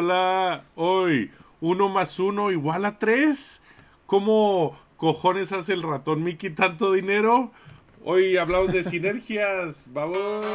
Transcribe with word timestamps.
hola. 0.00 0.64
Hoy, 0.76 1.30
uno 1.60 1.90
más 1.90 2.18
uno 2.18 2.50
igual 2.50 2.86
a 2.86 2.98
tres. 2.98 3.60
¿Cómo 4.06 4.78
cojones 4.96 5.52
hace 5.52 5.74
el 5.74 5.82
ratón 5.82 6.22
Mickey 6.22 6.48
tanto 6.48 6.92
dinero? 6.92 7.52
Hoy 8.02 8.38
hablamos 8.38 8.72
de 8.72 8.82
sinergias. 8.82 9.90
Vamos. 9.92 10.46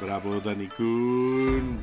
Bravo, 0.00 0.40
Dani 0.40 0.68
Kun. 0.68 1.78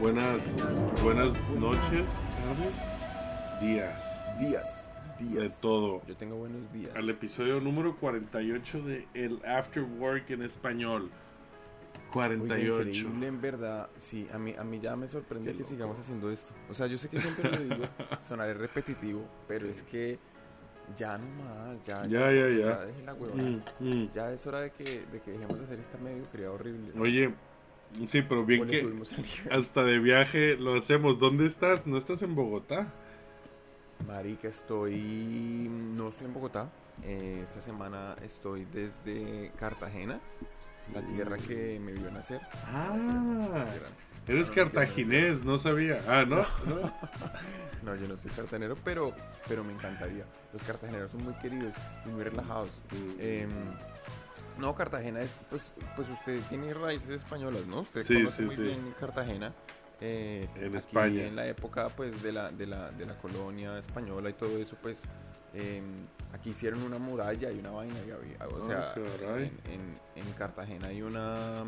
Buenas, 0.00 0.56
buenas 1.02 1.32
noches, 1.58 2.06
tardes, 2.42 3.01
días, 3.62 4.30
Días, 4.40 4.90
de 5.20 5.26
días. 5.40 5.60
todo. 5.60 6.02
Yo 6.06 6.16
tengo 6.16 6.36
buenos 6.36 6.70
días. 6.72 6.94
Al 6.96 7.08
episodio 7.08 7.60
número 7.60 7.96
48 7.96 8.82
de 8.82 9.06
El 9.14 9.40
After 9.46 9.82
Work 9.84 10.30
en 10.30 10.42
español. 10.42 11.10
Oiga, 12.14 12.28
48. 12.28 12.88
increíble, 12.88 13.26
en 13.26 13.40
verdad. 13.40 13.88
Sí, 13.96 14.28
a 14.32 14.38
mí, 14.38 14.54
a 14.58 14.64
mí 14.64 14.80
ya 14.80 14.96
me 14.96 15.08
sorprende 15.08 15.54
que 15.54 15.64
sigamos 15.64 15.98
haciendo 15.98 16.30
esto. 16.30 16.52
O 16.68 16.74
sea, 16.74 16.86
yo 16.86 16.98
sé 16.98 17.08
que 17.08 17.18
siempre 17.18 17.50
lo 17.50 17.58
digo, 17.76 17.88
sonaré 18.28 18.52
repetitivo, 18.54 19.24
pero 19.48 19.64
Sí. 19.66 19.70
es 19.70 19.82
que 19.84 20.18
ya 20.96 21.16
no 21.16 21.24
más, 21.44 21.82
ya, 21.86 22.02
Ya, 22.02 22.30
ya, 22.32 22.48
ya. 22.48 22.56
ya 22.58 22.84
deje 22.84 23.02
la 23.02 23.14
huevada. 23.14 23.42
Mm, 23.42 23.62
mm. 23.80 24.10
Ya 24.12 24.32
es 24.32 24.46
hora 24.46 24.60
de 24.60 24.70
que, 24.72 25.06
de 25.06 25.20
que 25.24 25.30
dejemos 25.30 25.58
de 25.58 25.64
hacer 25.64 25.78
esta 25.78 25.96
mediocridad 25.98 26.50
horrible. 26.50 26.92
Oye, 27.00 27.32
sí, 28.06 28.20
pero 28.22 28.44
bien 28.44 28.66
que 28.66 28.86
hasta 29.50 29.84
de 29.84 29.98
viaje 30.00 30.56
lo 30.56 30.74
hacemos. 30.74 31.18
¿Dónde 31.18 31.46
estás? 31.46 31.86
¿No 31.86 31.96
estás 31.96 32.22
en 32.22 32.34
Bogotá? 32.34 32.92
Marica, 34.06 34.48
estoy. 34.48 35.68
No 35.70 36.08
estoy 36.08 36.26
en 36.26 36.34
Bogotá. 36.34 36.68
Eh, 37.02 37.40
esta 37.42 37.60
semana 37.60 38.16
estoy 38.22 38.64
desde 38.66 39.50
Cartagena, 39.58 40.20
la 40.94 41.00
tierra 41.02 41.36
que 41.38 41.80
me 41.80 41.92
vio 41.92 42.10
nacer. 42.10 42.40
Ah, 42.66 43.64
eres 44.26 44.48
No, 44.48 44.54
cartaginés, 44.54 45.42
no 45.44 45.56
sabía. 45.58 46.00
Ah, 46.08 46.24
¿no? 46.26 46.36
¿No? 46.66 46.92
No, 47.82 47.96
yo 47.96 48.06
no 48.06 48.16
soy 48.16 48.30
cartagenero, 48.30 48.76
pero, 48.84 49.12
pero 49.48 49.64
me 49.64 49.72
encantaría. 49.72 50.24
Los 50.52 50.62
cartageneros 50.62 51.10
son 51.10 51.24
muy 51.24 51.34
queridos 51.34 51.74
y 52.06 52.10
muy 52.10 52.22
relajados. 52.22 52.68
Em, 53.18 53.50
no, 54.56 54.72
Cartagena 54.76 55.20
es, 55.20 55.34
pues, 55.50 55.72
pues 55.96 56.08
usted 56.08 56.40
tiene 56.48 56.72
raíces 56.74 57.10
españolas, 57.10 57.66
¿no? 57.66 57.80
Usted 57.80 58.04
Sí, 58.04 58.14
conoce 58.18 58.36
sí, 58.36 58.44
muy 58.44 58.54
sí. 58.54 58.62
bien 58.62 58.94
Cartagena. 59.00 59.52
Eh, 60.02 60.48
En 60.56 60.66
aquí 60.66 60.76
España. 60.76 61.24
En 61.26 61.36
la 61.36 61.46
época, 61.46 61.88
pues, 61.90 62.22
de 62.22 62.32
la, 62.32 62.50
de 62.50 62.66
la, 62.66 62.90
de 62.90 63.06
la 63.06 63.16
colonia 63.18 63.78
española 63.78 64.28
y 64.30 64.32
todo 64.32 64.58
eso, 64.58 64.76
pues, 64.82 65.02
em, 65.54 65.84
aquí 66.32 66.50
hicieron 66.50 66.82
una 66.82 66.98
muralla 66.98 67.50
y 67.52 67.58
una 67.60 67.70
vaina. 67.70 67.94
y 68.06 68.10
había- 68.10 68.48
o 68.48 68.62
Ah, 68.62 68.94
sea, 68.94 68.94
en, 69.36 69.44
en- 69.70 69.94
en 70.16 70.32
Cartagena 70.32 70.88
hay 70.88 71.02
una, 71.02 71.64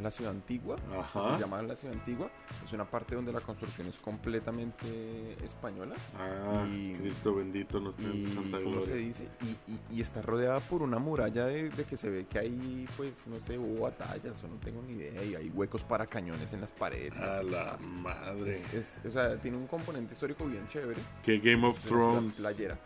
la 0.00 0.10
ciudad 0.10 0.32
antigua, 0.32 0.76
que 0.76 1.20
se 1.20 1.38
llama 1.40 1.60
la 1.62 1.74
ciudad 1.76 1.94
antigua. 1.94 2.30
Es 2.64 2.72
una 2.72 2.84
parte 2.84 3.14
donde 3.14 3.32
la 3.32 3.40
construcción 3.40 3.86
es 3.88 3.98
completamente 3.98 5.36
española. 5.44 5.94
Ah, 6.18 6.66
Y- 6.70 6.94
Cristo 6.94 7.34
bendito 7.34 7.80
nos 7.80 7.98
Y, 8.00 8.32
santa 8.32 8.58
¿cómo 8.62 8.80
se 8.82 8.86
gloria. 8.90 9.06
dice? 9.06 9.28
Y, 9.42 9.72
y- 9.72 9.80
y 9.90 10.00
está 10.00 10.22
rodeada 10.22 10.60
por 10.60 10.82
una 10.82 10.98
muralla 10.98 11.46
de, 11.46 11.70
de 11.70 11.84
que 11.84 11.96
se 11.96 12.08
ve 12.10 12.26
que 12.26 12.38
hay, 12.38 12.86
pues, 12.96 13.26
no 13.26 13.40
sé, 13.40 13.58
hubo 13.58 13.82
batallas 13.82 14.42
o 14.44 14.48
no 14.48 14.56
tengo 14.56 14.82
ni 14.82 14.94
idea. 14.94 15.22
Y 15.24 15.34
hay 15.34 15.50
huecos 15.50 15.82
para 15.82 16.06
cañones 16.06 16.52
en 16.52 16.60
las 16.60 16.72
paredes. 16.72 17.18
A 17.18 17.42
la 17.42 17.76
madre. 17.78 18.50
Es- 18.52 18.74
es- 18.74 19.00
o 19.06 19.10
sea, 19.10 19.36
tiene 19.40 19.56
un 19.56 19.66
componente 19.66 20.12
histórico 20.14 20.46
bien 20.46 20.66
chévere. 20.68 21.00
Que 21.22 21.38
Game 21.38 21.66
of 21.66 21.78
Thrones. 21.84 22.40
Playera. 22.40 22.78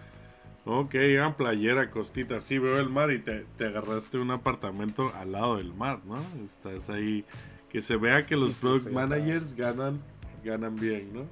Ok, 0.64 0.94
ah, 1.20 1.34
playera, 1.36 1.90
costita. 1.90 2.38
Sí, 2.38 2.58
veo 2.58 2.78
el 2.78 2.88
mar 2.88 3.10
y 3.10 3.18
te, 3.18 3.46
te 3.56 3.66
agarraste 3.66 4.18
un 4.18 4.30
apartamento 4.30 5.12
al 5.16 5.32
lado 5.32 5.56
del 5.56 5.74
mar, 5.74 6.00
¿no? 6.04 6.22
Estás 6.44 6.88
ahí. 6.90 7.24
Que 7.68 7.80
se 7.80 7.96
vea 7.96 8.26
que 8.26 8.36
los 8.36 8.52
sí, 8.52 8.60
product 8.62 8.86
acá. 8.86 8.94
managers 8.94 9.54
ganan, 9.54 10.00
ganan 10.44 10.76
bien, 10.76 11.12
¿no? 11.12 11.22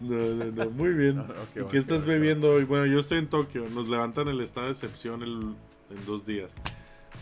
No, 0.00 0.14
no, 0.16 0.44
no. 0.44 0.70
Muy 0.70 0.92
bien. 0.92 1.16
No, 1.16 1.26
qué 1.52 1.60
¿Y 1.60 1.64
qué 1.64 1.78
estás 1.78 2.04
bebiendo 2.04 2.50
hoy? 2.50 2.62
Bueno, 2.62 2.86
yo 2.86 3.00
estoy 3.00 3.18
en 3.18 3.28
Tokio. 3.28 3.68
Nos 3.68 3.88
levantan 3.88 4.28
el 4.28 4.40
estado 4.40 4.66
de 4.66 4.72
excepción 4.72 5.24
el- 5.24 5.56
en 5.90 6.06
dos 6.06 6.24
días. 6.24 6.54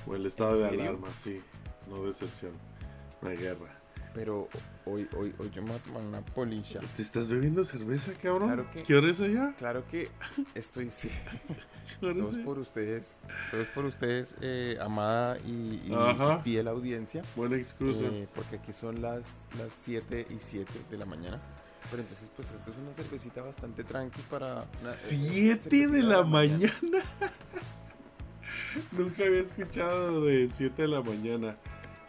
O 0.06 0.14
el 0.14 0.26
estado 0.26 0.50
¿En 0.56 0.62
de 0.62 0.68
serio? 0.68 0.82
alarma, 0.82 1.08
sí. 1.16 1.40
No 1.88 2.02
de 2.02 2.10
excepción. 2.10 2.52
No 3.22 3.30
hay 3.30 3.38
guerra. 3.38 3.75
Pero 4.16 4.48
hoy, 4.86 5.06
hoy, 5.14 5.34
hoy 5.38 5.50
yo 5.50 5.60
me 5.60 5.68
voy 5.68 5.76
a 5.78 5.82
tomar 5.82 6.02
una 6.02 6.20
polisha. 6.24 6.80
¿Te 6.96 7.02
estás 7.02 7.28
bebiendo 7.28 7.62
cerveza, 7.64 8.12
cabrón? 8.14 8.48
Claro 8.48 8.70
que- 8.72 8.82
¿Qué 8.82 8.94
hora 8.94 9.10
es 9.10 9.20
allá? 9.20 9.54
Claro 9.58 9.86
que 9.88 10.08
estoy... 10.54 10.88
sí, 10.88 11.10
¿Qué 12.00 12.06
hora 12.06 12.14
Todo 12.14 12.22
es 12.24 12.28
es 12.30 12.34
allá? 12.36 12.44
por 12.46 12.58
ustedes. 12.58 13.14
Todo 13.50 13.60
es 13.60 13.68
por 13.68 13.84
ustedes, 13.84 14.34
eh, 14.40 14.78
amada 14.80 15.38
y, 15.40 15.82
fiel 16.42 16.66
audiencia. 16.68 17.22
Buena 17.36 17.56
excusa. 17.58 18.04
Eh, 18.06 18.26
porque 18.34 18.56
aquí 18.56 18.72
son 18.72 19.02
las, 19.02 19.46
las 19.58 19.72
7 19.74 20.26
y 20.30 20.38
7 20.38 20.72
de 20.90 20.96
la 20.96 21.04
mañana. 21.04 21.38
Pero 21.90 22.00
entonces, 22.02 22.30
pues 22.34 22.52
esto 22.54 22.70
es 22.70 22.76
una 22.78 22.94
cervecita 22.94 23.42
bastante 23.42 23.84
tranqui 23.84 24.22
para... 24.30 24.62
una- 24.62 24.66
Siete 24.74 25.88
de 25.88 26.02
la 26.02 26.24
mañana. 26.24 26.72
Nunca 28.92 29.24
había 29.24 29.40
escuchado 29.40 30.24
de 30.24 30.48
7 30.50 30.82
de 30.82 30.88
la 30.88 31.02
mañana. 31.02 31.56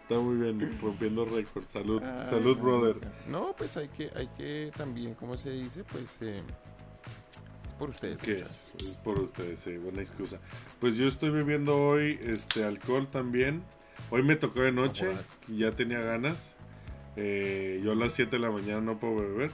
Está 0.07 0.21
muy 0.21 0.37
bien, 0.37 0.79
rompiendo 0.81 1.25
récord. 1.25 1.65
Salud, 1.65 2.01
Ay, 2.01 2.29
salud, 2.29 2.55
no, 2.55 2.63
brother. 2.63 2.95
No, 3.27 3.53
pues 3.57 3.75
hay 3.75 3.89
que, 3.89 4.09
hay 4.15 4.27
que 4.37 4.71
también, 4.77 5.15
como 5.15 5.37
se 5.37 5.49
dice, 5.49 5.83
pues... 5.83 6.05
eh, 6.21 6.41
es 7.67 7.73
por 7.73 7.89
ustedes. 7.89 8.17
Es 8.25 8.95
por 9.03 9.19
ustedes, 9.19 9.59
sí, 9.59 9.75
buena 9.75 9.99
excusa. 9.99 10.39
Pues 10.79 10.95
yo 10.95 11.09
estoy 11.09 11.31
bebiendo 11.31 11.75
hoy 11.75 12.17
este 12.23 12.63
alcohol 12.63 13.09
también. 13.11 13.63
Hoy 14.09 14.23
me 14.23 14.37
tocó 14.37 14.61
de 14.61 14.71
noche 14.71 15.07
y 15.49 15.57
ya 15.57 15.75
tenía 15.75 15.99
ganas. 15.99 16.55
Eh, 17.17 17.81
yo 17.83 17.91
a 17.91 17.95
las 17.95 18.13
7 18.13 18.31
de 18.31 18.39
la 18.39 18.49
mañana 18.49 18.79
no 18.79 18.99
puedo 18.99 19.17
beber. 19.17 19.51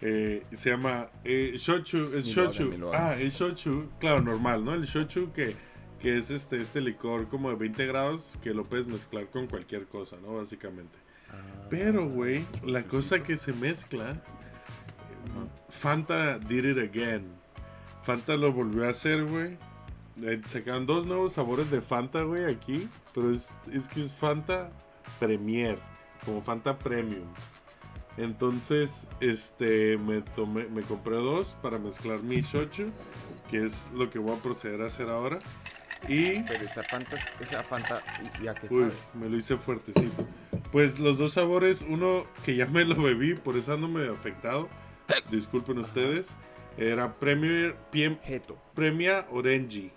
Eh, 0.00 0.44
se 0.52 0.70
llama 0.70 1.10
eh, 1.24 1.52
shochu, 1.56 2.14
es 2.14 2.24
shochu. 2.24 2.70
ah, 2.94 3.16
es 3.20 3.34
shochu, 3.38 3.90
claro, 3.98 4.22
normal, 4.22 4.64
¿no? 4.64 4.72
El 4.72 4.84
shochu 4.84 5.30
que, 5.32 5.54
que 6.00 6.16
es 6.16 6.30
este, 6.30 6.60
este 6.60 6.80
licor 6.80 7.28
como 7.28 7.50
de 7.50 7.56
20 7.56 7.86
grados 7.86 8.38
que 8.42 8.54
lo 8.54 8.64
puedes 8.64 8.86
mezclar 8.86 9.28
con 9.28 9.46
cualquier 9.46 9.86
cosa, 9.86 10.16
¿no? 10.22 10.36
Básicamente. 10.36 10.98
Ah, 11.30 11.66
Pero, 11.68 12.08
güey, 12.08 12.44
la 12.64 12.82
cosa 12.84 13.22
que 13.22 13.36
se 13.36 13.52
mezcla, 13.52 14.20
Fanta 15.68 16.38
did 16.38 16.64
it 16.64 16.78
again. 16.78 17.26
Fanta 18.02 18.36
lo 18.36 18.52
volvió 18.52 18.86
a 18.86 18.90
hacer, 18.90 19.24
güey. 19.24 19.58
Eh, 20.22 20.40
Sacaron 20.46 20.86
dos 20.86 21.06
nuevos 21.06 21.34
sabores 21.34 21.70
de 21.70 21.80
Fanta, 21.80 22.22
güey, 22.22 22.44
aquí. 22.44 22.88
Pero 23.14 23.30
es, 23.30 23.56
es 23.72 23.88
que 23.88 24.00
es 24.00 24.12
Fanta 24.12 24.70
Premier, 25.18 25.78
como 26.24 26.42
Fanta 26.42 26.78
Premium. 26.78 27.28
Entonces, 28.16 29.08
este, 29.20 29.96
me 29.98 30.20
tomé, 30.20 30.64
me 30.64 30.82
compré 30.82 31.16
dos 31.16 31.56
para 31.62 31.78
mezclar 31.78 32.22
mi 32.22 32.40
shochu, 32.40 32.86
que 33.50 33.64
es 33.64 33.88
lo 33.94 34.10
que 34.10 34.18
voy 34.18 34.36
a 34.36 34.42
proceder 34.42 34.82
a 34.82 34.86
hacer 34.86 35.08
ahora. 35.08 35.38
Y 36.08 36.40
Pero 36.42 36.64
esa 36.64 36.82
Fanta, 36.82 37.16
esa 37.40 37.62
Fanta, 37.62 38.02
¿y- 38.40 38.44
¿y 38.44 38.48
a 38.48 38.54
qué 38.54 38.66
Uy, 38.70 38.82
sabe? 38.84 38.92
me 39.14 39.28
lo 39.28 39.36
hice 39.36 39.56
fuertecito. 39.56 40.26
Pues 40.72 40.98
los 40.98 41.18
dos 41.18 41.32
sabores, 41.34 41.84
uno 41.88 42.26
que 42.44 42.56
ya 42.56 42.66
me 42.66 42.84
lo 42.84 43.00
bebí, 43.02 43.34
por 43.34 43.56
eso 43.56 43.74
ando 43.74 43.88
medio 43.88 44.12
afectado. 44.14 44.68
Disculpen 45.30 45.78
ustedes. 45.78 46.30
Era 46.76 47.14
Premier, 47.18 47.76
Piem- 47.92 48.18
Orange. 49.30 49.90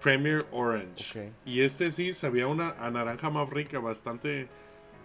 Premier 0.00 0.46
Orange. 0.52 1.26
Ok. 1.28 1.32
Y 1.44 1.60
este 1.62 1.90
sí 1.90 2.12
sabía 2.12 2.46
una 2.46 2.70
a 2.78 2.90
naranja 2.90 3.30
más 3.30 3.48
rica, 3.50 3.78
bastante 3.78 4.48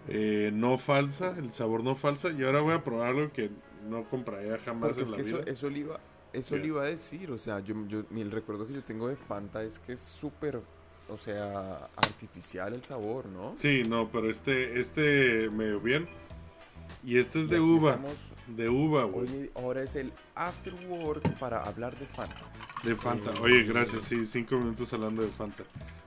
eh, 0.08 0.50
no 0.52 0.78
falsa, 0.78 1.34
el 1.38 1.50
sabor 1.52 1.82
no 1.82 1.96
falsa. 1.96 2.30
Y 2.30 2.42
ahora 2.44 2.60
voy 2.60 2.74
a 2.74 2.84
probar 2.84 3.08
algo 3.08 3.32
que 3.32 3.50
no 3.88 4.04
compraría 4.04 4.58
jamás 4.58 4.90
Porque 4.96 5.00
en 5.00 5.04
es 5.06 5.10
la 5.10 5.16
que 5.16 5.22
vida. 5.22 5.40
eso 5.52 5.68
le 5.70 5.78
iba, 5.80 6.00
eso 6.34 6.56
le 6.56 6.66
iba 6.66 6.82
a 6.82 6.86
decir, 6.86 7.30
o 7.30 7.38
sea, 7.38 7.60
yo, 7.60 7.74
yo, 7.88 8.04
mi- 8.10 8.20
el 8.20 8.30
recuerdo 8.30 8.66
que 8.66 8.74
yo 8.74 8.82
tengo 8.82 9.08
de 9.08 9.16
Fanta 9.16 9.62
es 9.62 9.78
que 9.78 9.92
es 9.94 10.00
súper, 10.00 10.60
o 11.08 11.16
sea, 11.16 11.88
artificial 11.96 12.74
el 12.74 12.82
sabor, 12.82 13.26
¿no? 13.26 13.54
Sí, 13.56 13.82
no, 13.86 14.08
pero 14.10 14.28
este, 14.28 14.78
este 14.80 15.48
me 15.50 15.66
dio 15.68 15.80
bien. 15.80 16.06
Y 17.02 17.18
este 17.18 17.40
es 17.42 17.48
de 17.50 17.60
uva. 17.60 17.98
De 18.46 18.68
uva, 18.68 19.04
güey. 19.04 19.26
Oye, 19.28 19.50
ahora 19.54 19.82
es 19.82 19.94
el 19.96 20.12
after 20.34 20.74
work 20.88 21.38
para 21.38 21.62
hablar 21.62 21.96
de 21.98 22.06
Fanta. 22.06 22.40
De 22.82 22.94
Fanta. 22.94 23.30
Oye, 23.42 23.62
gracias. 23.64 24.04
Sí, 24.04 24.24
cinco 24.24 24.56
minutos 24.56 24.92
hablando 24.92 25.22
de 25.22 25.28
Fanta. 25.28 25.64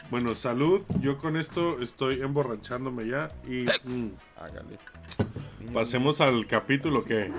Bueno, 0.09 0.33
salud. 0.35 0.81
Yo 0.99 1.17
con 1.17 1.35
esto 1.37 1.79
estoy 1.81 2.21
emborrachándome 2.21 3.07
ya. 3.07 3.27
Y 3.47 3.65
mm, 3.87 4.11
Hágale. 4.37 4.79
pasemos 5.73 6.19
al 6.21 6.47
capítulo 6.47 7.03
que... 7.03 7.31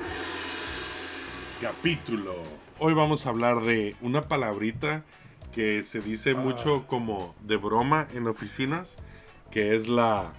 Capítulo. 1.61 2.35
Hoy 2.81 2.95
vamos 2.95 3.27
a 3.27 3.31
hablar 3.31 3.63
de 3.63 3.97
una 4.01 4.23
palabrita 4.23 5.05
que 5.53 5.83
se 5.83 6.01
dice 6.01 6.31
Ah. 6.33 6.35
mucho 6.35 6.87
como 6.87 7.35
de 7.43 7.57
broma 7.57 8.07
en 8.15 8.27
oficinas, 8.29 8.97
que 9.51 9.75
es 9.75 9.89
la 9.89 10.33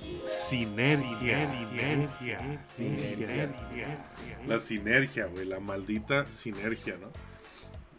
sinergia. 0.00 1.44
Sinergia. 1.46 2.58
Sinergia. 2.72 4.04
La 4.46 4.58
sinergia, 4.60 5.26
güey, 5.26 5.44
la 5.46 5.60
maldita 5.60 6.30
sinergia, 6.30 6.96
¿no? 6.96 7.08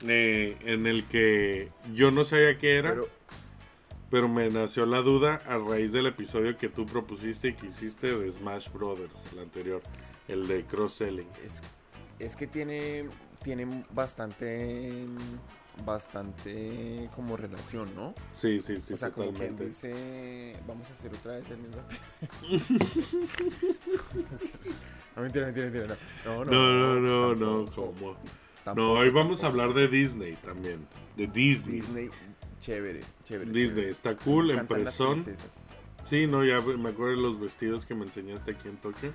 Eh, 0.08 0.58
en 0.62 0.88
el 0.88 1.04
que 1.06 1.70
yo 1.94 2.12
no 2.12 2.24
sabía 2.26 2.58
qué 2.58 2.78
era, 2.78 2.90
pero, 2.92 3.10
Pero 4.12 4.28
me 4.30 4.50
nació 4.50 4.86
la 4.86 5.00
duda 5.02 5.42
a 5.48 5.58
raíz 5.58 5.92
del 5.92 6.06
episodio 6.06 6.58
que 6.58 6.70
tú 6.70 6.86
propusiste 6.86 7.50
y 7.50 7.54
que 7.54 7.68
hiciste 7.68 8.18
de 8.18 8.32
Smash 8.32 8.70
Brothers, 8.72 9.26
el 9.34 9.40
anterior, 9.40 9.82
el 10.28 10.48
de 10.48 10.64
cross-selling. 10.64 11.28
es, 11.44 11.64
es 12.20 12.36
que 12.36 12.46
tiene, 12.46 13.06
tiene 13.46 13.86
bastante, 13.94 15.06
bastante 15.86 17.08
como 17.16 17.38
relación, 17.38 17.94
¿no? 17.96 18.14
Sí, 18.34 18.60
sí, 18.60 18.82
sí, 18.82 18.96
o 18.96 18.98
sea, 18.98 19.12
como 19.12 19.32
quien 19.32 19.56
totalmente. 19.56 19.66
dice, 19.68 20.54
vamos 20.68 20.90
a 20.90 20.94
hacer 20.94 21.14
otra 21.14 21.34
vez 21.34 21.46
el 21.52 21.58
mismo. 21.60 21.82
no, 25.16 25.22
mentira, 25.22 25.46
mentira, 25.46 25.70
mentira. 25.70 25.98
No, 26.26 26.46
no, 26.46 26.52
No, 26.52 27.00
no, 27.00 27.00
no, 27.00 27.36
no, 27.36 27.66
tampoco, 27.66 27.94
¿cómo? 27.94 28.18
tampoco, 28.64 28.88
No, 28.88 28.94
hoy 29.00 29.10
vamos 29.12 29.44
a 29.44 29.48
hablar 29.48 29.74
de 29.74 29.88
Disney 29.88 30.36
también. 30.44 30.88
De 31.16 31.28
Disney. 31.28 31.82
Disney, 31.82 32.10
chévere, 32.60 33.02
chévere. 33.24 33.52
Disney, 33.52 33.68
chévere. 33.70 33.90
está 33.92 34.16
cool, 34.16 34.48
Me 34.48 34.54
empresón. 34.56 35.24
princesas. 35.24 35.62
Sí, 36.04 36.28
no, 36.28 36.44
ya 36.44 36.60
me 36.62 36.90
acuerdo 36.90 37.16
de 37.16 37.22
los 37.22 37.40
vestidos 37.40 37.86
que 37.86 37.96
me 37.96 38.06
enseñaste 38.06 38.52
aquí 38.52 38.68
en 38.68 38.78
Tokio. 38.78 39.12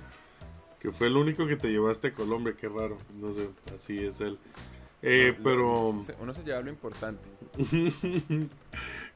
Que 0.81 0.91
fue 0.91 1.07
el 1.07 1.15
único 1.17 1.45
que 1.45 1.55
te 1.57 1.67
llevaste 1.69 2.07
a 2.09 2.13
Colombia, 2.13 2.55
qué 2.59 2.67
raro. 2.67 2.97
No 3.19 3.31
sé, 3.31 3.49
así 3.73 3.97
es 4.03 4.19
él. 4.21 4.39
Eh, 5.03 5.33
No, 5.37 5.43
pero 5.43 5.89
Uno 6.19 6.33
se 6.33 6.43
lleva 6.43 6.61
lo 6.61 6.69
importante. 6.69 7.27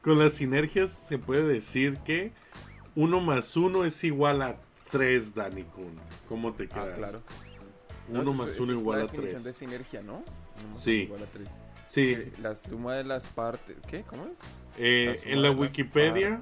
con 0.02 0.18
las 0.18 0.34
sinergias 0.34 0.90
se 0.90 1.18
puede 1.18 1.44
decir 1.46 1.98
que 1.98 2.32
uno 2.94 3.20
más 3.20 3.56
uno 3.56 3.84
es 3.84 4.02
igual 4.04 4.42
a 4.42 4.58
3, 4.90 5.34
Dani 5.34 5.64
Kun. 5.64 5.98
¿Cómo 6.28 6.52
te 6.54 6.68
quedas? 6.68 6.88
Ah, 6.92 6.96
claro. 6.96 7.22
No, 8.08 8.20
Uno 8.20 8.30
eso- 8.30 8.32
más 8.34 8.50
eso 8.50 8.62
uno 8.62 8.72
es 8.74 8.80
igual 8.80 8.98
la 8.98 9.04
a 9.04 9.06
definición 9.08 9.42
3. 9.42 9.44
de 9.44 9.52
sinergia, 9.52 10.02
¿no? 10.02 10.14
Uno 10.14 10.68
más 10.70 10.80
Sí. 10.82 10.90
igual 11.02 11.22
a 11.24 11.26
tres. 11.26 11.48
Sí, 11.86 12.14
Que 12.16 12.32
La 12.42 12.54
suma 12.54 12.94
de 12.94 13.04
las 13.04 13.26
partes. 13.26 13.76
¿Qué? 13.88 14.02
¿Cómo 14.02 14.26
es? 14.26 14.38
eh, 14.78 15.20
La 15.24 15.32
en 15.32 15.42
la 15.42 15.50
Wikipedia 15.50 16.40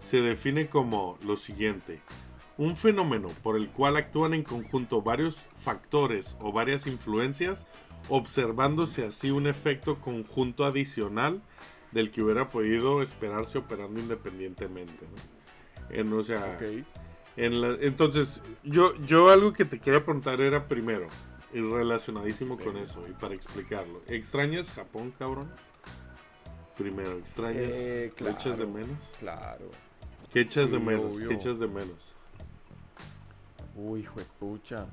se 0.00 0.20
define 0.22 0.68
como 0.68 1.18
lo 1.24 1.36
siguiente. 1.36 2.00
Un 2.58 2.76
fenómeno 2.76 3.28
por 3.42 3.56
el 3.56 3.68
cual 3.70 3.96
actúan 3.96 4.34
en 4.34 4.42
conjunto 4.42 5.00
varios 5.00 5.48
factores 5.60 6.36
o 6.40 6.52
varias 6.52 6.86
influencias, 6.86 7.66
observándose 8.08 9.06
así 9.06 9.30
un 9.30 9.46
efecto 9.46 10.00
conjunto 10.00 10.64
adicional 10.64 11.40
del 11.92 12.10
que 12.10 12.22
hubiera 12.22 12.50
podido 12.50 13.00
esperarse 13.00 13.58
operando 13.58 14.00
independientemente. 14.00 15.06
¿no? 15.06 15.94
En, 15.96 16.12
o 16.12 16.22
sea, 16.22 16.56
Ok. 16.60 16.84
en 17.36 17.60
la- 17.60 17.76
entonces, 17.80 18.42
yo, 18.64 18.92
yo 19.06 19.30
algo 19.30 19.52
que 19.52 19.64
te 19.64 19.78
quería 19.78 20.04
preguntar 20.04 20.40
era 20.40 20.66
primero, 20.68 21.06
y 21.54 21.60
relacionadísimo 21.60 22.58
con 22.58 22.76
eso, 22.76 23.06
y 23.08 23.12
para 23.12 23.34
explicarlo. 23.34 24.02
¿Extrañas 24.08 24.70
Japón, 24.70 25.14
cabrón? 25.18 25.50
Primero, 26.76 27.12
¿extrañas? 27.18 27.68
Eh, 27.72 28.12
¿Lo 28.18 28.28
echas 28.30 28.58
de 28.58 28.66
menos? 28.66 28.98
Claro. 29.18 29.70
¿Qué 30.32 30.40
echas 30.40 30.70
de 30.70 30.78
menos? 30.78 31.16
obvio. 31.16 31.28
¿Qué 31.28 31.34
echas 31.36 31.58
de 31.58 31.66
menos? 31.68 32.14
Uy, 33.78 34.04
juepucha. 34.04 34.86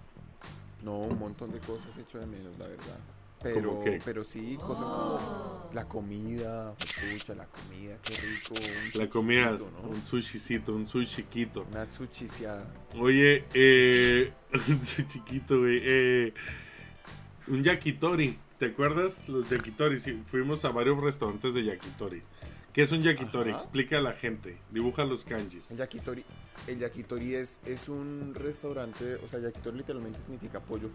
No, 0.83 0.99
un 0.99 1.17
montón 1.17 1.51
de 1.51 1.59
cosas 1.59 1.97
hecho 1.97 2.19
de 2.19 2.27
menos, 2.27 2.57
la 2.59 2.67
verdad. 2.67 2.99
Pero, 3.41 3.69
¿Cómo 3.69 3.83
qué? 3.83 4.01
pero 4.03 4.23
sí, 4.23 4.57
cosas 4.57 4.85
como 4.85 5.69
la 5.73 5.85
comida, 5.85 6.73
juepucha, 6.77 7.35
la 7.35 7.45
comida, 7.47 7.97
qué 8.03 8.15
rico. 8.15 8.53
un 8.93 8.99
La 8.99 9.09
comida, 9.09 9.51
¿no? 9.51 9.89
un 9.89 10.01
sushicito, 10.03 10.73
un 10.73 10.85
sushi 10.85 11.23
chiquito. 11.23 11.65
Una 11.71 11.85
sushiciada. 11.85 12.65
Oye, 12.99 13.45
eh, 13.53 14.31
un 14.67 14.83
sushi 14.83 15.07
chiquito, 15.07 15.59
güey. 15.59 15.79
Eh, 15.83 16.33
un 17.47 17.63
yakitori. 17.63 18.39
¿Te 18.57 18.67
acuerdas? 18.67 19.27
Los 19.27 19.49
yakitori. 19.49 19.99
Sí, 19.99 20.21
fuimos 20.25 20.63
a 20.63 20.69
varios 20.69 20.99
restaurantes 21.01 21.53
de 21.53 21.65
yakitori. 21.65 22.23
¿Qué 22.75 22.81
es 22.81 22.91
un 22.91 23.01
yakitori? 23.01 23.51
Ajá. 23.51 23.57
Explica 23.57 23.99
a 23.99 24.01
la 24.01 24.11
gente. 24.11 24.57
Dibuja 24.69 25.05
los 25.05 25.23
kanjis. 25.23 25.71
El 25.71 25.77
yakitori, 25.77 26.25
el 26.67 26.77
yakitori 26.77 27.33
es, 27.35 27.61
es 27.63 27.87
un 27.87 28.33
restaurante, 28.35 29.15
o 29.15 29.29
sea, 29.29 29.39
yakitori 29.39 29.77
literalmente 29.77 30.21
significa 30.21 30.59
pollo 30.59 30.89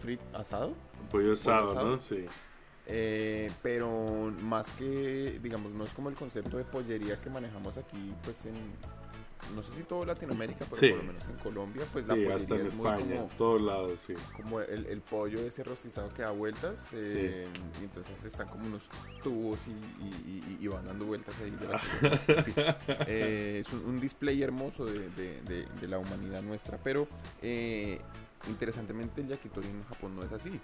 frito 0.00 0.22
asado, 0.32 0.76
Pollo 1.10 1.32
asado, 1.32 1.72
asado. 1.72 1.90
¿no? 1.90 2.00
Sí. 2.00 2.24
eh, 2.86 3.50
pero 3.64 4.32
más 4.42 4.68
que, 4.74 5.40
digamos, 5.42 5.72
no 5.72 5.84
es 5.84 5.92
como 5.92 6.08
el 6.08 6.14
concepto 6.14 6.56
de 6.56 6.62
pollería 6.62 7.20
que 7.20 7.30
manejamos 7.30 7.78
aquí, 7.78 8.14
pues 8.22 8.46
en, 8.46 8.54
no 9.54 9.62
sé 9.62 9.72
si 9.72 9.82
todo 9.82 10.04
Latinoamérica, 10.04 10.64
pero 10.64 10.76
Sí. 10.76 10.88
por 10.90 10.98
lo 10.98 11.04
menos 11.04 11.26
en 11.28 11.36
Colombia, 11.36 11.84
pues 11.92 12.06
la 12.08 12.14
Sí, 12.14 12.26
hasta 12.26 12.54
en 12.56 12.66
es 12.66 12.76
muy 12.76 12.86
España, 12.88 13.14
como, 13.16 13.22
en 13.30 13.36
todos 13.36 13.62
lados, 13.62 14.00
sí. 14.06 14.14
como 14.36 14.60
el, 14.60 14.86
el 14.86 15.00
pollo 15.00 15.40
ese 15.40 15.62
rostizado 15.64 16.12
que 16.14 16.22
da 16.22 16.30
vueltas, 16.30 16.86
eh, 16.92 17.46
y 17.80 17.84
entonces 17.84 18.24
están 18.24 18.48
como 18.48 18.66
unos 18.66 18.82
tubos 19.22 19.60
y, 19.66 19.70
y- 20.04 20.44
y- 20.60 20.64
y 20.64 20.68
van 20.68 20.86
dando 20.86 21.04
vueltas 21.06 21.34
ahí. 21.40 21.50
de 21.50 21.68
la 21.68 21.78
cocina. 21.80 22.20
En 22.28 22.44
fin, 22.44 22.54
eh, 23.08 23.62
es 23.66 23.72
un, 23.72 23.84
un 23.86 24.00
display 24.00 24.42
hermoso 24.42 24.84
de, 24.84 25.08
de- 25.10 25.40
de- 25.42 25.66
de 25.80 25.88
la 25.88 25.98
humanidad 25.98 26.42
nuestra, 26.42 26.78
pero 26.82 27.06
eh, 27.42 28.00
interesantemente 28.48 29.20
el 29.22 29.28
yakitori 29.28 29.68
en 29.68 29.84
Japón 29.84 30.16
no 30.16 30.22
es 30.22 30.32
así. 30.32 30.60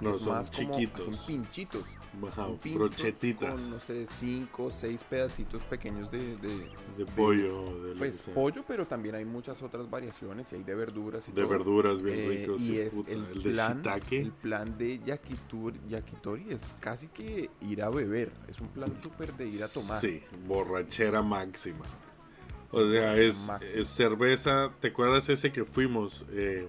No, 0.00 0.10
es 0.10 0.18
son 0.18 0.28
más 0.34 0.50
como 0.50 0.72
chiquitos. 0.74 1.04
son 1.16 1.26
pinchitos. 1.26 1.82
Ajá, 2.26 2.46
son 2.46 2.58
pinchos 2.58 2.78
brochetitas 2.80 3.54
Con, 3.54 3.70
no 3.70 3.78
sé, 3.78 4.06
cinco 4.06 4.64
o 4.64 4.70
seis 4.70 5.04
pedacitos 5.04 5.62
pequeños 5.64 6.10
de, 6.10 6.36
de, 6.36 6.68
de 6.96 7.06
pollo. 7.16 7.64
De, 7.84 7.94
pues 7.96 8.22
pollo, 8.34 8.64
pero 8.66 8.86
también 8.86 9.14
hay 9.14 9.24
muchas 9.24 9.62
otras 9.62 9.88
variaciones 9.88 10.50
y 10.52 10.56
hay 10.56 10.62
de 10.64 10.74
verduras 10.74 11.28
y 11.28 11.32
de 11.32 11.36
todo. 11.42 11.48
verduras 11.50 12.00
bien 12.02 12.18
Eh, 12.18 12.28
ricos. 12.28 12.60
y 12.62 12.78
es 12.78 12.94
puta, 12.94 13.10
el, 13.12 13.24
el, 13.26 13.42
de 13.42 13.50
plan, 13.50 13.74
shiitake. 13.74 14.12
el 14.20 14.32
plan 14.32 14.78
de 14.78 14.98
yakitori, 15.04 15.78
yakitori 15.88 16.46
es 16.50 16.74
casi 16.80 17.08
que 17.08 17.50
ir 17.60 17.82
a 17.82 17.90
beber. 17.90 18.32
Es 18.48 18.60
un 18.60 18.68
plan 18.68 18.96
súper 19.00 19.34
de 19.36 19.46
ir 19.46 19.62
a 19.62 19.68
tomar. 19.68 20.00
Sí, 20.00 20.22
borrachera 20.46 21.22
máxima. 21.22 21.84
O 22.70 22.88
sea, 22.90 23.16
es, 23.16 23.48
cerveza. 23.86 24.72
¿Te 24.80 24.88
acuerdas 24.88 25.28
ese 25.28 25.52
que 25.52 25.64
fuimos? 25.64 26.24
Eh, 26.32 26.68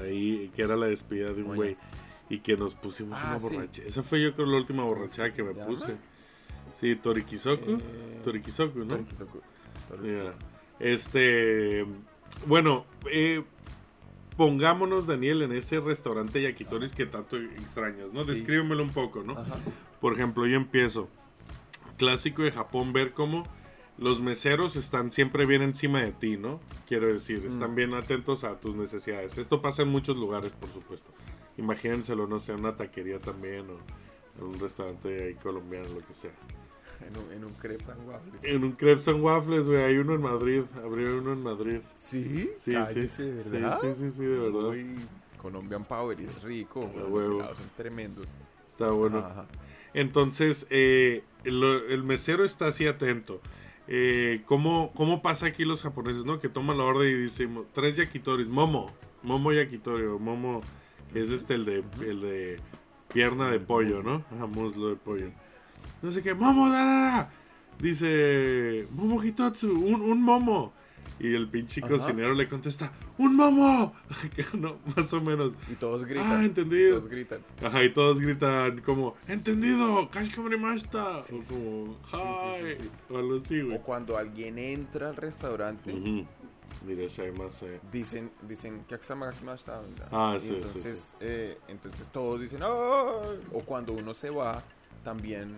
ahí, 0.00 0.50
que 0.54 0.62
era 0.62 0.76
la 0.76 0.86
despedida 0.86 1.32
de 1.32 1.42
un 1.42 1.56
güey. 1.56 1.76
Y 2.30 2.38
que 2.38 2.56
nos 2.56 2.74
pusimos 2.74 3.18
Ah, 3.22 3.30
una 3.30 3.40
sí. 3.40 3.42
borrachera. 3.56 3.88
Esa 3.88 4.02
fue 4.02 4.22
yo 4.22 4.34
creo 4.34 4.46
la 4.46 4.56
última 4.56 4.82
¿Cómo 4.82 4.94
es 4.94 4.98
borrachera 5.00 5.30
que 5.34 5.42
me 5.42 5.52
llama? 5.54 5.66
puse. 5.66 5.96
Sí, 6.72 6.96
Torikisoku. 6.96 7.70
Eh, 7.72 8.20
Torikisoku, 8.24 8.78
¿no? 8.80 8.96
Torikisoku. 8.96 9.40
Este. 10.80 11.86
Bueno, 12.46 12.84
eh, 13.10 13.44
pongámonos, 14.36 15.06
Daniel, 15.06 15.42
en 15.42 15.52
ese 15.52 15.80
restaurante 15.80 16.42
Yakitoris 16.42 16.92
que 16.92 17.06
tanto 17.06 17.36
extrañas, 17.36 18.12
¿no? 18.12 18.24
Sí. 18.24 18.32
Descríbemelo 18.32 18.82
un 18.82 18.90
poco, 18.90 19.22
¿no? 19.22 19.38
Ajá. 19.38 19.56
Por 20.00 20.14
ejemplo, 20.14 20.46
yo 20.46 20.56
empiezo. 20.56 21.08
Clásico 21.96 22.42
de 22.42 22.50
Japón, 22.50 22.92
ver 22.92 23.12
cómo 23.12 23.44
los 23.98 24.20
meseros 24.20 24.76
están 24.76 25.10
siempre 25.10 25.46
bien 25.46 25.62
encima 25.62 26.02
de 26.02 26.12
ti, 26.12 26.36
¿no? 26.36 26.60
Quiero 26.86 27.06
decir, 27.12 27.44
están 27.46 27.72
Mm. 27.72 27.76
bien 27.76 27.94
atentos 27.94 28.42
a 28.44 28.58
tus 28.58 28.74
necesidades. 28.74 29.38
Esto 29.38 29.62
pasa 29.62 29.82
en 29.82 29.88
muchos 29.88 30.16
lugares, 30.16 30.50
por 30.50 30.68
supuesto. 30.70 31.12
Imagínenselo, 31.56 32.26
no 32.26 32.40
sé, 32.40 32.52
en 32.52 32.60
una 32.60 32.76
taquería 32.76 33.20
también 33.20 33.70
o 33.70 33.78
en 34.38 34.44
un 34.44 34.58
restaurante 34.58 35.24
ahí 35.24 35.34
colombiano, 35.34 35.88
lo 35.88 36.06
que 36.06 36.14
sea. 36.14 36.32
En 37.04 37.16
un, 37.18 37.32
en 37.32 37.44
un 37.44 37.52
crepe 37.54 37.84
and 37.90 38.08
waffles. 38.08 38.44
En 38.44 38.64
un 38.64 38.72
Crepes 38.72 39.08
and 39.08 39.20
Waffles, 39.20 39.66
güey, 39.66 39.82
hay 39.82 39.98
uno 39.98 40.14
en 40.14 40.22
Madrid. 40.22 40.62
Abrió 40.82 41.18
uno 41.18 41.32
en 41.32 41.42
Madrid. 41.42 41.80
¿Sí? 41.98 42.50
Sí, 42.56 42.72
Cállese, 42.72 43.08
sí. 43.08 43.22
¿de 43.30 43.42
Sí, 43.44 43.50
verdad? 43.50 43.78
sí, 43.82 43.92
sí, 43.94 44.10
sí, 44.10 44.24
de 44.24 44.38
verdad. 44.38 44.68
Uy, 44.68 44.86
Colombian 45.42 45.84
Power 45.84 46.18
es 46.20 46.40
rico. 46.42 46.88
Los 47.10 47.26
helados 47.26 47.58
son 47.58 47.68
tremendos. 47.76 48.26
Está 48.66 48.90
bueno. 48.92 49.18
Ajá. 49.18 49.44
Entonces, 49.92 50.66
eh, 50.70 51.24
el, 51.42 51.62
el 51.64 52.04
mesero 52.04 52.44
está 52.44 52.68
así 52.68 52.86
atento. 52.86 53.40
Eh, 53.86 54.42
¿cómo, 54.46 54.92
¿Cómo 54.94 55.20
pasa 55.20 55.46
aquí 55.46 55.64
los 55.64 55.82
japoneses, 55.82 56.24
no? 56.24 56.40
Que 56.40 56.48
toman 56.48 56.78
la 56.78 56.84
orden 56.84 57.08
y 57.08 57.14
dicen, 57.14 57.64
tres 57.72 57.96
yakitoris, 57.96 58.48
momo, 58.48 58.90
momo 59.22 59.52
yakitori, 59.52 60.04
o 60.06 60.18
momo, 60.18 60.62
que 61.12 61.20
es 61.20 61.30
este, 61.30 61.54
el 61.54 61.64
de, 61.64 61.84
el 62.00 62.20
de 62.20 62.60
pierna 63.12 63.50
de 63.50 63.60
pollo. 63.60 64.02
¿no? 64.02 64.24
Ajá, 64.34 64.46
muslo 64.46 64.88
de 64.88 64.96
pollo. 64.96 65.30
No 66.02 66.12
sé 66.12 66.22
qué, 66.22 66.34
momo, 66.34 66.70
darara. 66.70 67.30
Dice, 67.78 68.86
momo 68.90 69.22
hitotsu, 69.22 69.70
un, 69.72 70.00
un 70.00 70.22
momo. 70.22 70.72
Y 71.20 71.34
el 71.34 71.48
pinche 71.48 71.80
Ajá. 71.80 71.90
cocinero 71.90 72.34
le 72.34 72.48
contesta, 72.48 72.92
¡un 73.18 73.36
momo! 73.36 73.94
Que 74.34 74.44
no, 74.58 74.78
más 74.96 75.12
o 75.12 75.20
menos. 75.20 75.54
Y 75.70 75.74
todos 75.74 76.04
gritan. 76.04 76.32
Ah, 76.32 76.44
entendido. 76.44 76.96
Todos 76.98 77.08
gritan. 77.10 77.40
Ajá, 77.62 77.84
y 77.84 77.90
todos 77.92 78.20
gritan 78.20 78.80
como, 78.80 79.14
¡entendido! 79.28 80.10
¡Kashikomarimashita! 80.10 81.22
Sí, 81.22 81.36
o 81.38 81.42
sí, 81.42 81.48
como, 81.48 81.94
sí, 82.10 82.18
sí, 82.42 82.48
sí, 82.58 82.66
¡hi! 82.66 82.74
sí. 82.84 82.90
O 83.12 83.18
algo 83.18 83.36
así, 83.36 83.60
güey. 83.60 83.76
O 83.76 83.80
cuando 83.82 84.18
alguien 84.18 84.58
entra 84.58 85.08
al 85.10 85.16
restaurante, 85.16 85.92
Ujú. 85.92 86.26
Mira, 86.84 87.06
Shaimase. 87.08 87.80
dicen, 87.90 88.30
dicen, 88.46 88.84
"Kyakusama 88.86 89.26
ga 89.26 89.32
kimashita", 89.32 89.80
Ah, 90.10 90.36
sí, 90.38 90.48
sí, 90.48 90.54
entonces, 90.56 91.16
eh, 91.20 91.58
entonces 91.68 92.10
todos 92.10 92.40
dicen, 92.40 92.60
"Ay". 92.62 93.40
O 93.52 93.60
cuando 93.64 93.92
uno 93.94 94.12
se 94.12 94.28
va, 94.28 94.62
también. 95.02 95.56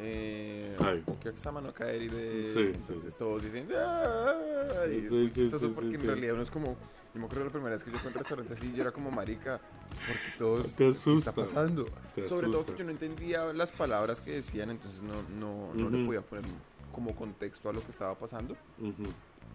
Eh, 0.00 0.76
Ay. 0.78 1.02
o 1.06 1.18
Kyakusama 1.18 1.60
no 1.60 1.72
kaeri 1.74 2.08
de. 2.08 2.42
Sí, 2.42 2.72
entonces 2.74 3.12
sí. 3.12 3.18
todos 3.18 3.42
dicen. 3.42 3.68
Y 3.68 4.96
es 4.96 5.10
Sí, 5.10 5.30
chistoso 5.34 5.70
porque 5.74 5.96
en 5.96 6.02
realidad 6.06 6.34
uno 6.34 6.42
es 6.42 6.50
como. 6.50 6.76
Yo 7.14 7.20
me 7.20 7.26
acuerdo 7.26 7.46
la 7.46 7.50
primera 7.50 7.74
vez 7.74 7.82
que 7.82 7.90
yo 7.90 7.98
fui 7.98 8.06
a 8.06 8.10
un 8.10 8.14
restaurante 8.18 8.52
así, 8.52 8.72
yo 8.74 8.82
era 8.82 8.92
como 8.92 9.10
marica, 9.10 9.60
porque 9.90 10.38
todos. 10.38 10.66
Te 10.74 10.90
¿qué 10.92 11.14
está 11.14 11.32
pasando? 11.32 11.86
te 12.14 12.28
Sobre 12.28 12.48
todo 12.48 12.64
que 12.66 12.76
yo 12.76 12.84
no 12.84 12.90
entendía 12.90 13.52
las 13.52 13.72
palabras 13.72 14.20
que 14.20 14.32
decían, 14.32 14.70
entonces 14.70 15.02
no, 15.02 15.14
no, 15.38 15.74
no 15.74 15.90
le 15.90 16.04
podía 16.04 16.20
poner 16.20 16.44
como 16.92 17.16
contexto 17.16 17.68
a 17.70 17.72
lo 17.72 17.82
que 17.82 17.90
estaba 17.90 18.14
pasando. 18.14 18.56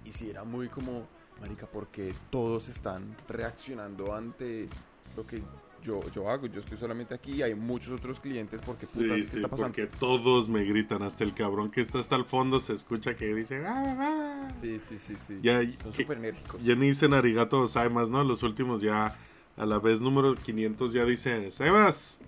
Y 0.04 0.12
si 0.12 0.30
era 0.30 0.44
muy 0.44 0.68
como, 0.68 1.08
marica, 1.40 1.68
porque 1.68 2.14
todos 2.32 2.68
están 2.68 3.16
reaccionando 3.30 4.14
ante 4.14 4.68
lo 5.16 5.26
que 5.26 5.42
yo, 5.84 6.02
yo 6.12 6.30
hago. 6.30 6.48
Yo 6.48 6.60
estoy 6.62 6.78
solamente 6.78 7.14
aquí 7.14 7.34
y 7.34 7.42
hay 7.44 7.54
muchos 7.56 7.92
otros 7.92 8.20
clientes 8.20 8.60
porque 8.66 8.86
Sí, 8.86 9.04
putas, 9.04 9.18
¿qué 9.18 9.24
sí, 9.24 9.36
está 9.38 9.48
pasando? 9.50 9.74
porque 9.74 9.88
todos 10.00 10.50
me 10.50 10.64
gritan, 10.64 11.04
hasta 11.04 11.24
el 11.24 11.34
cabrón 11.34 11.70
que 11.70 11.82
está 11.82 12.00
hasta 12.00 12.16
el 12.16 12.26
fondo 12.26 12.60
se 12.60 12.74
escucha 12.74 13.16
que 13.16 13.34
dice, 13.36 13.64
"Ah, 13.66 13.96
ah". 14.00 14.48
Sí, 14.62 14.80
sí, 14.90 14.98
sí, 14.98 15.16
sí. 15.28 15.40
Ya, 15.44 15.62
Son 15.82 15.94
súper 15.94 16.18
enérgicos. 16.18 16.64
ya 16.64 16.76
ni 16.76 16.88
dicen 16.88 17.14
arigato 17.14 17.60
gozaimasu, 17.60 18.12
¿no? 18.12 18.24
Los 18.24 18.42
últimos 18.44 18.82
ya, 18.82 19.18
a 19.58 19.66
la 19.66 19.80
vez 19.80 20.02
número 20.02 20.36
500 20.36 20.94
ya 20.94 21.06
dicen, 21.06 21.52
¡Saimas! 21.52 22.20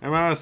¡Saimas! 0.00 0.38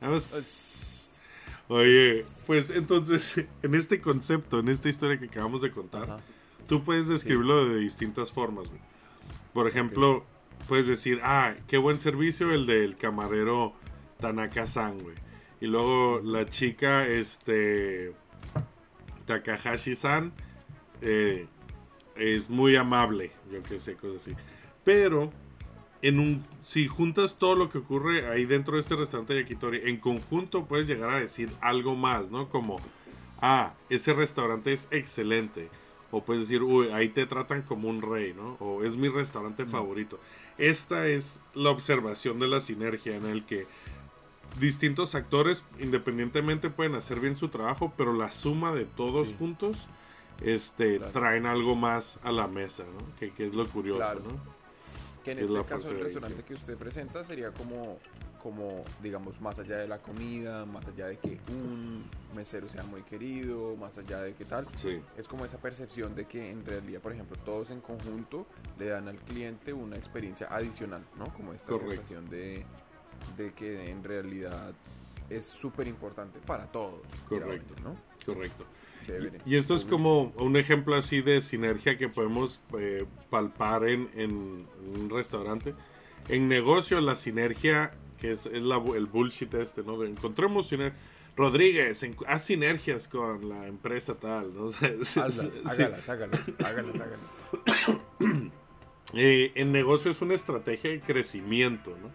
¡Saimas! 0.00 1.20
Oye, 1.68 2.24
pues 2.46 2.70
entonces, 2.70 3.34
en 3.62 3.74
este 3.74 4.00
concepto, 4.00 4.58
en 4.60 4.68
esta 4.68 4.88
historia 4.88 5.18
que 5.18 5.26
acabamos 5.26 5.62
de 5.62 5.70
contar, 5.70 6.04
Ajá. 6.04 6.20
Tú 6.68 6.84
puedes 6.84 7.08
describirlo 7.08 7.68
de 7.68 7.76
distintas 7.78 8.30
formas, 8.32 8.68
güey. 8.68 8.80
Por 9.52 9.68
ejemplo, 9.68 10.24
puedes 10.68 10.86
decir, 10.86 11.20
ah, 11.22 11.54
qué 11.66 11.78
buen 11.78 11.98
servicio 11.98 12.52
el 12.52 12.66
del 12.66 12.96
camarero 12.96 13.74
Tanaka-san, 14.20 14.98
güey. 14.98 15.16
Y 15.60 15.66
luego 15.66 16.20
la 16.24 16.46
chica, 16.46 17.06
este, 17.06 18.12
Takahashi-san, 19.26 20.32
eh, 21.00 21.46
es 22.16 22.50
muy 22.50 22.76
amable, 22.76 23.32
yo 23.50 23.62
qué 23.62 23.78
sé, 23.78 23.94
cosas 23.94 24.22
así. 24.22 24.32
Pero, 24.84 25.32
en 26.02 26.18
un, 26.18 26.44
si 26.62 26.88
juntas 26.88 27.36
todo 27.36 27.54
lo 27.54 27.70
que 27.70 27.78
ocurre 27.78 28.26
ahí 28.28 28.44
dentro 28.44 28.74
de 28.74 28.80
este 28.80 28.96
restaurante 28.96 29.36
Yakitori, 29.36 29.88
en 29.88 29.98
conjunto 29.98 30.64
puedes 30.64 30.86
llegar 30.86 31.10
a 31.10 31.20
decir 31.20 31.50
algo 31.60 31.94
más, 31.94 32.30
¿no? 32.30 32.48
Como, 32.48 32.80
ah, 33.40 33.74
ese 33.88 34.12
restaurante 34.12 34.72
es 34.72 34.88
excelente. 34.90 35.68
O 36.10 36.22
puedes 36.22 36.42
decir, 36.42 36.62
uy, 36.62 36.90
ahí 36.90 37.08
te 37.08 37.24
tratan 37.26 37.62
como 37.62 37.88
un 37.88 38.02
rey, 38.02 38.34
¿no? 38.34 38.56
O 38.60 38.82
es 38.82 38.96
mi 38.96 39.08
restaurante 39.08 39.64
favorito. 39.64 40.20
Esta 40.62 41.06
es 41.08 41.40
la 41.54 41.70
observación 41.70 42.38
de 42.38 42.46
la 42.46 42.60
sinergia 42.60 43.16
en 43.16 43.26
el 43.26 43.44
que 43.44 43.66
distintos 44.60 45.14
actores 45.16 45.64
independientemente 45.80 46.70
pueden 46.70 46.94
hacer 46.94 47.18
bien 47.18 47.34
su 47.34 47.48
trabajo, 47.48 47.92
pero 47.96 48.12
la 48.12 48.30
suma 48.30 48.72
de 48.72 48.84
todos 48.84 49.28
Sí. 49.28 49.36
juntos 49.38 49.88
este, 50.40 50.98
Claro. 50.98 51.12
traen 51.12 51.46
algo 51.46 51.74
más 51.74 52.18
a 52.22 52.30
la 52.32 52.46
mesa, 52.48 52.84
¿no? 52.84 53.16
Que, 53.18 53.32
que 53.32 53.44
es 53.44 53.54
lo 53.54 53.66
curioso, 53.68 53.98
Claro. 53.98 54.20
¿no? 54.20 54.40
Que 55.24 55.32
en 55.32 55.38
es 55.40 55.48
este 55.48 55.64
caso 55.64 55.90
el 55.90 56.00
restaurante 56.00 56.42
que 56.44 56.54
usted 56.54 56.76
presenta 56.76 57.24
sería 57.24 57.50
como, 57.52 57.98
como, 58.42 58.84
digamos, 59.02 59.40
más 59.40 59.58
allá 59.58 59.76
de 59.78 59.86
la 59.86 59.98
comida, 59.98 60.66
más 60.66 60.84
allá 60.86 61.06
de 61.06 61.16
que 61.16 61.38
un 61.48 62.04
mesero 62.34 62.68
sea 62.68 62.82
muy 62.82 63.02
querido, 63.02 63.76
más 63.76 63.96
allá 63.98 64.20
de 64.20 64.34
qué 64.34 64.44
tal. 64.44 64.66
Sí. 64.74 65.00
Es 65.16 65.28
como 65.28 65.44
esa 65.44 65.58
percepción 65.58 66.14
de 66.14 66.26
que 66.26 66.50
en 66.50 66.64
realidad, 66.66 67.00
por 67.00 67.12
ejemplo, 67.12 67.36
todos 67.44 67.70
en 67.70 67.80
conjunto 67.80 68.46
le 68.78 68.86
dan 68.86 69.06
al 69.08 69.18
cliente 69.18 69.72
una 69.72 69.96
experiencia 69.96 70.48
adicional, 70.50 71.04
¿no? 71.18 71.32
Como 71.34 71.52
esta 71.52 71.68
Correcto. 71.72 71.92
sensación 71.92 72.28
de, 72.30 72.64
de 73.36 73.52
que 73.52 73.88
en 73.90 74.02
realidad 74.02 74.74
es 75.30 75.46
súper 75.46 75.86
importante 75.86 76.40
para 76.40 76.66
todos. 76.66 77.00
Correcto. 77.28 77.74
¿no? 77.82 77.96
Correcto. 78.26 78.64
Chévere. 79.06 79.38
Y 79.46 79.56
esto 79.56 79.74
es 79.74 79.84
como 79.84 80.32
un 80.36 80.56
ejemplo 80.56 80.94
así 80.94 81.22
de 81.22 81.40
sinergia 81.40 81.96
que 81.98 82.08
podemos 82.08 82.60
eh, 82.78 83.04
palpar 83.30 83.88
en, 83.88 84.10
en 84.14 84.66
un 84.94 85.10
restaurante. 85.10 85.74
En 86.28 86.48
negocio, 86.48 87.00
la 87.00 87.16
sinergia, 87.16 87.92
que 88.22 88.30
es, 88.30 88.46
es 88.46 88.62
la 88.62 88.76
el 88.96 89.06
bullshit 89.06 89.52
este, 89.54 89.82
¿no? 89.82 89.98
De 89.98 90.08
encontremos 90.08 90.68
sinergia. 90.68 90.96
Rodríguez, 91.36 92.02
en- 92.04 92.14
haz 92.26 92.44
sinergias 92.44 93.08
con 93.08 93.48
la 93.48 93.66
empresa 93.66 94.14
tal, 94.14 94.54
¿no? 94.54 94.66
Hazlas, 94.80 95.40
hágalas, 95.64 96.08
hágalas, 96.08 96.40
hágalas, 96.64 97.00
hágalas. 97.00 98.50
Eh, 99.14 99.52
en 99.56 99.72
negocio 99.72 100.10
es 100.10 100.22
una 100.22 100.32
estrategia 100.34 100.88
de 100.90 101.00
crecimiento, 101.00 101.90
¿no? 102.00 102.10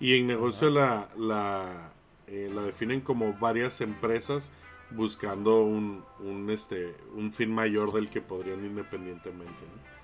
Y 0.00 0.16
en 0.18 0.26
negocio 0.26 0.70
la, 0.70 1.10
la, 1.18 1.92
eh, 2.28 2.50
la 2.54 2.62
definen 2.62 3.02
como 3.02 3.34
varias 3.34 3.82
empresas 3.82 4.50
buscando 4.90 5.60
un, 5.62 6.02
un, 6.20 6.48
este, 6.48 6.94
un 7.14 7.30
fin 7.30 7.52
mayor 7.52 7.92
del 7.92 8.08
que 8.08 8.22
podrían 8.22 8.64
independientemente, 8.64 9.52
¿no? 9.52 9.99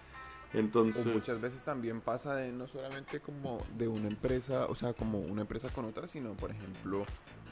Entonces, 0.56 1.06
O 1.06 1.10
muchas 1.10 1.40
veces 1.40 1.62
también 1.64 2.00
pasa 2.00 2.34
de 2.34 2.50
no 2.50 2.66
solamente 2.66 3.20
como 3.20 3.58
de 3.76 3.86
una 3.88 4.08
empresa, 4.08 4.66
o 4.66 4.74
sea, 4.74 4.92
como 4.94 5.20
una 5.20 5.42
empresa 5.42 5.68
con 5.68 5.84
otra, 5.84 6.06
sino 6.06 6.32
por 6.34 6.50
ejemplo 6.50 7.04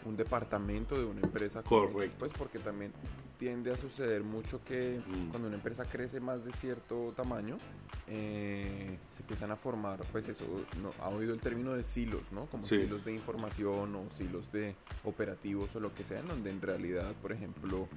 un 0.06 0.16
departamento 0.16 0.98
de 0.98 1.04
una 1.04 1.20
empresa 1.20 1.62
con 1.62 1.92
Correcto. 1.92 2.16
pues 2.18 2.32
porque 2.36 2.58
también 2.58 2.92
tiende 3.38 3.72
a 3.72 3.76
suceder 3.76 4.22
mucho 4.22 4.62
que 4.64 5.00
Mm. 5.06 5.30
cuando 5.30 5.48
una 5.48 5.56
empresa 5.56 5.84
crece 5.84 6.18
más 6.20 6.44
de 6.44 6.52
cierto 6.52 7.12
tamaño, 7.16 7.58
eh, 8.06 8.98
se 9.14 9.22
empiezan 9.22 9.50
a 9.50 9.56
formar, 9.56 10.00
pues 10.12 10.28
eso, 10.28 10.44
no, 10.82 10.92
ha 11.02 11.08
oído 11.08 11.32
el 11.34 11.40
término 11.40 11.72
de 11.72 11.82
silos, 11.84 12.32
¿no? 12.32 12.46
Como 12.46 12.62
Sí. 12.64 12.76
silos 12.82 13.04
de 13.04 13.12
información 13.14 13.94
o 13.96 14.10
silos 14.10 14.52
de 14.52 14.74
operativos 15.04 15.74
o 15.76 15.80
lo 15.80 15.94
que 15.94 16.04
sea, 16.04 16.20
en 16.20 16.28
donde 16.28 16.50
en 16.50 16.60
realidad, 16.60 17.12
por 17.22 17.32
ejemplo, 17.32 17.88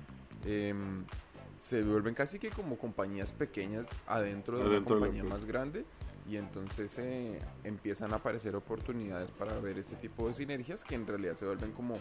em, 0.45 1.03
se 1.59 1.81
vuelven 1.81 2.13
casi 2.13 2.39
que 2.39 2.49
como 2.49 2.77
compañías 2.77 3.31
pequeñas 3.33 3.87
adentro 4.07 4.57
de 4.57 4.65
Adentro 4.65 4.97
una 4.97 5.05
compañía 5.07 5.23
más 5.23 5.45
grande 5.45 5.85
y 6.29 6.35
entonces 6.35 6.95
eh, 6.99 7.39
empiezan 7.63 8.11
a 8.13 8.17
aparecer 8.17 8.55
oportunidades 8.55 9.31
para 9.31 9.57
ver 9.59 9.79
este 9.79 9.95
tipo 9.95 10.27
de 10.27 10.33
sinergias 10.33 10.83
que 10.83 10.95
en 10.95 11.07
realidad 11.07 11.35
se 11.35 11.45
vuelven 11.45 11.71
como 11.71 11.97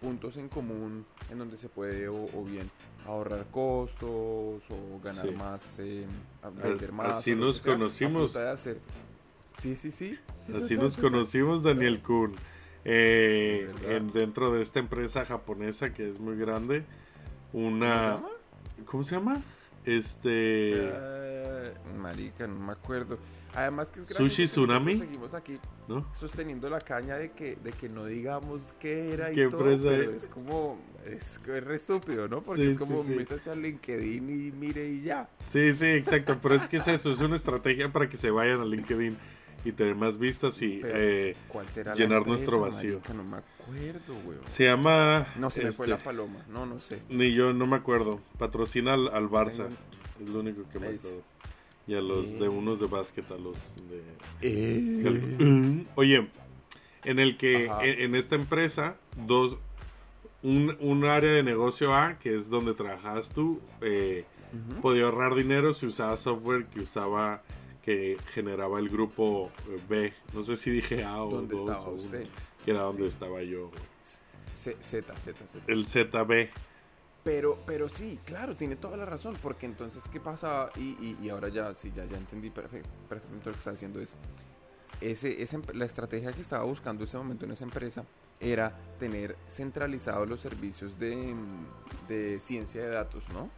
puntos 0.00 0.36
en 0.36 0.48
común 0.48 1.06
en 1.30 1.38
donde 1.38 1.56
se 1.56 1.68
puede 1.68 2.06
o, 2.08 2.14
o 2.34 2.44
bien 2.44 2.70
ahorrar 3.06 3.46
costos 3.50 4.62
o 4.70 5.00
ganar 5.02 5.26
Sí. 5.28 5.34
más, 5.34 5.78
eh, 5.78 6.04
a- 6.42 6.50
vender 6.50 6.92
más. 6.92 7.16
así 7.16 7.34
nos 7.34 7.56
sea, 7.56 7.72
conocimos. 7.72 8.36
hacer- 8.36 8.78
Sí, 9.58 9.76
sí, 9.76 9.90
sí. 9.90 10.18
así 10.56 10.76
nos 10.76 10.96
conocimos, 10.96 11.62
Daniel 11.62 12.00
Kuhn. 12.02 12.34
Eh, 12.84 13.70
en- 13.88 14.10
dentro 14.12 14.50
de 14.52 14.62
esta 14.62 14.78
empresa 14.78 15.24
japonesa 15.26 15.92
que 15.92 16.08
es 16.08 16.18
muy 16.18 16.36
grande, 16.36 16.84
¿Cómo 17.52 17.66
una... 17.68 18.20
¿Cómo 18.84 19.02
se 19.04 19.14
llama? 19.16 19.42
Este... 19.84 20.90
Marica, 21.98 22.46
no 22.46 22.58
me 22.60 22.72
acuerdo. 22.72 23.18
Además 23.54 23.90
que 23.90 24.00
es 24.00 24.06
Sushi 24.08 24.44
Tsunami. 24.44 24.98
Seguimos 24.98 25.34
aquí 25.34 25.58
¿No? 25.88 26.06
sosteniendo 26.14 26.70
la 26.70 26.78
caña 26.78 27.16
de 27.16 27.32
que, 27.32 27.56
de 27.56 27.72
que 27.72 27.88
no 27.88 28.04
digamos 28.06 28.62
qué 28.78 29.12
era 29.12 29.32
y 29.32 29.34
¿Qué 29.34 29.48
todo, 29.48 29.62
empresa 29.62 29.88
pero 29.88 30.12
es? 30.12 30.26
como, 30.26 30.78
es, 31.04 31.40
es 31.44 31.64
re 31.64 31.74
estúpido, 31.74 32.28
¿no? 32.28 32.42
Porque 32.42 32.62
Sí, 32.62 32.70
es 32.70 32.78
como, 32.78 33.02
sí, 33.02 33.08
sí. 33.08 33.14
métase 33.16 33.50
a 33.50 33.56
LinkedIn 33.56 34.30
y 34.30 34.52
mire 34.52 34.88
y 34.88 35.02
ya. 35.02 35.28
Sí, 35.46 35.72
sí, 35.72 35.86
exacto. 35.86 36.38
Pero 36.40 36.54
es 36.54 36.68
que 36.68 36.76
es 36.76 36.86
eso, 36.86 37.10
es 37.10 37.20
una 37.20 37.34
estrategia 37.34 37.92
para 37.92 38.08
que 38.08 38.16
se 38.16 38.30
vayan 38.30 38.60
a 38.60 38.64
LinkedIn 38.64 39.16
y 39.64 39.72
tener 39.72 39.94
más 39.94 40.18
vistas 40.18 40.60
y 40.62 40.80
eh, 40.84 41.36
¿Cuál 41.48 41.68
será 41.68 41.94
llenar 41.94 42.26
nuestro 42.26 42.60
vacío. 42.60 42.94
marica? 43.00 43.14
no 43.14 43.24
me 43.24 43.36
acuerdo, 43.38 44.14
weón. 44.26 44.40
se 44.46 44.64
llama... 44.64 45.26
No, 45.36 45.50
se 45.50 45.62
me 45.64 45.72
fue 45.72 45.86
este, 45.86 45.98
la 45.98 45.98
paloma. 45.98 46.44
No, 46.48 46.64
no 46.66 46.80
sé. 46.80 47.00
Ni 47.08 47.32
yo, 47.32 47.52
no 47.52 47.66
me 47.66 47.76
acuerdo. 47.76 48.20
Patrocina 48.38 48.94
al, 48.94 49.08
al 49.08 49.28
Barça. 49.28 49.68
Es 50.20 50.28
lo 50.28 50.40
único 50.40 50.62
que 50.70 50.78
me 50.78 50.86
acuerdo. 50.88 51.22
Y 51.86 51.94
a 51.94 52.00
los 52.00 52.38
de 52.38 52.46
Eh. 52.46 52.48
unos 52.48 52.80
de 52.80 52.86
básquet, 52.86 53.30
a 53.30 53.36
los 53.36 53.76
de... 53.88 54.02
Eh. 54.42 55.84
Oye, 55.94 56.28
en 57.04 57.18
el 57.18 57.36
que 57.36 57.66
en, 57.66 58.00
en 58.00 58.14
esta 58.14 58.36
empresa, 58.36 58.96
dos, 59.26 59.56
un, 60.42 60.76
un 60.80 61.04
área 61.04 61.32
de 61.32 61.42
negocio 61.42 61.94
A, 61.94 62.18
que 62.18 62.34
es 62.34 62.48
donde 62.48 62.74
trabajas 62.74 63.30
tú, 63.32 63.60
eh, 63.80 64.24
podía 64.82 65.04
ahorrar 65.04 65.34
dinero 65.34 65.72
si 65.72 65.86
usaba 65.86 66.16
software 66.16 66.66
que 66.66 66.80
usaba 66.80 67.42
que 67.82 68.16
generaba 68.32 68.78
el 68.78 68.88
grupo 68.88 69.50
eh, 69.68 69.80
B. 69.88 70.12
No 70.34 70.42
sé 70.42 70.56
si 70.56 70.70
dije 70.70 71.04
A 71.04 71.22
o 71.22 71.30
¿Dónde 71.30 71.54
dos 71.56 71.60
estaba 71.68 71.90
usted? 71.90 72.26
que 72.64 72.70
era 72.70 72.82
donde 72.82 73.02
Sí. 73.02 73.08
estaba 73.08 73.42
yo. 73.42 73.70
Z, 74.52 74.76
Z, 74.82 75.16
Z, 75.16 75.46
Z. 75.46 75.64
El 75.66 75.86
ZB. 75.86 76.50
Pero, 77.22 77.58
pero 77.66 77.88
sí, 77.88 78.18
claro, 78.24 78.56
tiene 78.56 78.76
toda 78.76 78.96
la 78.96 79.04
razón, 79.04 79.36
porque 79.42 79.66
entonces, 79.66 80.08
¿qué 80.08 80.20
pasa? 80.20 80.70
Y, 80.76 80.96
y, 81.04 81.16
y 81.22 81.28
ahora 81.28 81.48
ya, 81.48 81.74
sí, 81.74 81.92
ya, 81.94 82.04
ya 82.06 82.16
entendí 82.16 82.48
perfecto, 82.50 82.88
perfectamente 83.08 83.46
lo 83.46 83.52
que 83.52 83.58
está 83.58 83.70
diciendo 83.72 84.00
es, 84.00 84.14
ese, 85.02 85.42
ese, 85.42 85.58
la 85.74 85.84
estrategia 85.84 86.32
que 86.32 86.40
estaba 86.40 86.64
buscando 86.64 87.04
ese 87.04 87.16
momento 87.18 87.44
en 87.44 87.52
esa 87.52 87.64
empresa 87.64 88.04
era 88.40 88.74
tener 88.98 89.36
centralizados 89.48 90.28
los 90.30 90.40
servicios 90.40 90.98
de, 90.98 91.34
de 92.08 92.40
ciencia 92.40 92.80
de 92.82 92.88
datos, 92.88 93.24
¿no? 93.34 93.50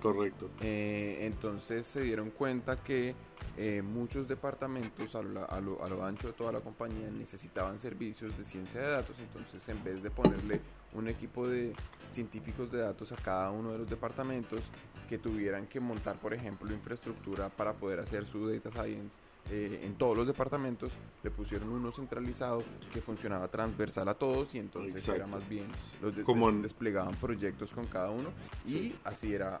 Correcto. 0.00 0.50
Eh, 0.62 1.18
entonces 1.20 1.84
se 1.86 2.00
dieron 2.00 2.30
cuenta 2.30 2.82
que 2.82 3.14
eh, 3.56 3.82
muchos 3.82 4.26
departamentos 4.28 5.14
a 5.14 5.22
lo, 5.22 5.50
a, 5.50 5.60
lo, 5.60 5.84
a 5.84 5.88
lo 5.88 6.04
ancho 6.04 6.28
de 6.28 6.32
toda 6.32 6.52
la 6.52 6.60
compañía 6.60 7.10
necesitaban 7.10 7.78
servicios 7.78 8.36
de 8.38 8.44
ciencia 8.44 8.80
de 8.80 8.86
datos, 8.88 9.16
entonces 9.18 9.68
en 9.68 9.82
vez 9.84 10.02
de 10.02 10.10
ponerle 10.10 10.60
un 10.94 11.08
equipo 11.08 11.46
de 11.48 11.74
científicos 12.10 12.70
de 12.70 12.78
datos 12.80 13.12
a 13.12 13.16
cada 13.16 13.50
uno 13.50 13.72
de 13.72 13.78
los 13.78 13.88
departamentos 13.90 14.60
que 15.08 15.18
tuvieran 15.18 15.66
que 15.66 15.80
montar, 15.80 16.16
por 16.16 16.32
ejemplo, 16.32 16.72
infraestructura 16.72 17.48
para 17.50 17.74
poder 17.74 18.00
hacer 18.00 18.24
su 18.26 18.48
data 18.48 18.70
science 18.70 19.18
eh, 19.50 19.80
en 19.84 19.94
todos 19.96 20.16
los 20.16 20.26
departamentos, 20.26 20.90
le 21.22 21.30
pusieron 21.30 21.68
uno 21.70 21.90
centralizado 21.92 22.62
que 22.94 23.00
funcionaba 23.02 23.48
transversal 23.48 24.08
a 24.08 24.14
todos 24.14 24.54
y 24.54 24.58
entonces 24.58 25.02
era 25.16 25.26
más 25.26 25.46
bien 25.48 25.66
los 26.00 26.14
de- 26.16 26.22
Como 26.22 26.46
desplegaban 26.62 27.14
proyectos 27.16 27.72
con 27.74 27.86
cada 27.86 28.10
uno. 28.10 28.30
Y 28.64 28.94
así 29.04 29.34
era, 29.34 29.60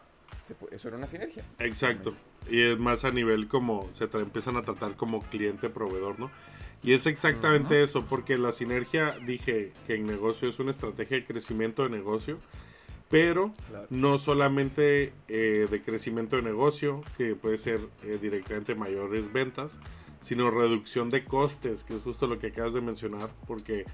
eso 0.70 0.88
era 0.88 0.96
una 0.96 1.06
sinergia. 1.06 1.44
Exacto. 1.58 2.14
Y 2.50 2.60
es 2.60 2.78
más 2.78 3.04
a 3.04 3.10
nivel 3.10 3.48
como 3.48 3.88
se 3.92 4.04
empiezan 4.04 4.56
a 4.56 4.62
tratar 4.62 4.96
como 4.96 5.20
cliente-proveedor, 5.22 6.18
¿no? 6.18 6.30
Y 6.82 6.94
es 6.94 7.06
exactamente 7.06 7.74
Ujú. 7.74 7.84
eso, 7.84 8.04
porque 8.06 8.36
la 8.36 8.50
sinergia, 8.50 9.16
dije 9.24 9.72
que 9.86 9.94
en 9.94 10.06
negocio 10.06 10.48
es 10.48 10.58
una 10.58 10.72
estrategia 10.72 11.18
de 11.18 11.24
crecimiento 11.24 11.84
de 11.84 11.90
negocio, 11.90 12.38
pero 13.08 13.52
Claro. 13.68 13.86
no 13.90 14.18
solamente 14.18 15.12
eh, 15.28 15.68
de 15.70 15.82
crecimiento 15.82 16.36
de 16.36 16.42
negocio, 16.42 17.02
que 17.16 17.36
puede 17.36 17.56
ser 17.58 17.80
eh, 18.02 18.18
directamente 18.20 18.74
mayores 18.74 19.32
ventas, 19.32 19.78
sino 20.20 20.50
reducción 20.50 21.10
de 21.10 21.24
costes, 21.24 21.84
que 21.84 21.94
es 21.94 22.02
justo 22.02 22.26
lo 22.26 22.38
que 22.38 22.48
acabas 22.48 22.74
de 22.74 22.80
mencionar, 22.80 23.30
porque 23.46 23.84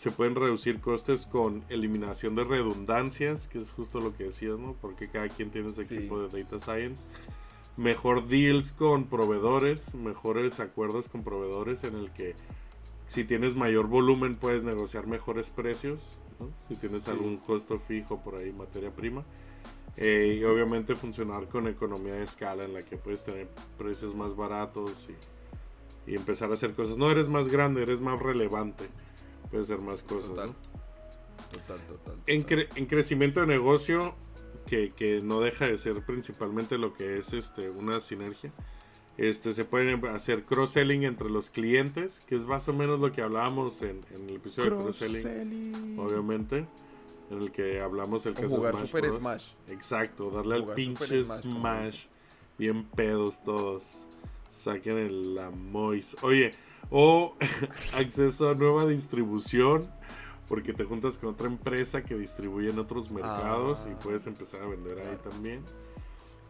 se 0.00 0.10
pueden 0.10 0.34
reducir 0.34 0.80
costes 0.80 1.26
con 1.26 1.62
eliminación 1.68 2.34
de 2.34 2.44
redundancias, 2.44 3.46
que 3.48 3.58
es 3.58 3.70
justo 3.70 4.00
lo 4.00 4.16
que 4.16 4.24
decías, 4.24 4.58
¿no? 4.58 4.74
Porque 4.80 5.10
cada 5.10 5.28
quien 5.28 5.50
tiene 5.50 5.68
su 5.74 5.82
Sí. 5.82 5.94
equipo 5.94 6.22
de 6.26 6.42
data 6.42 6.58
science. 6.58 7.04
Mejor 7.76 8.26
deals 8.26 8.72
con 8.72 9.04
proveedores, 9.08 9.94
mejores 9.94 10.58
acuerdos 10.58 11.06
con 11.10 11.22
proveedores 11.22 11.84
en 11.84 11.96
el 11.96 12.10
que 12.12 12.34
si 13.08 13.24
tienes 13.24 13.54
mayor 13.56 13.88
volumen 13.88 14.36
puedes 14.36 14.62
negociar 14.62 15.06
mejores 15.06 15.50
precios, 15.50 16.00
¿no? 16.38 16.48
Si 16.68 16.76
tienes 16.76 17.02
Sí. 17.02 17.10
algún 17.10 17.36
costo 17.36 17.78
fijo 17.78 18.22
por 18.22 18.36
ahí, 18.36 18.52
materia 18.52 18.90
prima. 18.90 19.22
Eh, 19.98 20.38
y 20.40 20.44
obviamente 20.44 20.96
funcionar 20.96 21.46
con 21.48 21.68
economía 21.68 22.14
de 22.14 22.22
escala 22.24 22.64
en 22.64 22.72
la 22.72 22.80
que 22.82 22.96
puedes 22.96 23.22
tener 23.22 23.48
precios 23.76 24.14
más 24.14 24.34
baratos 24.34 25.08
y, 26.06 26.10
y 26.12 26.14
empezar 26.14 26.50
a 26.50 26.54
hacer 26.54 26.72
cosas. 26.72 26.96
No 26.96 27.10
eres 27.10 27.28
más 27.28 27.48
grande, 27.48 27.82
eres 27.82 28.00
más 28.00 28.18
relevante. 28.18 28.88
Puedes 29.50 29.70
hacer 29.70 29.84
más 29.84 30.02
cosas. 30.02 30.30
Total. 30.30 30.46
¿no? 30.48 30.54
Total, 31.50 31.80
total. 31.86 32.16
En, 32.26 32.42
total. 32.42 32.58
cre- 32.58 32.68
en 32.76 32.86
crecimiento 32.86 33.40
de 33.40 33.46
negocio, 33.46 34.14
que, 34.66 34.92
que 34.92 35.20
no 35.20 35.40
deja 35.40 35.66
de 35.66 35.76
ser 35.78 36.04
principalmente 36.04 36.78
lo 36.78 36.92
que 36.94 37.18
es 37.18 37.32
este 37.32 37.70
una 37.70 37.98
sinergia. 38.00 38.52
Este, 39.16 39.52
se 39.52 39.64
pueden 39.64 40.02
hacer 40.06 40.44
cross-selling 40.44 41.02
entre 41.04 41.28
los 41.28 41.50
clientes, 41.50 42.20
que 42.20 42.36
es 42.36 42.46
más 42.46 42.68
o 42.68 42.72
menos 42.72 43.00
lo 43.00 43.12
que 43.12 43.20
hablábamos 43.20 43.82
en, 43.82 44.00
en 44.14 44.28
el 44.28 44.36
episodio 44.36 44.70
de 44.76 44.76
cross-selling, 44.84 45.22
Cross-selling. 45.22 45.98
obviamente, 45.98 46.66
en 47.30 47.38
el 47.42 47.50
que 47.52 47.80
hablamos 47.80 48.24
el 48.26 48.34
caso 48.34 48.48
jugar 48.48 48.74
Smash 48.74 48.86
Super 48.86 49.02
Bros. 49.02 49.16
Smash. 49.16 49.52
Exacto, 49.68 50.30
darle 50.30 50.54
al 50.54 50.64
pinche 50.74 51.22
Smash, 51.24 51.42
Smash, 51.42 52.04
bien 52.56 52.84
pedos 52.84 53.42
todos. 53.42 54.06
Saquen 54.48 54.96
el 54.98 55.34
la 55.34 55.50
Mois. 55.50 56.16
Oye, 56.22 56.52
o 56.90 57.36
acceso 57.96 58.48
a 58.48 58.54
nueva 58.54 58.86
distribución, 58.86 59.88
porque 60.48 60.72
te 60.72 60.84
juntas 60.84 61.16
con 61.18 61.30
otra 61.30 61.46
empresa 61.46 62.02
que 62.02 62.16
distribuye 62.16 62.70
en 62.70 62.78
otros 62.78 63.10
mercados 63.10 63.78
y 63.88 63.92
Ah. 63.92 63.98
puedes 64.02 64.26
empezar 64.26 64.62
a 64.62 64.66
vender 64.66 64.98
ahí 64.98 65.16
también. 65.22 65.62
Sí, 65.66 65.72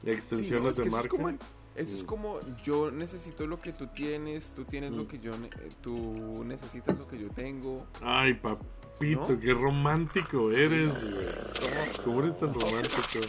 ¿no? 0.06 0.12
Extensiones 0.12 0.70
Es 0.70 0.76
que 0.76 0.82
de 0.82 0.88
eso 0.88 0.96
es 0.96 1.02
marca. 1.02 1.08
como 1.08 1.28
el- 1.28 1.38
Eso 1.76 1.94
es 1.94 2.02
Mm. 2.02 2.06
como 2.06 2.40
yo 2.64 2.90
necesito 2.90 3.46
lo 3.46 3.60
que 3.60 3.72
tú 3.72 3.86
tienes, 3.86 4.54
tú 4.54 4.64
tienes 4.64 4.90
Mm. 4.90 4.96
lo 4.96 5.04
que 5.06 5.18
yo, 5.20 5.38
ne- 5.38 5.46
eh, 5.48 5.68
tú 5.80 6.42
necesitas 6.44 6.98
lo 6.98 7.06
que 7.06 7.16
yo 7.18 7.28
tengo. 7.30 7.86
Ay, 8.02 8.34
papito, 8.34 9.26
¿No? 9.28 9.38
qué 9.38 9.54
romántico 9.54 10.50
eres, 10.50 10.94
Sí, 10.94 11.06
güey. 11.08 11.26
es 11.28 11.52
como- 11.60 12.04
¿Cómo 12.04 12.20
eres 12.20 12.38
tan 12.38 12.52
romántico? 12.52 13.20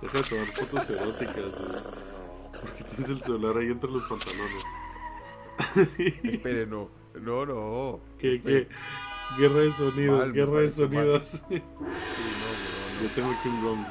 Deja 0.00 0.16
de 0.18 0.24
tomar 0.24 0.46
fotos 0.46 0.90
eróticas, 0.90 1.36
güey. 1.36 1.82
Porque 2.62 2.84
tienes 2.84 3.10
el 3.10 3.22
celular 3.22 3.56
ahí 3.58 3.66
entre 3.70 3.90
los 3.90 4.02
pantalones. 4.04 4.64
Espere, 6.24 6.66
no, 6.66 6.90
no, 7.20 7.46
no. 7.46 8.00
¿Qué, 8.18 8.40
qué? 8.42 8.68
Guerra 9.38 9.60
de 9.60 9.72
sonidos, 9.72 10.18
Mal, 10.20 10.32
guerra 10.32 10.60
de 10.60 10.68
sonidos. 10.70 11.26
Sí, 11.48 11.54
no, 11.54 13.02
Yo 13.02 13.08
tengo 13.14 13.30
aquí 13.30 13.48
un 13.48 13.62
gong. 13.64 13.86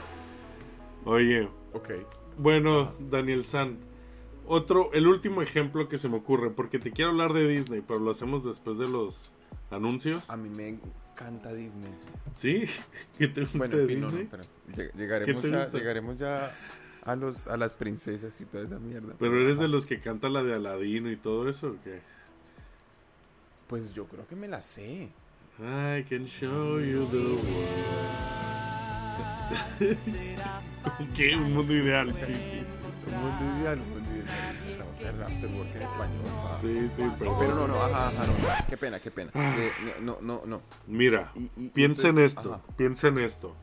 Oye, 1.06 1.41
no, 1.43 1.49
no. 1.49 1.80
Ok. 1.80 1.89
bueno, 2.38 2.93
Daniel 2.99 3.43
San. 3.45 3.78
Otro, 4.45 4.91
el 4.93 5.08
último 5.08 5.41
ejemplo 5.41 5.88
que 5.88 5.97
se 5.97 6.10
me 6.10 6.17
ocurre, 6.17 6.49
porque 6.49 6.78
te 6.80 6.91
quiero 6.91 7.12
hablar 7.12 7.32
de 7.34 7.47
Disney, 7.47 7.82
pero 7.86 7.99
lo 7.99 8.12
hacemos 8.12 8.43
después 8.43 8.78
de 8.78 8.88
los 8.89 9.32
anuncios. 9.71 10.30
A 10.30 10.36
mí 10.38 10.49
me 10.49 10.67
encanta 10.67 11.54
Disney. 11.54 11.91
¿Sí? 12.34 12.65
¿Qué 13.17 13.28
te 13.30 13.41
gusta 13.41 13.58
Bueno, 13.58 13.78
de 13.78 13.82
en 13.84 13.88
fin, 13.88 14.02
no, 14.02 14.08
no, 14.12 14.17
Disney? 14.17 14.28
pero 14.30 14.43
lleg- 14.76 14.93
llegaremos, 14.95 15.43
ya, 15.43 15.71
llegaremos 15.71 16.17
ya 16.17 16.56
a, 17.05 17.15
los, 17.15 17.47
a 17.47 17.57
las 17.57 17.73
princesas 17.73 18.39
y 18.41 18.45
toda 18.45 18.65
esa 18.65 18.79
mierda. 18.79 19.13
¿Pero 19.19 19.39
eres 19.39 19.59
de 19.59 19.67
los 19.67 19.85
que 19.85 19.99
canta 19.99 20.29
la 20.29 20.43
de 20.43 20.53
Aladino 20.55 21.11
y 21.11 21.17
todo 21.17 21.49
eso 21.49 21.67
o 21.69 21.75
qué? 21.83 21.99
Pues 23.67 23.93
yo 23.93 24.05
creo 24.05 24.27
que 24.27 24.35
me 24.35 24.47
la 24.47 24.61
sé. 24.61 25.09
I 25.59 26.03
can 26.09 26.25
show 26.25 26.79
you 26.79 27.05
the 27.11 27.17
world. 27.17 27.43
¿Qué? 31.15 31.35
Un 31.35 31.53
mundo 31.53 31.73
ideal, 31.73 32.17
sí, 32.17 32.33
sí, 32.33 32.61
sí. 32.61 32.83
Un 33.07 33.21
mundo 33.21 33.59
ideal, 33.61 33.79
un 33.79 33.89
mundo 33.89 34.09
ideal. 34.11 34.57
Estamos 34.69 34.99
en 34.99 35.07
el 35.07 35.23
afterwork 35.23 35.75
en 35.75 35.81
español. 35.81 36.23
pa. 36.43 36.57
Sí, 36.59 36.89
sí, 36.89 37.03
pero... 37.19 37.37
Pero 37.39 37.55
no, 37.55 37.67
no, 37.67 37.83
ajá, 37.83 38.07
ajá, 38.09 38.25
no. 38.25 38.33
Qué 38.69 38.77
pena, 38.77 38.99
qué 38.99 39.11
pena. 39.11 39.31
Ah. 39.33 39.55
Eh, 39.57 39.71
no, 40.01 40.17
no, 40.21 40.41
no. 40.45 40.61
Mira, 40.87 41.31
Y- 41.35 41.49
y- 41.57 41.69
piensa 41.69 42.03
en 42.09 42.17
entonces, 42.17 42.37
esto, 42.37 42.53
ajá. 42.55 42.63
piensa 42.77 43.07
en 43.09 43.19
esto. 43.19 43.55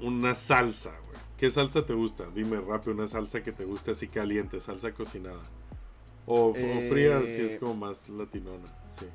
Una 0.00 0.34
salsa, 0.34 0.90
güey. 1.06 1.13
¿Qué 1.38 1.50
salsa 1.50 1.84
te 1.84 1.92
gusta? 1.94 2.26
Dime 2.34 2.60
rápido, 2.60 2.92
una 2.94 3.08
salsa 3.08 3.42
que 3.42 3.52
te 3.52 3.64
guste 3.64 3.90
así 3.92 4.08
caliente, 4.08 4.60
salsa 4.60 4.92
cocinada. 4.92 5.42
O, 6.26 6.50
o 6.50 6.56
Eh, 6.56 6.88
fría 6.90 7.20
si 7.22 7.42
es 7.42 7.56
como 7.58 7.74
más 7.74 8.08
latinona, 8.08 8.66
sí. 8.98 9.06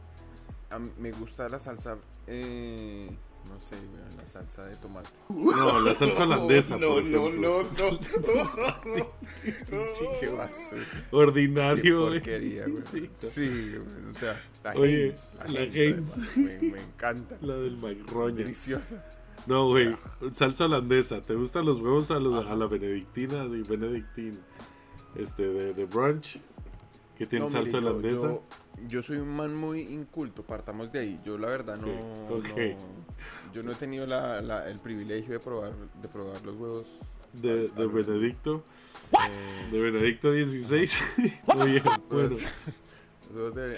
A 0.70 0.78
mí 0.80 0.90
me 1.00 1.12
gusta 1.12 1.50
la 1.50 1.58
salsa, 1.58 1.98
eh, 2.28 3.10
no 3.50 3.60
sé, 3.60 3.76
la 4.16 4.26
salsa 4.28 4.66
de 4.66 4.76
tomate. 4.76 5.10
No, 5.30 5.80
la 5.80 5.96
salsa 5.96 6.24
holandesa, 6.24 6.78
no, 6.78 6.96
por 6.96 7.04
no, 7.06 7.30
no, 7.32 7.64
no. 7.64 7.98
Pinche, 9.42 10.06
qué 10.20 10.28
basura. 10.28 10.84
Ordinario, 11.12 12.02
güey. 12.02 12.20
porquería, 12.20 12.68
güey. 12.68 12.84
Sí, 12.92 13.10
sí. 13.16 13.28
Sí, 13.30 13.76
güey, 13.78 14.12
o 14.14 14.20
sea, 14.20 14.44
la 14.64 14.72
Oye, 14.74 15.06
Heinz. 15.06 15.30
la 15.48 15.62
Heinz. 15.62 16.14
además, 16.18 16.38
Me, 16.38 16.72
me 16.74 16.82
encanta. 16.82 17.38
La 17.42 17.56
del 17.56 17.76
Es 17.78 17.82
Magroña. 17.82 18.36
deliciosa. 18.36 19.04
No, 19.48 19.68
güey, 19.68 19.96
salsa 20.32 20.66
holandesa. 20.66 21.22
¿Te 21.22 21.34
gustan 21.36 21.66
los 21.66 21.80
huevos 21.80 22.12
a, 22.12 22.20
los- 22.20 22.46
a 22.46 22.56
la 22.56 22.68
benedictina? 22.68 23.46
Sí, 23.46 23.64
benedictín. 23.68 24.40
Este, 25.16 25.48
de, 25.48 25.74
de 25.74 25.86
brunch. 25.86 26.38
Que 27.18 27.26
tiene 27.26 27.46
No, 27.46 27.52
salsa 27.52 27.78
holandesa. 27.80 28.28
Yo, 28.28 28.44
yo 28.88 29.02
soy 29.02 29.18
un 29.18 29.36
man 29.36 29.54
muy 29.60 29.82
inculto, 29.82 30.44
partamos 30.44 30.92
de 30.92 31.00
ahí. 31.00 31.20
Yo 31.26 31.38
la 31.38 31.48
verdad 31.48 31.78
no, 31.78 31.88
no- 31.88 32.44
yo 33.54 33.64
no 33.64 33.72
he 33.72 33.76
tenido 33.76 34.06
la- 34.06 34.42
la- 34.42 34.70
el 34.70 34.80
privilegio 34.80 35.34
de 35.34 35.40
probar, 35.40 35.74
de 36.02 36.08
probar 36.08 36.46
los 36.46 36.56
huevos 36.56 36.88
de, 37.34 37.70
Benedicto. 37.88 38.64
eh, 39.12 39.70
De 39.72 39.80
Benedicto 39.82 40.32
16. 40.32 40.98
Oye, 41.56 41.82
bueno. 42.10 42.36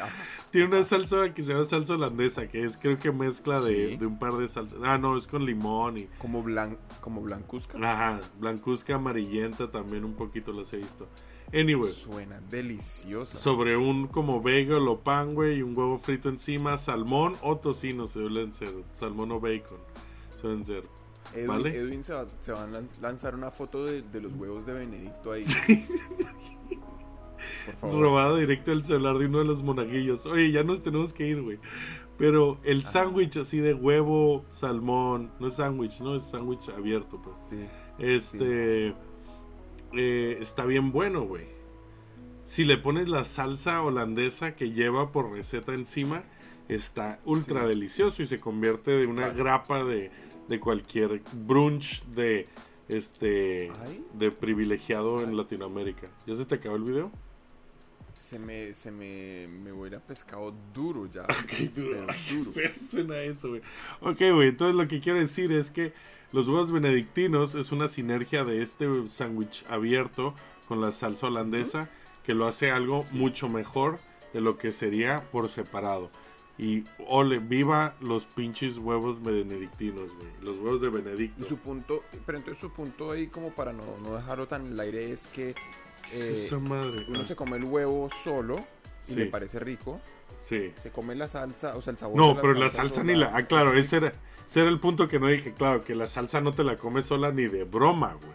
Ah, 0.01 0.09
Tiene 0.49 0.67
una 0.67 0.83
salsa 0.83 1.33
que 1.33 1.43
se 1.43 1.51
llama 1.53 1.65
salsa 1.65 1.93
holandesa, 1.95 2.47
que 2.47 2.63
es 2.63 2.77
creo 2.77 2.97
que 2.97 3.11
mezcla 3.11 3.59
de, 3.61 3.89
Sí. 3.91 3.97
de 3.97 4.05
un 4.05 4.17
par 4.19 4.33
de 4.33 4.47
salsas. 4.47 4.79
Ah, 4.83 4.97
no, 4.97 5.17
es 5.17 5.27
con 5.27 5.45
limón 5.45 5.97
y... 5.97 6.05
como 6.19 6.41
blan, 6.43 6.77
como 7.01 7.21
blancuzca. 7.21 7.77
Ajá, 7.77 8.21
blancuzca, 8.39 8.95
amarillenta 8.95 9.69
también 9.71 10.05
un 10.05 10.13
poquito 10.15 10.51
las 10.53 10.71
he 10.73 10.77
visto. 10.77 11.07
Anyway, 11.53 11.91
Suena 11.91 12.39
deliciosa. 12.49 13.35
sobre 13.37 13.75
un 13.75 14.07
como 14.07 14.41
bagel 14.41 14.87
o 14.87 14.99
pan, 15.01 15.35
güey, 15.35 15.57
y 15.57 15.61
un 15.61 15.77
huevo 15.77 15.97
frito 15.99 16.29
encima, 16.29 16.77
salmón 16.77 17.35
o 17.41 17.57
tocino 17.57 18.07
suelen 18.07 18.53
ser, 18.53 18.73
salmón 18.93 19.31
o 19.33 19.39
bacon 19.41 19.77
suelen 20.39 20.63
ser. 20.63 20.83
Edwin, 21.33 21.47
¿vale? 21.47 21.75
Edwin 21.77 22.03
se 22.03 22.13
va, 22.13 22.25
se 22.39 22.51
va 22.51 22.63
a 22.63 22.67
lan- 22.67 22.87
lanzar 23.01 23.35
una 23.35 23.51
foto 23.51 23.85
de, 23.85 24.01
de 24.01 24.21
los 24.21 24.33
huevos 24.33 24.65
de 24.65 24.73
Benedicto 24.73 25.31
ahí. 25.33 25.43
Por 27.65 27.75
favor. 27.75 27.99
Robado 28.01 28.36
directo 28.38 28.71
del 28.71 28.84
celular 28.84 29.17
de 29.17 29.25
uno 29.27 29.39
de 29.39 29.45
los 29.45 29.63
monaguillos. 29.63 30.25
Oye, 30.25 30.51
ya 30.51 30.63
nos 30.63 30.82
tenemos 30.82 31.13
que 31.13 31.27
ir, 31.27 31.41
güey. 31.41 31.60
Pero 32.17 32.60
el 32.63 32.84
sándwich 32.84 33.38
así 33.38 33.60
de 33.60 33.73
huevo, 33.73 34.45
salmón, 34.49 35.32
no 35.39 35.47
es 35.47 35.56
sándwich, 35.56 36.01
no 36.01 36.15
es 36.15 36.23
sándwich 36.23 36.69
abierto, 36.69 37.19
pues. 37.21 37.45
Sí. 37.49 37.58
Este 37.97 38.93
eh, 39.93 40.38
está 40.39 40.65
bien 40.65 40.91
bueno, 40.91 41.23
güey. 41.23 41.45
Si 42.43 42.63
le 42.65 42.77
pones 42.77 43.08
la 43.08 43.23
salsa 43.23 43.82
holandesa 43.82 44.56
que 44.56 44.71
lleva 44.71 45.12
por 45.12 45.32
receta 45.32 45.73
encima, 45.73 46.23
está 46.67 47.19
ultra 47.25 47.62
Sí. 47.63 47.67
delicioso 47.69 48.21
y 48.21 48.25
se 48.25 48.39
convierte 48.39 48.91
de 48.91 49.08
una 49.08 49.30
grapa 49.30 49.84
de, 49.84 50.12
de 50.47 50.60
cualquier 50.60 51.21
brunch 51.34 52.04
de 52.06 52.47
este 52.88 53.71
Ay. 53.82 54.04
de 54.13 54.32
privilegiado 54.32 55.21
en 55.21 55.38
Latinoamérica. 55.38 56.08
¿Ya 56.25 56.36
se 56.36 56.45
te 56.45 56.56
acabó 56.56 56.75
el 56.75 56.84
video? 56.84 57.12
Se 58.31 58.39
me, 58.39 58.73
se 58.73 58.91
me, 58.91 59.45
me 59.61 59.73
huele 59.73 59.97
a 59.97 59.99
pescado 59.99 60.53
duro 60.73 61.05
ya. 61.11 61.23
Ok, 61.43 61.73
duro. 61.75 62.07
pero 62.07 62.13
duro. 62.31 62.51
feo 62.53 62.71
suena 62.77 63.17
eso, 63.19 63.49
güey. 63.49 63.61
Ok, 63.99 64.19
güey, 64.33 64.47
entonces 64.47 64.73
lo 64.73 64.87
que 64.87 65.01
quiero 65.01 65.19
decir 65.19 65.51
es 65.51 65.69
que 65.69 65.91
los 66.31 66.47
huevos 66.47 66.71
benedictinos 66.71 67.55
es 67.55 67.73
una 67.73 67.89
sinergia 67.89 68.45
de 68.45 68.61
este 68.61 68.87
sándwich 69.09 69.65
abierto 69.67 70.33
con 70.69 70.79
la 70.79 70.93
salsa 70.93 71.27
holandesa 71.27 71.89
que 72.23 72.33
lo 72.33 72.47
hace 72.47 72.71
algo 72.71 73.03
mucho 73.11 73.49
mejor 73.49 73.99
de 74.31 74.39
lo 74.39 74.57
que 74.57 74.71
sería 74.71 75.29
por 75.29 75.49
separado. 75.49 76.09
Y 76.57 76.85
ole, 77.09 77.39
viva 77.39 77.95
los 77.99 78.27
pinches 78.27 78.77
huevos 78.77 79.21
benedictinos, 79.21 80.15
güey. 80.15 80.29
Los 80.41 80.57
huevos 80.57 80.79
de 80.79 80.87
Benedicto. 80.87 81.43
Y 81.43 81.47
su 81.49 81.57
punto, 81.57 82.01
pero 82.25 82.37
entonces 82.37 82.61
su 82.61 82.71
punto 82.71 83.11
ahí 83.11 83.27
como 83.27 83.49
para 83.51 83.73
no, 83.73 83.97
no 84.01 84.15
dejarlo 84.15 84.47
tan 84.47 84.67
en 84.67 84.73
el 84.73 84.79
aire 84.79 85.11
es 85.11 85.27
que 85.27 85.53
eh, 86.13 86.32
Esa 86.45 86.60
madre. 86.60 87.06
uno 87.08 87.21
Ah, 87.21 87.28
se 87.28 87.36
come 87.36 87.58
el 87.58 87.63
huevo 87.65 88.10
solo 88.24 88.58
y 89.08 89.13
Sí. 89.13 89.15
le 89.15 89.26
parece 89.28 89.60
rico. 89.60 90.00
Sí. 90.39 90.74
Se 90.82 90.89
come 90.91 91.13
la 91.15 91.28
salsa, 91.28 91.76
o 91.76 91.82
sea, 91.82 91.91
el 91.91 91.97
sabor 91.97 92.17
No, 92.17 92.30
de 92.30 92.34
la 92.36 92.41
pero 92.41 92.54
la 92.56 92.69
salsa 92.69 93.04
ni 93.04 93.15
la. 93.15 93.32
Ah, 93.36 93.45
claro, 93.45 93.74
es 93.74 93.86
ese 93.88 93.97
era, 93.97 94.13
ese 94.45 94.62
era 94.62 94.69
el 94.69 94.80
punto 94.80 95.08
que 95.08 95.19
no 95.19 95.28
dije. 95.28 95.54
Claro, 95.54 95.84
que 95.84 95.93
la 95.95 96.08
salsa 96.08 96.41
no 96.41 96.52
te 96.54 96.63
la 96.63 96.78
comes 96.78 97.06
sola 97.06 97.32
ni 97.32 97.45
de 97.47 97.63
broma, 97.63 98.13
güey. 98.13 98.34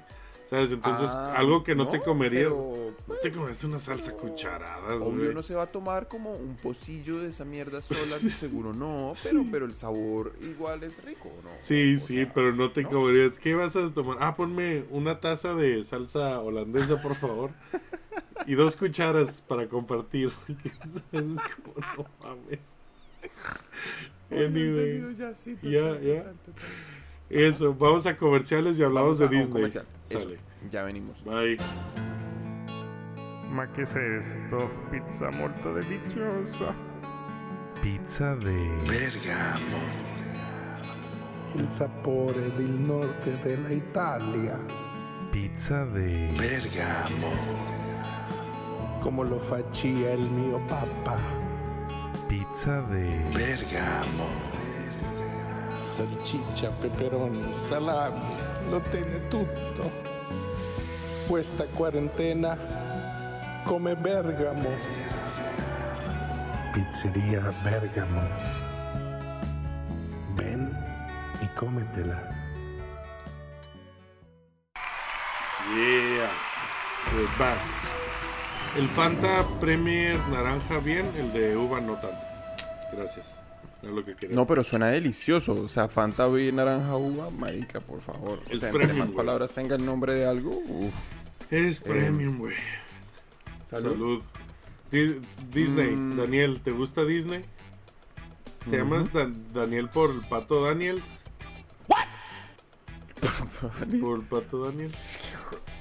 ¿Sabes? 0.49 0.71
Entonces, 0.71 1.11
Ah, 1.13 1.35
algo 1.37 1.65
que 1.65 1.75
no, 1.75 1.89
te 1.89 1.99
pero, 1.99 2.07
No 2.51 2.86
te 3.23 3.31
comes 3.33 3.63
una 3.65 3.79
salsa 3.79 4.13
cucharadas, 4.13 5.01
Obvio 5.01 5.25
güey. 5.25 5.35
no 5.35 5.43
se 5.43 5.55
va 5.55 5.63
a 5.65 5.67
tomar 5.67 6.09
como 6.09 6.35
un 6.35 6.57
pocillo 6.57 7.21
de 7.21 7.31
esa 7.31 7.45
mierda 7.45 7.81
sola, 7.83 8.17
Sí, 8.17 8.31
seguro 8.31 8.73
no, 8.75 9.13
sí. 9.15 9.29
pero, 9.31 9.45
pero 9.51 9.65
el 9.67 9.75
sabor 9.75 10.35
igual 10.43 10.83
es 10.83 11.05
rico, 11.05 11.31
¿no? 11.45 11.51
Sí, 11.61 11.95
O 11.97 12.01
sí, 12.01 12.17
sea, 12.17 12.33
pero 12.35 12.53
no 12.55 12.73
te 12.73 12.83
¿no? 12.83 12.91
comerías. 12.91 13.39
¿Qué 13.39 13.55
vas 13.55 13.77
a 13.77 13.93
tomar? 13.93 14.19
Ah, 14.21 14.35
ponme 14.37 14.85
una 14.91 15.21
taza 15.21 15.55
de 15.55 15.83
salsa 15.85 16.41
holandesa, 16.41 17.01
por 17.01 17.15
favor. 17.15 17.51
y 18.47 18.55
dos 18.55 18.75
cucharas 18.77 19.41
para 19.41 19.69
compartir. 19.69 20.31
es 21.13 21.23
como, 21.63 21.87
no 21.97 22.07
mames. 22.23 22.75
Anyway. 24.31 25.15
ya, 25.17 25.35
sí, 25.35 25.55
total, 25.55 25.71
Ya, 25.71 25.81
ya. 26.01 26.19
total, 26.25 26.37
total. 26.45 26.65
Eso, 27.31 27.75
vamos 27.75 28.07
a 28.07 28.17
comerciales 28.17 28.79
y 28.79 28.83
hablamos 28.83 29.19
Vamos 29.19 29.19
de 29.19 29.25
a 29.25 29.29
Disney. 29.41 29.53
comercial. 29.53 29.87
Eso, 30.09 30.21
Sale. 30.21 30.39
ya 30.71 30.83
venimos. 30.85 31.25
Bye. 31.25 31.57
Ma 33.57 33.67
che 33.71 33.81
è 33.81 34.21
sto? 34.21 34.69
Pizza 34.91 35.31
molto 35.31 35.73
deliziosa. 35.73 36.75
Pizza 37.81 38.35
de 38.35 38.69
Bergamo. 38.85 39.79
Il 41.55 41.71
sapore 41.71 42.53
del 42.53 42.79
nord 42.79 43.41
della 43.41 43.71
Italia, 43.71 44.63
Pizza 45.31 45.87
de 45.87 46.31
Bergamo. 46.37 47.31
Come 49.01 49.27
lo 49.27 49.39
faccia 49.39 49.87
il 49.87 50.31
mio 50.31 50.61
papà, 50.67 51.19
Pizza 52.27 52.83
de 52.83 53.23
Bergamo. 53.33 54.27
Salsiccia, 55.79 56.73
peperoni, 56.73 57.55
salami, 57.55 58.37
lo 58.69 58.83
tiene 58.91 59.29
tutto. 59.29 59.91
Questa 61.27 61.67
quarantena 61.69 62.85
come 63.67 63.95
Bergamo. 63.95 64.71
Pizzeria 66.73 67.53
Bergamo. 67.65 68.23
Ven 70.37 70.73
y 71.43 71.47
cómetela. 71.59 72.31
Yeah. 75.75 76.31
We're 77.15 77.29
back. 77.39 77.59
El 78.77 78.89
Fanta 78.89 79.45
Premier 79.61 80.19
naranja 80.29 80.79
bien, 80.79 81.11
el 81.17 81.33
de 81.33 81.57
uva 81.57 81.81
no 81.81 81.95
tanto. 81.95 82.25
Gracias. 82.93 83.43
Es 83.83 83.89
lo 83.91 84.05
que 84.05 84.15
quería. 84.15 84.37
No, 84.37 84.47
pero 84.47 84.63
suena 84.63 84.89
delicioso. 84.89 85.53
O 85.65 85.69
sea, 85.69 85.89
Fanta 85.89 86.27
B 86.27 86.53
naranja 86.53 86.97
uva, 86.97 87.31
marica, 87.31 87.81
por 87.81 88.01
favor. 88.01 88.41
O 88.49 88.53
Es 88.53 88.61
sea, 88.61 88.69
entre 88.69 88.87
premium, 88.87 89.07
más 89.07 89.11
palabras 89.17 89.53
tenga 89.53 89.75
el 89.77 89.85
nombre 89.85 90.15
de 90.15 90.27
algo. 90.27 90.51
uf. 90.69 90.93
Es 91.51 91.81
premium, 91.81 92.39
güey. 92.39 92.55
Salud. 93.67 93.93
Salud. 93.93 94.23
Di- 94.91 95.21
Disney, 95.53 95.91
Mm. 95.97 96.17
Daniel, 96.17 96.61
¿te 96.63 96.71
gusta 96.71 97.05
Disney? 97.05 97.45
¿Te 98.71 98.79
llamas 98.79 99.13
Dan- 99.13 99.53
Daniel 99.53 99.89
por 99.89 100.11
el 100.11 100.21
pato 100.21 100.63
Daniel? 100.65 101.03
¿Por 104.01 104.21
el 104.21 104.27
pato 104.27 104.65
Daniel? 104.67 104.91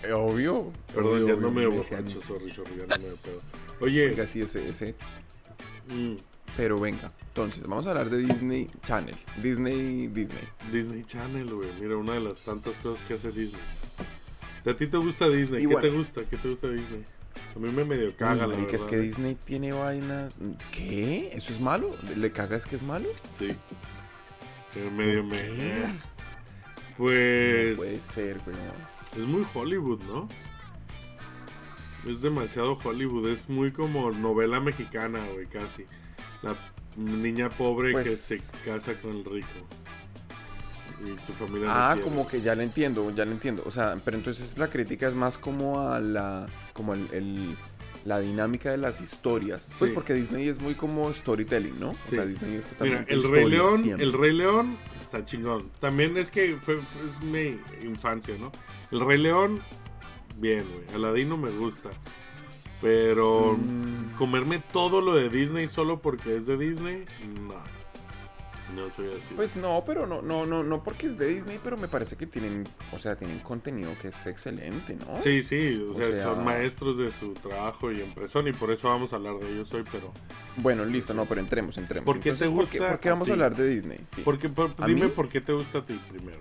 Eh, 0.03 0.11
Obvio. 0.13 0.71
Perdón, 0.93 1.13
obvio, 1.13 1.27
ya 1.27 1.33
obvio, 1.33 1.41
no 1.47 1.51
me 1.51 1.67
borracho, 1.67 2.21
sorry, 2.21 2.51
sorry, 2.51 2.71
ya 2.77 2.85
no 2.97 3.03
me 3.03 3.15
pedo. 3.15 3.41
Oye, 3.81 4.09
Oiga, 4.09 4.25
sí, 4.27 4.41
ese, 4.41 4.67
ese. 4.69 4.95
mm, 5.87 6.13
Pero 6.55 6.79
venga, 6.79 7.11
entonces, 7.27 7.61
vamos 7.63 7.85
a 7.85 7.89
hablar 7.89 8.09
de 8.09 8.19
Disney 8.19 8.69
Channel. 8.83 9.15
Disney, 9.43 10.07
Disney. 10.07 10.47
Disney 10.71 11.03
Channel, 11.03 11.53
güey. 11.53 11.69
Mira, 11.81 11.97
una 11.97 12.13
de 12.13 12.21
las 12.21 12.39
tantas 12.39 12.77
cosas 12.77 13.03
que 13.05 13.15
hace 13.15 13.31
Disney. 13.31 13.61
¿A 14.65 14.73
ti 14.75 14.87
te 14.87 14.97
gusta 14.97 15.27
Disney? 15.29 15.61
¿Qué 15.61 15.67
bueno. 15.67 15.81
te 15.81 15.89
gusta? 15.89 16.21
¿Qué 16.23 16.37
te 16.37 16.47
gusta 16.49 16.69
Disney? 16.69 17.03
A 17.55 17.59
mí 17.59 17.69
me 17.71 17.85
medio 17.85 18.15
caga, 18.17 18.33
Uy, 18.33 18.51
la 18.51 18.57
marica, 18.57 18.75
es 18.75 18.83
que 18.83 18.95
eh. 18.97 18.99
Disney 18.99 19.35
tiene 19.45 19.71
vainas. 19.71 20.35
¿Qué? 20.71 21.31
¿Eso 21.33 21.53
es 21.53 21.59
malo? 21.59 21.95
¿Le 22.15 22.31
cagas 22.31 22.65
que 22.65 22.75
es 22.75 22.83
malo? 22.83 23.07
Sí. 23.31 23.55
Pero 24.73 24.91
medio 24.91 25.23
me... 25.23 25.37
Pues... 26.97 27.71
No 27.71 27.75
puede 27.77 27.97
ser, 27.99 28.39
güey. 28.45 28.57
Es 29.17 29.25
muy 29.25 29.45
Hollywood, 29.53 30.01
¿no? 30.03 30.27
Es 32.05 32.21
demasiado 32.21 32.77
Hollywood, 32.83 33.29
es 33.29 33.49
muy 33.49 33.71
como 33.71 34.11
novela 34.11 34.59
mexicana, 34.59 35.25
güey, 35.33 35.47
casi. 35.47 35.85
La 36.43 36.55
niña 36.95 37.49
pobre 37.49 37.89
que 37.89 37.93
Pues- 38.03 38.19
se 38.21 38.39
casa 38.63 38.93
con 39.01 39.11
el 39.11 39.25
rico. 39.25 39.47
Y 41.05 41.25
su 41.25 41.33
familia 41.33 41.67
Ah, 41.69 41.97
como 42.03 42.27
que 42.27 42.41
ya 42.41 42.55
le 42.55 42.63
entiendo, 42.63 43.09
ya 43.13 43.25
le 43.25 43.31
entiendo. 43.31 43.63
O 43.65 43.71
sea, 43.71 43.97
pero 44.03 44.17
entonces 44.17 44.57
la 44.57 44.69
crítica 44.69 45.07
es 45.07 45.13
más 45.13 45.37
como 45.37 45.81
a 45.81 45.99
la. 45.99 46.47
Como 46.75 46.93
el. 46.93 47.07
el- 47.11 47.57
la 48.05 48.19
dinámica 48.19 48.69
de 48.69 48.77
las 48.77 49.01
historias. 49.01 49.71
Pues 49.79 49.89
Sí. 49.89 49.95
porque 49.95 50.13
Disney 50.13 50.47
es 50.47 50.61
muy 50.61 50.75
como 50.75 51.11
storytelling, 51.11 51.79
¿no? 51.79 51.89
O 51.89 51.95
sea, 52.07 52.23
Disney 52.23 52.57
es 52.57 52.65
Mira, 52.65 52.69
totalmente 52.77 53.13
el 53.13 53.17
historia 53.19 53.41
Rey 53.41 53.49
León, 53.49 53.79
siempre. 53.81 54.05
el 54.05 54.13
Rey 54.13 54.31
León 54.33 54.77
está 54.95 55.25
chingón. 55.25 55.71
También 55.79 56.15
es 56.15 56.29
que 56.29 56.55
fue, 56.57 56.75
fue- 56.83 57.03
es 57.03 57.19
mi 57.19 57.59
infancia, 57.83 58.37
¿no? 58.37 58.51
El 58.91 58.99
Rey 58.99 59.17
León, 59.17 59.59
bien, 60.37 60.65
güey. 60.71 60.85
Aladino 60.95 61.35
me 61.35 61.49
gusta. 61.49 61.89
Pero 62.79 63.57
Mm. 63.57 64.15
comerme 64.17 64.61
todo 64.71 65.01
lo 65.01 65.15
de 65.15 65.29
Disney 65.29 65.67
solo 65.67 65.99
porque 65.99 66.35
es 66.35 66.45
de 66.45 66.57
Disney, 66.57 67.05
no. 67.41 67.55
No 68.75 68.89
soy 68.89 69.09
así. 69.09 69.33
Pues 69.35 69.55
no, 69.55 69.83
pero 69.85 70.05
no, 70.05 70.21
no, 70.21 70.45
no, 70.45 70.63
no 70.63 70.83
porque 70.83 71.07
es 71.07 71.17
de 71.17 71.27
Disney, 71.27 71.59
pero 71.63 71.77
me 71.77 71.87
parece 71.87 72.15
que 72.15 72.25
tienen, 72.27 72.63
o 72.91 72.99
sea, 72.99 73.15
tienen 73.15 73.39
contenido 73.39 73.91
que 74.01 74.09
es 74.09 74.25
excelente, 74.27 74.95
¿no? 74.95 75.17
Sí, 75.21 75.41
sí, 75.43 75.81
o, 75.87 75.91
O 75.91 75.93
sea, 75.93 76.11
sea- 76.11 76.23
son 76.23 76.43
maestros 76.43 76.97
de 76.97 77.11
su 77.11 77.33
trabajo 77.33 77.91
y 77.91 78.01
impresión 78.01 78.47
y 78.47 78.53
por 78.53 78.71
eso 78.71 78.89
vamos 78.89 79.13
a 79.13 79.15
hablar 79.17 79.35
de 79.39 79.49
ellos 79.51 79.73
hoy, 79.73 79.83
pero... 79.91 80.11
Bueno, 80.57 80.83
listo, 80.85 81.13
no, 81.13 81.25
pero 81.25 81.41
entremos, 81.41 81.77
entremos. 81.77 82.05
¿Por 82.05 82.17
qué 82.17 82.31
te 82.33 82.45
Entonces, 82.45 82.49
¿por 82.55 82.67
qué, 82.67 82.77
gusta 82.79 82.91
por 82.93 82.99
qué 82.99 83.09
vamos 83.09 83.29
a 83.29 83.33
hablar 83.33 83.55
de 83.55 83.67
Disney? 83.67 83.99
Sí. 84.05 84.21
Porque, 84.25 84.49
por- 84.49 84.73
¿A 84.79 84.87
dime 84.87 85.05
mí? 85.05 85.11
por 85.15 85.29
qué 85.29 85.41
te 85.41 85.53
gusta 85.53 85.79
a 85.79 85.83
ti 85.83 85.99
primero. 86.09 86.39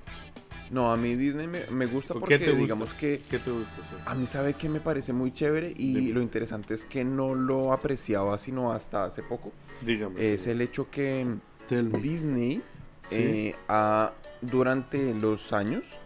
No, 0.70 0.90
a 0.90 0.96
mí 0.96 1.14
Disney 1.14 1.46
me, 1.46 1.66
me 1.70 1.86
gusta 1.86 2.14
¿Por 2.14 2.20
porque, 2.22 2.38
te 2.38 2.46
gusta? 2.46 2.60
digamos 2.62 2.94
que 2.94 3.20
¿Qué 3.30 3.38
te 3.38 3.50
gusta? 3.50 3.70
sí? 3.88 3.96
a 4.06 4.14
mí 4.14 4.26
sabe 4.26 4.54
que 4.54 4.68
me 4.68 4.80
parece 4.80 5.12
muy 5.12 5.30
chévere 5.30 5.72
y 5.76 5.94
Dime. 5.94 6.14
lo 6.14 6.22
interesante 6.22 6.72
es 6.74 6.84
que 6.86 7.04
no 7.04 7.34
lo 7.34 7.72
apreciaba 7.72 8.38
sino 8.38 8.72
hasta 8.72 9.04
hace 9.04 9.22
poco. 9.22 9.52
Dígame. 9.82 10.32
Es 10.32 10.42
sí. 10.42 10.50
el 10.50 10.62
hecho 10.62 10.90
que 10.90 11.26
Tell 11.68 11.84
me. 11.90 11.98
Disney 12.00 12.62
Sí. 13.10 13.16
eh, 13.16 13.56
ha, 13.68 14.12
durante 14.40 15.12
los 15.14 15.52
años, 15.52 15.98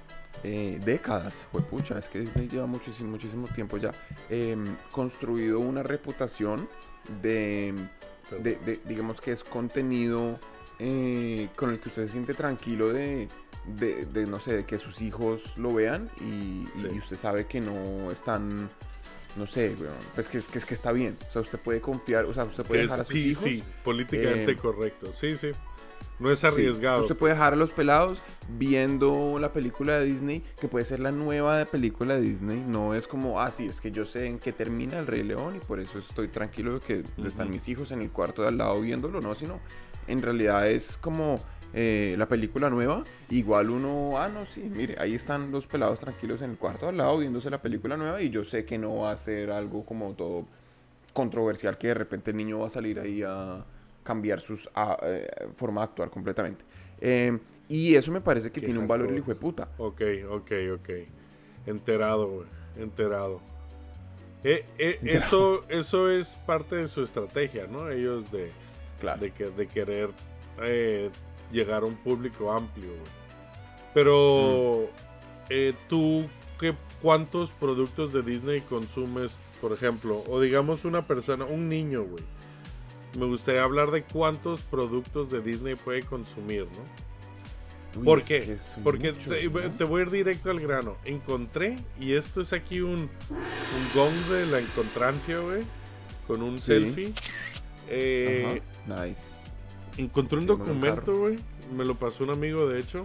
eh, 0.45 0.81
décadas, 0.85 1.47
fue 1.53 1.63
pucha, 1.63 1.99
es 1.99 2.09
que 2.09 2.21
Disney 2.21 2.49
lleva 2.49 2.67
muchísimo, 2.67 3.11
muchísimo 3.11 3.47
tiempo 3.49 3.77
ya, 3.77 3.93
em, 4.29 4.77
construido 4.91 5.61
una 5.61 5.83
reputación 5.83 6.69
de, 7.23 7.73
de- 8.43 8.57
de- 8.57 8.81
digamos 8.85 9.21
que 9.21 9.33
es 9.33 9.43
contenido 9.45 10.39
eh, 10.81 11.49
con 11.57 11.71
el 11.71 11.81
que 11.81 11.89
usted 11.89 12.03
se 12.07 12.13
siente 12.13 12.35
tranquilo 12.35 12.93
de, 12.93 13.29
de, 13.67 14.05
de, 14.07 14.27
no 14.27 14.39
sé, 14.41 14.55
de 14.59 14.65
que 14.65 14.79
sus 14.79 15.01
hijos 15.03 15.57
lo 15.59 15.75
vean 15.75 16.11
y, 16.21 16.67
usted 16.99 17.17
sabe 17.17 17.47
que 17.47 17.61
no 17.61 18.11
están... 18.13 18.71
No 19.37 19.47
sé, 19.47 19.77
weón, 19.79 19.95
pues 20.15 20.29
que 20.29 20.39
es, 20.39 20.49
que 20.49 20.59
es 20.59 20.65
que 20.65 20.75
está 20.75 20.93
bien. 20.93 21.17
O 21.29 21.33
sea, 21.33 21.43
usted 21.43 21.59
puede 21.59 21.81
confiar, 21.81 22.25
o 22.25 22.35
sea, 22.35 22.45
usted 22.45 22.65
puede 22.65 22.83
dejar 22.83 23.01
a 23.01 23.05
sus 23.05 23.15
PC, 23.15 23.51
hijos 23.51 23.67
políticamente 23.85 24.53
eh, 24.53 24.57
correcto. 24.57 25.13
Sí, 25.13 25.37
sí. 25.37 25.53
No 26.19 26.33
es 26.33 26.41
Sí, 26.41 26.47
arriesgado. 26.47 27.03
Usted 27.03 27.17
puede 27.17 27.35
dejar 27.35 27.53
a 27.53 27.57
los 27.57 27.71
pelados 27.71 28.21
viendo 28.49 29.39
la 29.39 29.53
película 29.53 29.99
de 29.99 30.07
Disney, 30.07 30.43
que 30.61 30.67
puede 30.67 30.85
ser 30.85 30.99
la 31.01 31.13
nueva 31.13 31.65
película 31.67 32.15
de 32.15 32.23
Disney. 32.23 32.65
No 32.67 32.95
es 32.95 33.07
como, 33.07 33.41
ah, 33.41 33.51
sí, 33.53 33.67
es 33.67 33.81
que 33.81 33.93
yo 33.93 34.05
sé 34.05 34.27
en 34.27 34.39
qué 34.39 34.53
termina 34.53 34.99
el 34.99 35.07
Rey 35.07 35.23
León 35.23 35.57
y 35.57 35.61
por 35.61 35.79
eso 35.79 35.99
estoy 35.99 36.29
tranquilo 36.29 36.75
de 36.75 36.81
que 36.81 37.05
están 37.25 37.51
mis 37.51 37.69
hijos 37.69 37.93
en 37.93 38.03
el 38.03 38.11
cuarto 38.11 38.43
de 38.43 38.49
al 38.49 38.59
lado 38.59 38.81
viéndolo. 38.81 39.21
No, 39.21 39.35
sino 39.37 39.61
en 40.09 40.23
realidad 40.23 40.69
es 40.69 40.97
como 40.97 41.41
eh, 41.73 42.15
la 42.19 42.29
película 42.29 42.71
nueva. 42.71 43.05
Igual 43.31 43.71
uno, 43.71 44.19
ah, 44.19 44.29
no, 44.29 44.47
sí, 44.47 44.63
mire, 44.63 44.97
ahí 44.99 45.15
están 45.15 45.51
los 45.51 45.67
pelados 45.67 46.01
tranquilos 46.01 46.43
en 46.43 46.51
el 46.51 46.57
cuarto 46.57 46.89
al 46.89 46.97
lado 46.97 47.19
viéndose 47.19 47.51
la 47.51 47.61
película 47.61 47.97
nueva 47.97 48.23
y 48.23 48.31
yo 48.31 48.45
sé 48.45 48.65
que 48.65 48.79
no 48.79 48.97
va 48.97 49.13
a 49.13 49.17
ser 49.17 49.51
algo 49.51 49.85
como 49.85 50.13
todo 50.15 50.47
controversial 51.13 51.77
que 51.79 51.89
de 51.89 51.95
repente 51.95 52.31
el 52.31 52.37
niño 52.37 52.61
va 52.61 52.69
a 52.69 52.71
salir 52.71 52.99
ahí 53.01 53.23
a 53.27 53.65
cambiar 54.03 54.41
su 54.41 54.57
forma 55.57 55.81
de 55.81 55.85
actuar 55.85 56.11
completamente. 56.11 56.65
Eh, 57.01 57.39
y 57.69 57.95
eso 57.97 58.11
me 58.11 58.21
parece 58.21 58.51
que 58.51 58.61
tiene 58.61 58.79
un 58.79 58.89
valor 58.89 59.11
el 59.11 59.19
hijo 59.19 59.31
de 59.31 59.35
puta. 59.35 59.69
Ok, 59.77 60.01
ok, 60.31 60.53
ok. 60.75 60.89
Enterado, 61.67 62.29
güey. 62.29 62.47
Enterado. 62.79 63.41
Eh, 64.43 64.65
eh, 64.79 64.99
eso, 65.05 65.65
eso 65.69 66.09
es 66.11 66.37
parte 66.47 66.77
de 66.77 66.87
su 66.87 67.03
estrategia, 67.03 67.67
¿no? 67.67 67.91
Ellos 67.91 68.33
de, 68.33 68.51
Claro. 69.01 69.21
de, 69.21 69.33
que, 69.33 69.51
de 69.51 69.67
querer 69.67 70.11
eh, 70.63 71.11
llegar 71.53 71.83
a 71.83 71.87
un 71.87 71.97
público 71.97 72.53
amplio, 72.53 72.89
güey. 72.91 73.19
Pero, 73.95 74.89
eh, 75.49 75.75
¿tú 75.89 76.27
qué, 76.61 76.75
cuántos 77.03 77.51
productos 77.53 78.13
de 78.13 78.23
Disney 78.23 78.61
consumes, 78.61 79.41
por 79.61 79.73
ejemplo? 79.73 80.23
O 80.29 80.41
digamos 80.41 80.85
una 80.85 81.07
persona, 81.07 81.45
un 81.45 81.69
niño, 81.69 82.05
güey. 82.05 82.23
Me 83.19 83.27
gustaría 83.27 83.63
hablar 83.63 83.91
de 83.91 84.05
cuántos 84.05 84.63
productos 84.63 85.31
de 85.31 85.41
Disney 85.41 85.75
puede 85.75 86.03
consumir, 86.03 86.65
¿no? 86.67 88.01
Uy, 88.01 88.05
¿Por 88.05 88.23
qué? 88.23 88.41
que 88.41 88.57
Porque 88.85 89.13
te, 89.15 89.49
¿no? 89.49 89.61
te 89.71 89.85
voy 89.85 90.01
a 90.01 90.05
ir 90.05 90.11
directo 90.11 90.51
al 90.51 90.61
grano. 90.61 90.97
Encontré, 91.07 91.77
y 91.99 92.13
esto 92.13 92.43
es 92.43 92.53
aquí 92.53 92.81
un, 92.83 93.01
un 93.01 93.09
gong 93.95 94.15
de 94.31 94.47
la 94.47 94.61
encontrancia, 94.61 95.39
güey, 95.39 95.63
con 96.27 96.43
un 96.43 96.59
Sí. 96.59 96.67
selfie. 96.67 97.13
Eh, 97.89 98.61
Nice. 98.87 99.45
Encontré 99.99 100.39
un 100.39 100.47
documento, 100.47 101.15
güey, 101.15 101.37
me 101.77 101.85
lo 101.85 101.99
pasó 101.99 102.25
un 102.25 102.31
amigo, 102.31 102.69
de 102.69 102.81
hecho, 102.81 103.05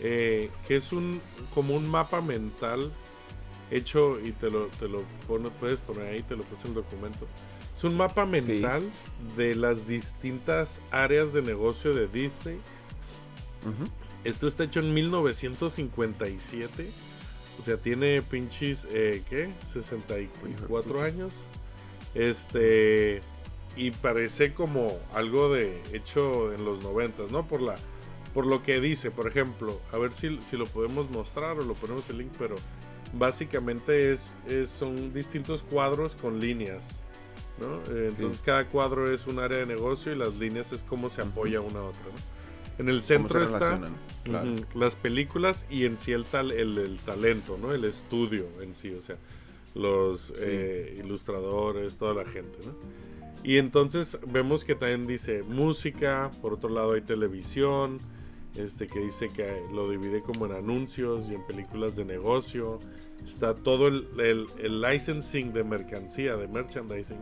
eh, 0.00 0.50
que 0.66 0.76
es 0.76 0.92
un 0.92 1.20
como 1.52 1.74
un 1.74 1.88
mapa 1.88 2.20
mental 2.20 2.92
hecho, 3.70 4.18
y 4.20 4.32
te 4.32 4.50
lo, 4.50 4.66
te 4.66 4.88
lo 4.88 5.02
puedes 5.60 5.80
poner 5.80 6.06
ahí, 6.06 6.22
te 6.22 6.36
lo 6.36 6.44
puse 6.44 6.68
el 6.68 6.74
documento. 6.74 7.26
Es 7.74 7.82
un 7.82 7.96
mapa 7.96 8.24
mental 8.24 8.82
de 9.36 9.54
las 9.54 9.88
distintas 9.88 10.80
áreas 10.90 11.32
de 11.32 11.42
negocio 11.42 11.92
de 11.92 12.06
Disney 12.06 12.60
esto 14.24 14.46
está 14.46 14.64
hecho 14.64 14.80
en 14.80 14.92
1957. 14.94 16.90
O 17.58 17.62
sea, 17.62 17.76
tiene 17.76 18.22
pinches, 18.22 18.86
eh, 18.90 19.22
¿qué? 19.28 19.52
64 19.72 20.92
pucha. 20.92 21.04
años. 21.04 21.32
Este. 22.14 23.20
Y 23.76 23.90
parece 23.90 24.54
como 24.54 24.98
algo 25.14 25.52
de 25.52 25.82
hecho 25.92 26.52
en 26.52 26.64
los 26.64 26.82
90, 26.82 27.24
¿no? 27.30 27.46
Por 27.46 27.60
la 27.62 27.74
por 28.32 28.46
lo 28.46 28.62
que 28.64 28.80
dice, 28.80 29.12
por 29.12 29.28
ejemplo, 29.28 29.80
a 29.92 29.98
ver 29.98 30.12
si, 30.12 30.38
si 30.42 30.56
lo 30.56 30.66
podemos 30.66 31.08
mostrar 31.08 31.56
o 31.58 31.62
lo 31.62 31.74
ponemos 31.74 32.08
el 32.10 32.18
link, 32.18 32.32
pero 32.36 32.56
básicamente 33.12 34.12
es, 34.12 34.34
es- 34.48 34.70
son 34.70 35.12
distintos 35.12 35.62
cuadros 35.62 36.16
con 36.16 36.40
líneas, 36.40 37.02
¿no? 37.60 37.76
Eh, 37.94 38.08
Entonces 38.08 38.38
Sí. 38.38 38.42
cada 38.44 38.66
cuadro 38.66 39.12
es 39.12 39.26
un 39.28 39.38
área 39.38 39.58
de 39.58 39.66
negocio 39.66 40.12
y 40.12 40.16
las 40.16 40.34
líneas 40.34 40.72
es 40.72 40.82
cómo 40.82 41.10
se 41.10 41.22
apoya 41.22 41.60
una 41.60 41.78
a 41.80 41.84
otra, 41.84 42.02
¿no? 42.06 42.34
En 42.82 42.88
el 42.88 42.96
¿Cómo 42.96 43.02
centro 43.02 43.38
se 43.38 43.44
está 43.44 43.58
relacionan? 43.60 43.96
Claro. 44.24 44.50
Ujú, 44.52 44.78
las 44.80 44.96
películas 44.96 45.64
y 45.70 45.84
en 45.84 45.96
sí 45.96 46.10
el, 46.12 46.24
tal, 46.24 46.50
el, 46.50 46.76
el 46.78 46.96
talento, 46.98 47.56
¿no? 47.60 47.72
El 47.72 47.84
estudio 47.84 48.48
en 48.62 48.74
sí, 48.74 48.92
o 48.94 49.00
sea, 49.00 49.16
los 49.76 50.22
Sí. 50.22 50.32
eh, 50.38 51.00
ilustradores, 51.04 51.96
toda 51.98 52.14
la 52.14 52.24
gente, 52.28 52.58
¿no? 52.66 52.74
Y 53.44 53.58
entonces 53.58 54.18
vemos 54.26 54.64
que 54.64 54.74
también 54.74 55.06
dice 55.06 55.42
música, 55.42 56.30
por 56.40 56.54
otro 56.54 56.70
lado 56.70 56.92
hay 56.94 57.02
televisión, 57.02 58.00
este 58.56 58.86
que 58.86 59.00
dice 59.00 59.28
que 59.28 59.46
lo 59.72 59.90
divide 59.90 60.22
como 60.22 60.46
en 60.46 60.52
anuncios 60.52 61.26
y 61.30 61.34
en 61.34 61.46
películas 61.46 61.94
de 61.94 62.04
negocio. 62.06 62.78
Está 63.22 63.54
todo 63.54 63.88
el, 63.88 64.08
el- 64.18 64.46
el 64.58 64.80
licensing 64.80 65.52
de 65.52 65.62
mercancía, 65.64 66.36
de 66.36 66.48
merchandising. 66.48 67.18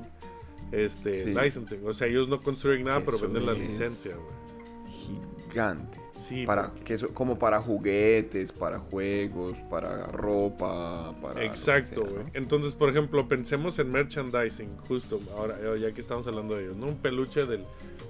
Este, 0.70 1.14
Sí. 1.14 1.34
licensing. 1.34 1.86
O 1.86 1.92
sea, 1.92 2.06
ellos 2.06 2.28
no 2.28 2.40
construyen 2.40 2.84
nada, 2.84 3.00
pero 3.00 3.16
Eso 3.16 3.24
venden 3.26 3.46
la 3.46 3.52
licencia, 3.52 4.12
güey. 4.16 5.20
Gigante. 5.50 6.00
Sí, 6.14 6.44
Para, 6.46 6.68
porque- 6.68 6.84
que 6.84 6.94
eso, 6.94 7.08
como 7.14 7.38
para 7.38 7.60
juguetes, 7.60 8.52
para 8.52 8.78
juegos, 8.78 9.60
para 9.70 10.04
ropa, 10.08 11.14
para... 11.22 11.42
Exacto, 11.44 12.02
sea, 12.02 12.10
güey. 12.12 12.24
¿no? 12.24 12.30
Entonces, 12.34 12.74
por 12.74 12.90
ejemplo, 12.90 13.26
pensemos 13.28 13.78
en 13.78 13.90
merchandising, 13.90 14.76
justo 14.88 15.20
ahora, 15.36 15.58
eh, 15.62 15.78
ya 15.80 15.92
que 15.92 16.00
estamos 16.00 16.26
hablando 16.26 16.54
de 16.56 16.64
ellos, 16.64 16.76
¿no? 16.76 16.88
Un 16.88 16.96
peluche 16.98 17.46
del, 17.46 17.64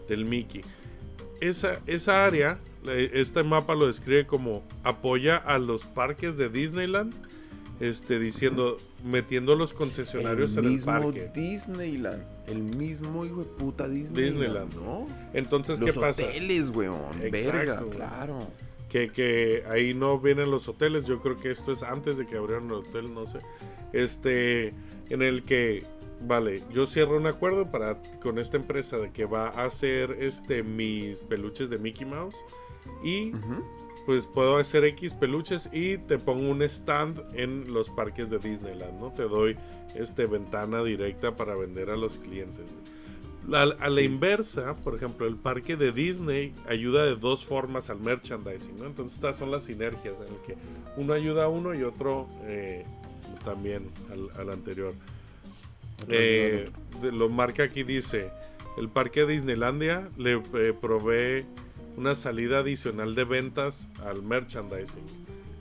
del 0.08 0.24
Mickey. 0.24 0.62
Esa, 1.40 1.80
esa 1.86 2.24
área, 2.24 2.58
eh, 2.86 3.10
este 3.14 3.42
mapa 3.42 3.74
lo 3.74 3.86
describe 3.86 4.26
como 4.26 4.62
apoya 4.84 5.36
a 5.36 5.58
los 5.58 5.84
parques 5.84 6.36
de 6.36 6.48
Disneyland, 6.48 7.14
este, 7.80 8.18
diciendo, 8.18 8.76
metiendo 9.04 9.54
los 9.56 9.72
concesionarios 9.72 10.52
el 10.52 10.58
en 10.60 10.64
el 10.64 10.70
mismo 10.72 10.92
parque. 10.92 11.30
Disneyland. 11.34 12.22
El 12.46 12.62
mismo 12.62 13.24
hijo 13.24 13.38
de 13.40 13.44
puta 13.44 13.88
Disneyland. 13.88 14.32
Disneyland. 14.40 14.74
¿no? 14.76 15.06
Entonces, 15.32 15.80
Los 15.80 15.94
¿qué 15.94 16.00
pasa? 16.00 16.22
hoteles, 16.22 16.70
weón. 16.70 17.22
Exacto, 17.22 17.52
Verga, 17.52 17.82
claro. 17.90 18.38
que, 18.88 19.10
que 19.10 19.64
ahí 19.70 19.94
no 19.94 20.18
vienen 20.20 20.50
los 20.50 20.68
hoteles. 20.68 21.06
Yo 21.06 21.20
creo 21.20 21.36
que 21.36 21.50
esto 21.50 21.72
es 21.72 21.82
antes 21.82 22.18
de 22.18 22.26
que 22.26 22.36
abrieran 22.36 22.66
el 22.66 22.72
hotel, 22.72 23.12
no 23.14 23.26
sé. 23.26 23.38
Este, 23.92 24.74
en 25.10 25.22
el 25.22 25.42
que, 25.44 25.82
vale, 26.26 26.62
yo 26.72 26.86
cierro 26.86 27.16
un 27.16 27.26
acuerdo 27.26 27.70
para 27.70 28.00
con 28.22 28.38
esta 28.38 28.56
empresa 28.56 28.98
de 28.98 29.10
que 29.12 29.24
va 29.24 29.48
a 29.48 29.64
hacer 29.64 30.16
este 30.20 30.62
mis 30.62 31.20
peluches 31.20 31.68
de 31.70 31.78
Mickey 31.78 32.06
Mouse 32.06 32.36
y 33.04 33.30
Ujú. 33.34 33.64
Pues 34.06 34.26
puedo 34.26 34.56
hacer 34.56 34.84
X 34.84 35.14
peluches 35.14 35.68
y 35.72 35.98
te 35.98 36.18
pongo 36.18 36.50
un 36.50 36.62
stand 36.62 37.20
en 37.34 37.72
los 37.72 37.90
parques 37.90 38.30
de 38.30 38.38
Disneyland, 38.38 39.00
¿no? 39.00 39.12
Te 39.12 39.22
doy 39.24 39.56
este 39.94 40.26
ventana 40.26 40.82
directa 40.82 41.36
para 41.36 41.54
vender 41.54 41.90
a 41.90 41.96
los 41.96 42.18
clientes. 42.18 42.66
A 43.52 43.88
la 43.88 44.02
inversa, 44.02 44.76
por 44.76 44.94
ejemplo, 44.94 45.26
el 45.26 45.34
parque 45.36 45.76
de 45.76 45.90
Disney 45.90 46.54
ayuda 46.68 47.04
de 47.04 47.16
dos 47.16 47.44
formas 47.44 47.90
al 47.90 47.98
merchandising, 47.98 48.76
¿no? 48.76 48.86
Entonces 48.86 49.14
estas 49.14 49.36
son 49.36 49.50
las 49.50 49.64
sinergias 49.64 50.20
en 50.20 50.34
el 50.34 50.40
que 50.46 50.56
uno 50.96 51.12
ayuda 51.12 51.44
a 51.44 51.48
uno 51.48 51.74
y 51.74 51.82
otro 51.82 52.28
eh, 52.44 52.84
también 53.44 53.88
al, 54.10 54.30
al 54.40 54.50
anterior. 54.50 54.94
Eh, 56.08 56.70
lo 57.02 57.28
marca 57.28 57.64
aquí 57.64 57.82
dice, 57.82 58.30
el 58.76 58.88
parque 58.88 59.20
de 59.20 59.34
Disneylandia 59.34 60.08
le 60.16 60.34
eh, 60.54 60.74
provee 60.78 61.44
una 61.96 62.14
salida 62.14 62.58
adicional 62.60 63.14
de 63.14 63.24
ventas 63.24 63.88
al 64.04 64.22
merchandising. 64.22 65.04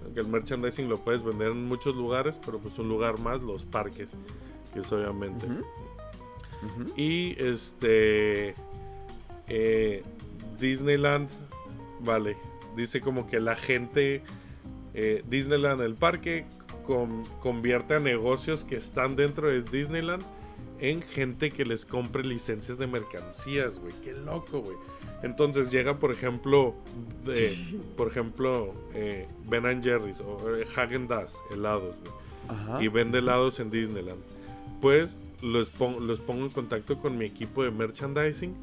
Aunque 0.03 0.19
el 0.21 0.27
merchandising 0.27 0.89
lo 0.89 0.97
puedes 0.97 1.23
vender 1.23 1.51
en 1.51 1.65
muchos 1.65 1.95
lugares, 1.95 2.39
pero 2.45 2.59
pues 2.59 2.77
un 2.79 2.89
lugar 2.89 3.19
más, 3.19 3.41
los 3.41 3.65
parques, 3.65 4.13
que 4.73 4.79
es 4.79 4.91
obviamente. 4.91 5.47
Y 6.95 7.35
este 7.41 8.55
eh, 9.47 10.03
Disneyland, 10.59 11.29
vale, 12.01 12.37
dice 12.75 13.01
como 13.01 13.27
que 13.27 13.39
la 13.39 13.55
gente, 13.55 14.21
eh, 14.93 15.23
Disneyland, 15.27 15.81
el 15.81 15.95
parque, 15.95 16.45
con- 16.85 17.23
convierte 17.41 17.95
a 17.95 17.99
negocios 17.99 18.63
que 18.63 18.75
están 18.75 19.15
dentro 19.15 19.49
de 19.49 19.61
Disneyland 19.63 20.23
en 20.79 21.01
gente 21.01 21.51
que 21.51 21.63
les 21.65 21.85
compre 21.85 22.23
licencias 22.23 22.77
de 22.77 22.87
mercancías, 22.87 23.79
güey. 23.79 23.93
Qué 24.03 24.13
loco, 24.13 24.61
güey. 24.61 24.77
Entonces 25.23 25.69
llega, 25.71 25.99
por 25.99 26.11
ejemplo, 26.11 26.73
de- 27.25 27.55
por 27.95 28.07
ejemplo, 28.07 28.73
eh, 28.93 29.27
Ben 29.47 29.65
and 29.65 29.83
Jerry's 29.83 30.19
o 30.21 30.55
eh, 30.55 30.65
Hagen 30.75 31.07
Dazs, 31.07 31.37
helados, 31.51 31.95
güey 32.01 32.13
y 32.83 32.87
vende 32.89 33.19
helados 33.19 33.59
en 33.61 33.69
Disneyland. 33.71 34.19
Pues 34.81 35.21
los, 35.41 35.69
pon- 35.69 36.05
los 36.07 36.19
pongo 36.19 36.43
en 36.45 36.49
contacto 36.49 36.97
con 36.99 37.17
mi 37.17 37.25
equipo 37.25 37.63
de 37.63 37.71
merchandising 37.71 38.53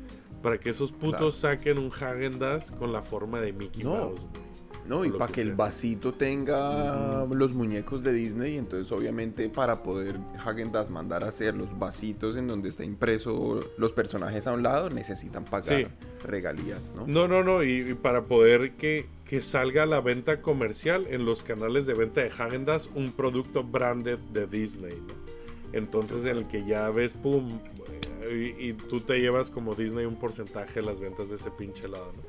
para 0.43 0.59
que 0.59 0.71
esos 0.71 0.93
putos 0.93 1.37
saquen 1.37 1.79
un 1.79 1.91
Hagen 1.93 2.39
Dazs 2.39 2.71
con 2.73 2.93
la 2.93 3.03
forma 3.03 3.41
de 3.41 3.53
Mickey 3.53 3.85
No. 3.85 3.91
Mouse. 3.91 4.21
güey. 4.21 4.48
No, 4.89 5.05
y 5.05 5.11
para 5.11 5.27
que 5.27 5.35
que 5.35 5.41
el 5.43 5.53
vasito 5.53 6.15
tenga 6.15 7.27
los 7.31 7.53
muñecos 7.53 8.03
de 8.03 8.13
Disney, 8.13 8.57
entonces 8.57 8.91
obviamente 8.91 9.49
para 9.51 9.83
poder 9.83 10.19
Hagen 10.45 10.73
Dazs 10.73 10.91
mandar 10.91 11.23
a 11.25 11.29
hacer 11.29 11.55
los 11.55 11.79
vasitos 11.79 12.37
en 12.37 12.47
donde 12.47 12.71
está 12.71 12.85
impreso 12.85 13.61
los 13.77 13.93
personajes 13.93 14.47
a 14.47 14.53
un 14.55 14.63
lado, 14.63 14.89
necesitan 14.91 15.45
pagar 15.45 15.79
Sí. 15.79 15.87
regalías, 16.25 16.95
¿no? 16.95 17.07
No, 17.07 17.29
no, 17.29 17.45
no, 17.45 17.63
y, 17.63 17.91
y 17.91 17.95
para 17.95 18.25
poder 18.25 18.73
que, 18.77 19.07
que 19.27 19.41
salga 19.43 19.83
a 19.83 19.87
la 19.87 20.01
venta 20.01 20.41
comercial 20.41 21.07
en 21.11 21.25
los 21.27 21.43
canales 21.43 21.85
de 21.87 21.93
venta 21.95 22.23
de 22.23 22.29
Hagen 22.31 22.65
Dazs 22.65 22.89
un 22.95 23.13
producto 23.13 23.63
branded 23.63 24.19
de 24.33 24.47
Disney. 24.47 24.95
¿no? 24.95 25.15
Entonces 25.75 26.25
en 26.25 26.39
el 26.39 26.49
que 26.49 26.65
ya 26.65 26.89
ves, 26.89 27.13
pum, 27.13 27.61
eh, 28.23 28.55
y, 28.59 28.69
y 28.71 28.73
tú 28.73 29.01
te 29.01 29.19
llevas 29.21 29.51
como 29.51 29.75
Disney 29.75 30.07
un 30.07 30.17
porcentaje 30.17 30.81
de 30.81 30.87
las 30.87 30.99
ventas 30.99 31.29
de 31.29 31.37
ese 31.37 31.51
pinche 31.51 31.85
helado. 31.85 32.13
¿no? 32.17 32.23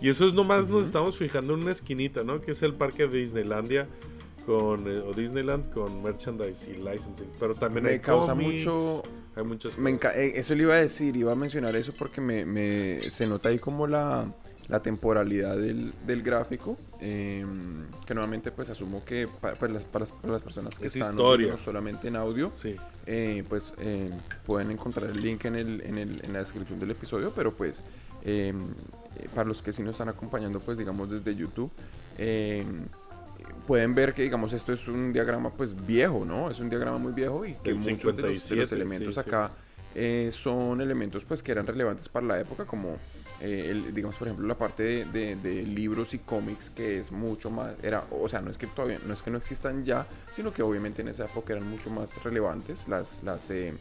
Y 0.00 0.08
eso 0.10 0.26
es 0.26 0.34
nomás 0.34 0.68
nos 0.68 0.84
estamos 0.84 1.16
fijando 1.16 1.54
en 1.54 1.62
una 1.62 1.72
esquinita, 1.72 2.24
¿no? 2.24 2.40
Que 2.40 2.50
es 2.52 2.62
el 2.62 2.74
parque 2.74 3.06
de 3.06 3.18
Disneylandia 3.18 3.86
con 4.44 4.86
eh, 4.86 4.98
o 5.00 5.14
Disneyland 5.14 5.72
con 5.72 6.02
merchandise 6.02 6.70
y 6.70 6.74
licensing, 6.76 7.28
pero 7.40 7.54
también 7.54 7.84
Me 7.84 7.90
hay 7.92 7.98
causa 8.00 8.32
cómics, 8.32 8.66
mucho- 8.66 9.02
hay 9.36 9.44
muchas 9.44 9.78
Me 9.78 9.90
eh, 9.92 10.32
eso 10.36 10.54
le 10.54 10.64
iba 10.64 10.74
a 10.74 10.78
decir, 10.78 11.16
iba 11.16 11.32
a 11.32 11.36
mencionar 11.36 11.74
eso 11.76 11.92
porque 11.98 12.20
me, 12.20 12.44
me- 12.44 13.00
se 13.02 13.26
nota 13.26 13.48
ahí 13.48 13.58
como 13.58 13.86
la 13.86 14.32
la 14.66 14.80
temporalidad 14.82 15.58
del, 15.58 15.92
del 16.06 16.22
gráfico, 16.22 16.78
eh, 16.98 17.44
que 18.06 18.14
nuevamente 18.14 18.50
pues 18.50 18.70
asumo 18.70 19.04
que 19.04 19.28
pa- 19.28 19.52
para, 19.56 19.74
las, 19.74 19.84
para 19.84 20.04
las- 20.04 20.12
para 20.12 20.32
las 20.32 20.42
personas 20.42 20.78
que 20.78 20.86
Es 20.86 20.96
están 20.96 21.16
historia. 21.16 21.48
oyendo 21.48 21.62
solamente 21.62 22.08
en 22.08 22.16
audio, 22.16 22.50
Sí. 22.50 22.74
eh, 23.04 23.44
pues 23.46 23.74
eh, 23.76 24.10
pueden 24.46 24.70
encontrar 24.70 25.10
el 25.10 25.20
link 25.20 25.44
en, 25.44 25.56
el, 25.56 25.82
en, 25.82 25.98
el- 25.98 26.24
en 26.24 26.32
la 26.32 26.38
descripción 26.38 26.80
del 26.80 26.92
episodio, 26.92 27.30
pero 27.36 27.54
pues 27.54 27.84
eh, 28.24 28.52
eh, 29.16 29.28
para 29.34 29.46
los 29.48 29.62
que 29.62 29.72
sí 29.72 29.82
nos 29.82 29.92
están 29.92 30.08
acompañando, 30.08 30.60
pues 30.60 30.78
digamos 30.78 31.10
desde 31.10 31.34
YouTube, 31.34 31.70
eh, 32.18 32.64
pueden 33.66 33.94
ver 33.94 34.14
que 34.14 34.22
digamos 34.22 34.52
esto 34.52 34.72
es 34.72 34.88
un 34.88 35.12
diagrama 35.12 35.50
pues 35.50 35.74
viejo, 35.86 36.24
¿no? 36.24 36.50
Es 36.50 36.58
un 36.60 36.68
diagrama 36.68 36.98
muy 36.98 37.12
viejo 37.12 37.44
y 37.46 37.54
que 37.54 37.74
muchos 37.74 38.16
de 38.16 38.22
los, 38.22 38.48
de 38.48 38.56
los 38.56 38.68
57, 38.70 38.74
elementos 38.74 39.14
sí, 39.14 39.20
sí. 39.22 39.28
acá 39.28 39.50
eh, 39.94 40.30
son 40.32 40.80
elementos 40.80 41.24
pues 41.24 41.42
que 41.42 41.52
eran 41.52 41.66
relevantes 41.66 42.08
para 42.08 42.26
la 42.26 42.40
época 42.40 42.64
como 42.66 42.96
eh, 43.40 43.68
el- 43.70 43.94
digamos 43.94 44.16
por 44.16 44.26
ejemplo 44.26 44.46
la 44.46 44.56
parte 44.58 44.82
de, 44.82 45.04
de- 45.04 45.36
de 45.36 45.62
libros 45.62 46.14
y 46.14 46.18
cómics 46.18 46.70
que 46.70 46.98
es 46.98 47.12
mucho 47.12 47.48
más 47.50 47.74
era 47.82 48.04
o 48.10 48.28
sea 48.28 48.40
no 48.40 48.50
es 48.50 48.58
que 48.58 48.66
todavía 48.66 48.98
no 49.06 49.14
es 49.14 49.22
que 49.22 49.30
no 49.30 49.38
existan 49.38 49.84
ya 49.84 50.06
sino 50.32 50.52
que 50.52 50.62
obviamente 50.62 51.02
en 51.02 51.08
esa 51.08 51.26
época 51.26 51.52
eran 51.52 51.68
mucho 51.68 51.90
más 51.90 52.22
relevantes 52.24 52.88
las 52.88 53.18
las 53.22 53.48
eh, 53.50 53.72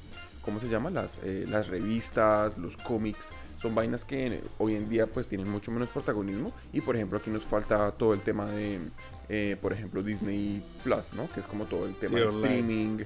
cómo 0.43 0.60
se 0.60 0.67
llama 0.69 0.89
las 0.89 1.19
eh, 1.23 1.45
las 1.49 1.67
revistas 1.67 2.58
los 2.58 2.77
cómics 2.77 3.32
son 3.58 3.73
vainas 3.75 4.03
que 4.06 4.41
hoy 4.58 4.75
en 4.75 4.89
día 4.89 5.08
pues 5.08 5.27
tienen 5.27 5.47
mucho 5.49 5.71
menos 5.71 5.89
protagonismo. 5.89 6.53
Y 6.73 6.82
por 6.82 6.95
ejemplo 6.95 7.17
aquí 7.17 7.29
nos 7.29 7.45
falta 7.45 7.91
todo 7.91 8.13
el 8.13 8.19
tema 8.21 8.45
de 8.51 8.79
eh, 9.29 9.58
por 9.62 9.71
ejemplo 9.73 10.03
Disney 10.03 10.63
Plus 10.84 11.13
no 11.13 11.29
que 11.32 11.39
es 11.39 11.47
como 11.47 11.65
todo 11.65 11.86
el 11.86 11.95
tema 11.95 12.17
Sí, 12.17 12.23
de 12.23 12.27
streaming 12.29 12.97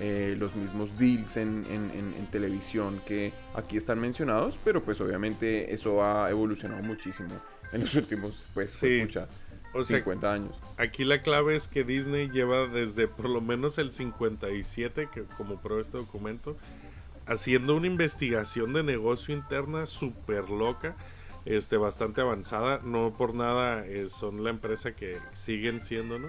eh, 0.00 0.34
los 0.38 0.56
mismos 0.56 0.96
deals 0.98 1.36
en, 1.36 1.64
en- 1.70 1.90
en- 1.90 2.14
en 2.18 2.26
televisión 2.30 3.00
que 3.06 3.32
aquí 3.54 3.76
están 3.76 4.00
mencionados, 4.00 4.58
pero 4.64 4.82
pues 4.82 5.00
obviamente 5.00 5.72
eso 5.72 6.02
ha 6.04 6.28
evolucionado 6.30 6.82
muchísimo 6.82 7.34
en 7.72 7.80
los 7.80 7.94
últimos, 7.94 8.44
pues, 8.54 8.72
Sí. 8.72 8.98
mucha, 9.00 9.26
O 9.74 9.82
sea, 9.84 9.98
50 9.98 10.32
años. 10.32 10.60
aquí 10.76 11.04
la 11.04 11.22
clave 11.22 11.56
es 11.56 11.66
que 11.68 11.84
Disney 11.84 12.30
lleva 12.30 12.66
desde 12.66 13.08
por 13.08 13.28
lo 13.28 13.40
menos 13.40 13.76
el 13.78 13.90
57, 13.92 15.08
que 15.12 15.24
como 15.36 15.60
prueba 15.60 15.82
este 15.82 15.98
documento, 15.98 16.56
haciendo 17.26 17.74
una 17.74 17.86
investigación 17.86 18.72
de 18.72 18.82
negocio 18.82 19.34
interna 19.34 19.86
súper 19.86 20.50
loca, 20.50 20.94
este, 21.44 21.76
bastante 21.76 22.20
avanzada. 22.20 22.80
No 22.84 23.14
por 23.16 23.34
nada 23.34 23.84
eh, 23.86 24.08
son 24.08 24.44
la 24.44 24.50
empresa 24.50 24.94
que 24.94 25.18
siguen 25.32 25.80
siendo, 25.80 26.18
¿no? 26.18 26.28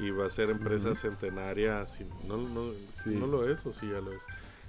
Y 0.00 0.10
va 0.10 0.26
a 0.26 0.30
ser 0.30 0.50
empresa 0.50 0.94
centenaria. 0.94 1.84
si- 1.86 2.06
no, 2.26 2.36
no, 2.36 2.70
Sí. 3.02 3.10
no 3.10 3.26
lo 3.26 3.48
es 3.50 3.64
o 3.66 3.72
sí 3.72 3.86
ya 3.88 4.00
lo 4.00 4.12
es. 4.12 4.22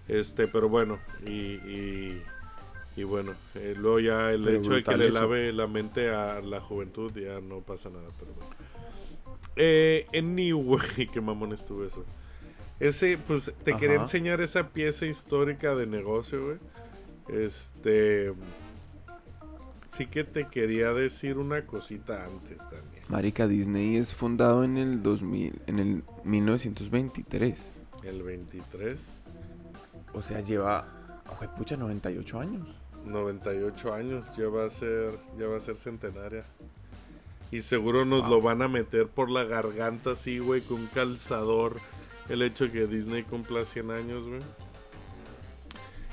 Este, 0.08 0.48
pero 0.48 0.70
bueno, 0.70 0.98
y, 1.24 1.30
y, 1.30 2.24
y 3.00 3.04
bueno, 3.06 3.34
eh, 3.56 3.76
luego 3.78 4.00
ya 4.02 4.32
el 4.32 4.44
Pero 4.44 4.58
hecho 4.58 4.72
de 4.74 4.84
que 4.84 4.98
le 4.98 5.08
eso. 5.08 5.22
lave 5.22 5.54
la 5.54 5.68
mente 5.68 6.10
a 6.10 6.42
la 6.42 6.60
juventud 6.60 7.12
ya 7.14 7.40
no 7.40 7.62
pasa 7.62 7.90
nada, 7.90 8.10
pero 8.20 8.34
bueno. 8.34 8.50
Eh, 9.56 10.06
anyway, 10.14 11.08
qué 11.14 11.22
mamón 11.22 11.54
estuvo 11.54 11.86
eso. 11.86 12.04
Ese, 12.80 13.18
pues, 13.18 13.54
te 13.64 13.74
quería 13.76 13.96
enseñar 13.98 14.42
esa 14.42 14.70
pieza 14.70 15.06
histórica 15.06 15.76
de 15.76 15.86
negocio, 15.86 16.46
güey. 16.46 16.58
Este. 17.42 18.34
Sí 19.88 20.06
que 20.06 20.24
te 20.24 20.48
quería 20.48 20.94
decir 20.94 21.38
una 21.38 21.66
cosita 21.66 22.26
antes 22.26 22.58
también. 22.58 23.04
Marica, 23.08 23.48
Disney 23.48 23.96
es 23.96 24.14
fundado 24.14 24.64
en 24.64 24.78
el 24.78 25.02
2000, 25.02 25.62
en 25.68 25.80
el 25.80 26.04
1923. 26.26 27.82
El 28.04 28.24
23, 28.24 29.14
O 30.14 30.22
sea, 30.22 30.42
lleva, 30.42 30.86
pucha, 31.58 31.76
98 31.76 32.40
años. 32.40 32.79
98 33.06 33.94
años, 33.94 34.36
ya 34.38 34.48
va 34.50 34.66
a 34.66 34.70
ser, 34.70 35.18
ya 35.38 35.48
va 35.48 35.58
a 35.58 35.62
ser 35.62 35.76
centenaria. 35.76 36.46
Y 37.52 37.62
seguro 37.62 38.06
nos 38.06 38.22
Wow. 38.22 38.30
lo 38.30 38.42
van 38.42 38.62
a 38.62 38.68
meter 38.68 39.08
por 39.08 39.30
la 39.32 39.44
garganta 39.44 40.12
así, 40.12 40.40
güey, 40.40 40.62
con 40.62 40.82
un 40.82 40.88
calzador. 40.88 41.78
El 42.28 42.42
hecho 42.44 42.66
de 42.66 42.72
que 42.72 42.88
Disney 42.88 43.24
cumpla 43.24 43.66
100 43.66 43.90
años, 43.90 44.28
güey. 44.28 44.42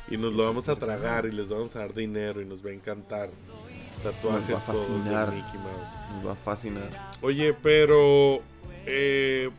Y 0.08 0.16
nos 0.16 0.34
lo 0.34 0.44
vamos 0.44 0.68
a 0.68 0.76
tragar 0.76 1.26
y 1.26 1.32
les 1.32 1.48
vamos 1.50 1.74
a 1.76 1.80
dar 1.80 1.92
dinero 1.92 2.40
y 2.40 2.44
nos 2.46 2.64
va 2.64 2.70
a 2.70 2.72
encantar. 2.72 3.28
Tatuajes 4.02 4.48
Nos 4.48 4.58
va 4.58 4.62
a 4.62 4.64
todos 4.66 4.86
fascinar. 4.86 5.32
Mickey 5.34 5.58
Mouse. 5.58 6.14
Nos 6.14 6.26
va 6.26 6.32
a 6.32 6.36
fascinar. 6.36 6.88
Oye, 7.20 7.52
pero. 7.54 8.40
eh, 8.86 9.50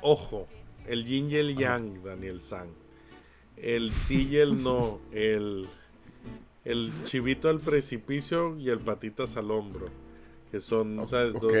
ojo, 0.00 0.46
el 0.86 1.04
yin 1.04 1.30
y 1.30 1.34
el 1.34 1.56
yang, 1.56 2.02
Daniel 2.02 2.40
San. 2.40 2.68
El 3.56 3.92
sí 3.92 4.28
y 4.30 4.36
el 4.36 4.62
no. 4.62 5.00
El, 5.12 5.68
el 6.64 6.90
chivito 7.04 7.48
al 7.48 7.60
precipicio 7.60 8.58
y 8.58 8.70
el 8.70 8.78
patitas 8.78 9.36
al 9.36 9.50
hombro. 9.50 9.86
Que 10.50 10.60
son, 10.60 11.06
¿sabes? 11.06 11.40
Dos 11.40 11.52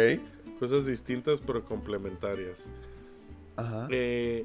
cosas 0.58 0.86
distintas 0.86 1.40
pero 1.40 1.64
complementarias. 1.64 2.68
Ajá. 3.56 3.88
Eh, 3.90 4.44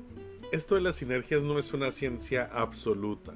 esto 0.51 0.75
de 0.75 0.81
las 0.81 0.95
sinergias 0.95 1.43
no 1.43 1.59
es 1.59 1.73
una 1.73 1.91
ciencia 1.91 2.49
absoluta. 2.51 3.33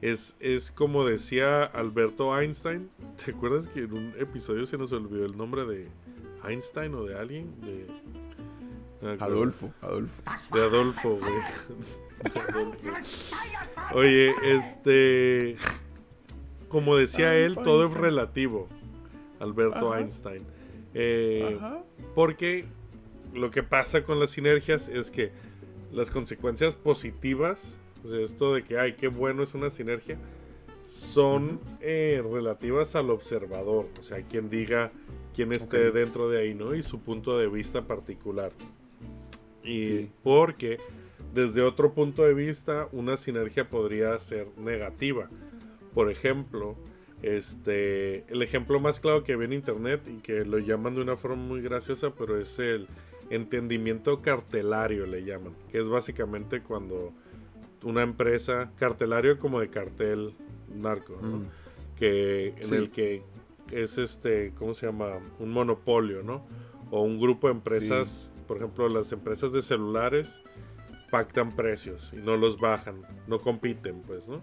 Es, 0.00 0.36
es 0.40 0.72
como 0.72 1.06
decía 1.06 1.62
Alberto 1.62 2.36
Einstein. 2.36 2.90
¿Te 3.24 3.30
acuerdas 3.30 3.68
que 3.68 3.80
en 3.80 3.92
un 3.92 4.14
episodio 4.18 4.66
se 4.66 4.76
nos 4.76 4.90
olvidó 4.92 5.24
el 5.24 5.36
nombre 5.36 5.64
de 5.64 5.86
Einstein 6.44 6.94
o 6.94 7.04
de 7.04 7.16
alguien? 7.16 7.54
De. 7.60 7.86
Adolfo, 9.18 9.72
Adolfo. 9.80 10.22
De 10.54 10.60
Adolfo, 10.60 11.18
güey. 11.18 11.32
De 12.32 12.40
Adolfo. 12.40 12.78
Oye, 13.94 14.34
este. 14.44 15.56
Como 16.68 16.96
decía 16.96 17.34
él, 17.36 17.56
todo 17.56 17.86
es 17.86 17.94
relativo. 17.94 18.68
Alberto 19.40 19.92
Ajá. 19.92 20.00
Einstein. 20.00 20.44
Eh, 20.94 21.56
Ajá. 21.58 21.82
porque 22.14 22.66
lo 23.34 23.50
que 23.50 23.62
pasa 23.62 24.04
con 24.04 24.20
las 24.20 24.30
sinergias 24.30 24.88
es 24.88 25.10
que 25.10 25.32
las 25.90 26.10
consecuencias 26.10 26.76
positivas, 26.76 27.78
o 28.04 28.08
sea, 28.08 28.20
esto 28.20 28.54
de 28.54 28.62
que, 28.62 28.78
ay, 28.78 28.94
qué 28.94 29.08
bueno 29.08 29.42
es 29.42 29.54
una 29.54 29.70
sinergia, 29.70 30.18
son 30.86 31.60
eh, 31.80 32.22
relativas 32.30 32.94
al 32.94 33.10
observador, 33.10 33.88
o 33.98 34.02
sea, 34.02 34.22
quien 34.22 34.48
diga 34.48 34.92
quién 35.34 35.52
esté 35.52 35.90
dentro 35.90 36.28
de 36.28 36.40
ahí, 36.40 36.54
¿no? 36.54 36.74
Y 36.74 36.82
su 36.82 37.00
punto 37.00 37.38
de 37.38 37.48
vista 37.48 37.86
particular. 37.86 38.52
Y 39.64 39.86
Sí. 39.86 40.10
porque 40.22 40.78
desde 41.34 41.62
otro 41.62 41.92
punto 41.94 42.22
de 42.24 42.34
vista, 42.34 42.88
una 42.92 43.16
sinergia 43.16 43.68
podría 43.68 44.18
ser 44.18 44.48
negativa. 44.58 45.28
Por 45.94 46.10
ejemplo, 46.10 46.76
este, 47.22 48.24
el 48.32 48.42
ejemplo 48.42 48.80
más 48.80 48.98
claro 49.00 49.22
que 49.24 49.36
vi 49.36 49.44
en 49.46 49.52
internet 49.52 50.02
y 50.08 50.20
que 50.20 50.44
lo 50.44 50.58
llaman 50.58 50.94
de 50.96 51.02
una 51.02 51.16
forma 51.16 51.36
muy 51.42 51.60
graciosa, 51.62 52.10
pero 52.14 52.38
es 52.38 52.58
el 52.58 52.88
entendimiento 53.30 54.20
cartelario, 54.20 55.06
le 55.06 55.24
llaman, 55.24 55.54
que 55.70 55.78
es 55.80 55.88
básicamente 55.88 56.60
cuando 56.62 57.12
una 57.82 58.02
empresa, 58.02 58.70
cartelario 58.78 59.38
como 59.38 59.60
de 59.60 59.68
cartel 59.68 60.34
narco, 60.74 61.18
¿no? 61.22 61.38
Mm. 61.38 61.46
que 61.98 62.48
en 62.58 62.64
Sí. 62.64 62.74
el 62.74 62.90
que 62.90 63.22
es 63.70 63.96
este, 63.96 64.52
¿cómo 64.58 64.74
se 64.74 64.86
llama? 64.86 65.18
Un 65.38 65.50
monopolio, 65.50 66.22
¿no? 66.24 66.44
O 66.90 67.02
un 67.02 67.20
grupo 67.20 67.46
de 67.46 67.52
empresas, 67.54 68.31
por 68.52 68.58
ejemplo, 68.58 68.86
las 68.90 69.10
empresas 69.12 69.50
de 69.54 69.62
celulares 69.62 70.38
pactan 71.10 71.56
precios 71.56 72.12
y 72.12 72.16
no 72.16 72.36
los 72.36 72.58
bajan, 72.60 73.00
no 73.26 73.38
compiten, 73.38 74.02
pues, 74.02 74.28
¿no? 74.28 74.42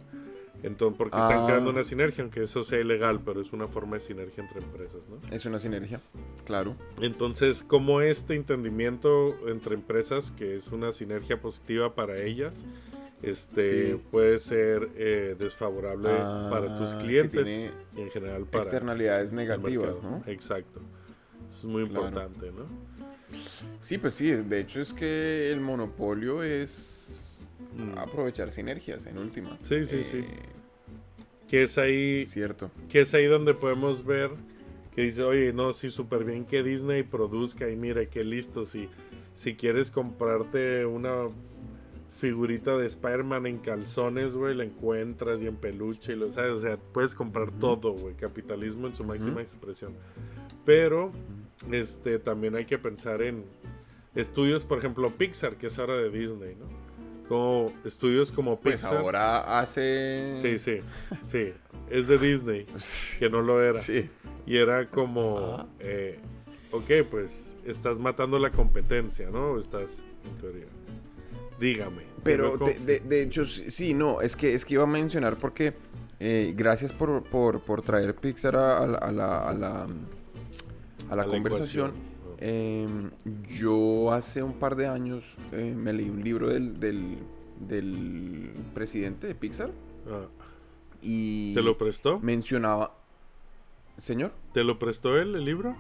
Entonces, 0.64 0.98
porque 0.98 1.20
están 1.20 1.44
Ah. 1.44 1.46
creando 1.46 1.70
una 1.70 1.84
sinergia, 1.84 2.24
aunque 2.24 2.42
eso 2.42 2.64
sea 2.64 2.80
ilegal, 2.80 3.22
pero 3.24 3.40
es 3.40 3.54
una 3.54 3.68
forma 3.68 3.98
de 3.98 4.00
sinergia 4.00 4.44
entre 4.44 4.62
empresas, 4.62 5.02
¿no? 5.08 5.20
Es 5.32 5.46
una 5.46 5.60
sinergia, 5.60 6.02
claro. 6.44 6.76
Entonces, 7.02 7.64
como 7.64 8.02
este 8.02 8.34
entendimiento 8.34 9.48
entre 9.48 9.76
empresas, 9.76 10.32
que 10.32 10.56
es 10.56 10.70
una 10.72 10.92
sinergia 10.92 11.40
positiva 11.40 11.94
para 11.94 12.18
ellas, 12.18 12.66
este 13.22 13.92
Sí. 13.94 14.02
puede 14.10 14.40
ser 14.40 14.90
eh, 14.96 15.36
desfavorable 15.38 16.10
para 16.50 16.76
tus 16.76 16.94
Ah, 16.94 16.98
clientes 16.98 17.46
tiene 17.46 17.72
y 17.96 18.02
en 18.02 18.10
general 18.10 18.46
para 18.46 18.64
externalidades 18.64 19.32
negativas. 19.34 20.02
¿no? 20.02 20.24
Exacto. 20.26 20.82
Eso 21.48 21.60
es 21.60 21.66
muy 21.66 21.86
Claro. 21.88 22.08
importante, 22.08 22.52
¿no? 22.52 22.66
Sí, 23.80 23.98
pues 23.98 24.14
sí, 24.16 24.30
de 24.32 24.60
hecho 24.60 24.82
es 24.82 24.94
que 24.94 25.52
el 25.52 25.62
monopolio 25.62 26.44
es 26.44 27.16
Mm. 27.78 27.98
aprovechar 27.98 28.52
sinergias 28.52 29.06
en 29.06 29.18
últimas. 29.18 29.62
Sí, 29.62 29.86
sí, 29.86 30.04
sí. 30.04 30.18
Eh, 30.20 30.26
Que 31.48 31.64
es 31.64 31.78
ahí 31.80 32.26
Cierto. 32.26 32.70
que 32.90 33.02
es 33.02 33.14
ahí 33.16 33.26
donde 33.26 33.54
podemos 33.56 34.06
ver 34.06 34.30
que 34.96 35.02
dice, 35.04 35.24
oye, 35.24 35.52
no, 35.54 35.74
sí, 35.74 35.90
súper 35.90 36.24
bien 36.24 36.46
que 36.46 36.62
Disney 36.64 37.04
produzca 37.04 37.70
y 37.70 37.76
mira, 37.76 38.06
que 38.06 38.24
listo, 38.24 38.66
si, 38.66 38.88
si 39.34 39.56
quieres 39.56 39.90
comprarte 39.92 40.86
una 40.86 41.24
figurita 42.20 42.78
de 42.78 42.86
Spider-Man 42.88 43.46
en 43.48 43.58
calzones, 43.60 44.34
güey, 44.34 44.54
la 44.56 44.64
encuentras 44.66 45.42
y 45.42 45.48
en 45.48 45.56
peluche, 45.56 46.14
y 46.14 46.16
lo, 46.18 46.32
¿sabes? 46.34 46.52
O 46.52 46.60
sea, 46.60 46.78
puedes 46.78 47.16
comprar 47.16 47.50
todo, 47.52 47.94
güey, 47.94 48.14
capitalismo 48.16 48.88
en 48.88 48.96
su 48.96 49.04
máxima 49.04 49.32
Ujú. 49.34 49.40
expresión. 49.40 49.94
Pero, 50.66 51.12
este, 51.72 52.20
también 52.20 52.56
hay 52.56 52.66
que 52.66 52.78
pensar 52.78 53.22
en 53.22 53.46
estudios, 54.16 54.64
por 54.66 54.78
ejemplo, 54.80 55.10
Pixar, 55.18 55.56
que 55.58 55.68
es 55.68 55.78
ahora 55.80 55.96
de 55.96 56.10
Disney, 56.10 56.56
¿no? 56.56 56.66
Como 57.28 57.72
estudios 57.86 58.32
como 58.32 58.60
Pues 58.60 58.82
Pixar. 58.82 58.98
ahora 58.98 59.60
hace... 59.60 60.38
Sí, 60.42 60.58
sí, 60.58 60.80
sí. 61.28 61.54
es 61.90 62.08
de 62.08 62.18
Disney, 62.18 62.66
que 63.20 63.30
no 63.30 63.42
lo 63.42 63.62
era. 63.64 63.80
Sí. 63.80 64.10
Y 64.48 64.58
era 64.58 64.90
como, 64.90 65.38
Ajá. 65.38 65.68
eh, 65.80 66.20
ok, 66.72 67.08
pues 67.12 67.56
estás 67.66 68.00
matando 68.00 68.40
la 68.40 68.50
competencia, 68.52 69.30
¿no? 69.30 69.60
Estás, 69.60 70.04
en 70.26 70.38
teoría. 70.40 70.66
Dígame. 71.60 72.04
Pero 72.24 72.54
de, 72.54 72.58
confío. 72.58 72.86
de- 72.86 73.00
de 73.02 73.22
hecho, 73.22 73.46
sí, 73.46 73.94
no, 73.94 74.22
es 74.22 74.36
que, 74.36 74.54
es 74.56 74.66
que 74.66 74.74
iba 74.76 74.84
a 74.84 74.88
mencionar 74.88 75.38
porque 75.38 75.74
eh, 76.20 76.54
gracias 76.58 76.92
por, 76.92 77.22
por, 77.24 77.62
por 77.62 77.82
traer 77.84 78.16
Pixar 78.16 78.56
a, 78.56 78.78
a 78.84 78.88
la, 78.88 78.98
a 78.98 79.12
la, 79.12 79.50
a 79.50 79.54
la, 79.54 79.88
a 81.10 81.16
la 81.16 81.24
A 81.24 81.26
conversación. 81.26 81.94
Em, 82.42 83.12
yo 83.60 84.14
hace 84.14 84.42
un 84.44 84.54
par 84.54 84.76
de 84.76 84.88
años 84.88 85.36
eh, 85.52 85.74
me 85.76 85.92
leí 85.92 86.10
un 86.10 86.24
libro 86.24 86.48
del, 86.48 86.80
del, 86.80 87.18
del 87.60 88.52
presidente 88.74 89.28
de 89.28 89.36
Pixar 89.36 89.72
Ah, 90.10 90.26
y 91.02 91.54
¿Te 91.54 91.62
lo 91.62 91.78
prestó? 91.78 92.20
mencionaba... 92.20 92.96
¿Señor? 93.98 94.32
¿Te 94.54 94.64
lo 94.64 94.80
prestó 94.80 95.18
él, 95.18 95.36
el 95.36 95.44
libro? 95.44 95.76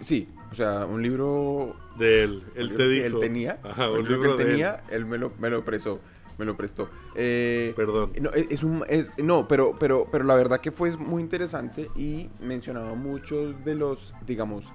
Sí, 0.00 0.28
o 0.50 0.54
sea, 0.54 0.84
un 0.84 1.02
libro 1.02 1.74
De 1.98 2.24
él. 2.24 2.42
Él 2.54 2.76
te 2.76 2.86
dijo. 2.88 3.06
Él 3.06 3.18
tenía. 3.20 3.60
Ajá, 3.62 3.90
un 3.90 4.06
libro 4.06 4.20
que 4.22 4.28
él 4.30 4.36
de 4.36 4.42
él. 4.42 4.48
tenía, 4.50 4.84
él 4.90 5.06
me 5.06 5.16
lo, 5.16 5.32
me 5.38 5.48
lo 5.48 5.64
prestó. 5.64 6.00
Me 6.38 6.44
lo 6.44 6.56
prestó. 6.56 6.88
Eh, 7.14 7.72
Perdón. 7.76 8.12
no, 8.20 8.30
es, 8.30 8.46
es 8.50 8.62
un. 8.64 8.84
es- 8.88 9.12
no, 9.22 9.46
pero, 9.46 9.76
pero, 9.78 10.08
pero 10.10 10.24
la 10.24 10.34
verdad 10.34 10.60
que 10.60 10.72
fue 10.72 10.96
muy 10.96 11.22
interesante 11.22 11.90
y 11.94 12.28
mencionaba 12.40 12.94
muchos 12.94 13.64
de 13.64 13.74
los. 13.74 14.14
Digamos. 14.26 14.72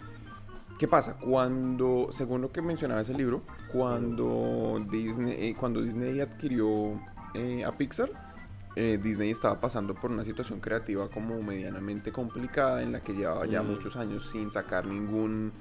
¿Qué 0.77 0.87
pasa? 0.87 1.17
Cuando. 1.17 2.07
Según 2.11 2.41
lo 2.41 2.51
que 2.51 2.61
mencionaba 2.61 3.01
ese 3.01 3.13
libro, 3.13 3.41
cuando 3.73 4.81
Disney, 4.89 5.33
eh, 5.49 5.55
cuando 5.59 5.81
Disney 5.81 6.21
adquirió 6.21 6.99
eh, 7.33 7.63
a 7.65 7.71
Pixar. 7.77 8.09
eh, 8.75 8.97
Disney 9.01 9.31
estaba 9.31 9.59
pasando 9.59 9.93
por 9.95 10.09
una 10.11 10.23
situación 10.23 10.61
creativa 10.61 11.09
como 11.09 11.41
medianamente 11.41 12.11
complicada 12.13 12.81
en 12.81 12.93
la 12.93 13.01
que 13.03 13.13
llevaba 13.13 13.45
ya 13.45 13.61
Mm. 13.61 13.67
muchos 13.67 13.97
años 13.97 14.29
sin 14.29 14.51
sacar 14.51 14.85
ningún 14.85 15.51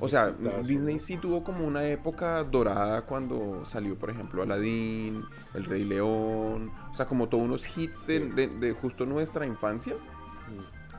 o 0.00 0.08
sea, 0.08 0.28
Exitazo. 0.28 0.62
Disney 0.66 0.98
sí 0.98 1.16
tuvo 1.16 1.42
como 1.44 1.66
una 1.66 1.84
época 1.88 2.42
dorada 2.44 3.02
cuando 3.02 3.64
salió, 3.64 3.94
por 3.96 4.10
ejemplo, 4.10 4.42
Aladdin, 4.42 5.22
El 5.54 5.64
Rey 5.64 5.84
León, 5.84 6.70
o 6.92 6.94
sea, 6.94 7.06
como 7.06 7.28
todos 7.28 7.44
unos 7.44 7.76
hits 7.78 8.06
de, 8.06 8.18
Sí. 8.20 8.28
de- 8.30 8.46
de 8.48 8.72
justo 8.72 9.06
nuestra 9.06 9.46
infancia. 9.46 9.94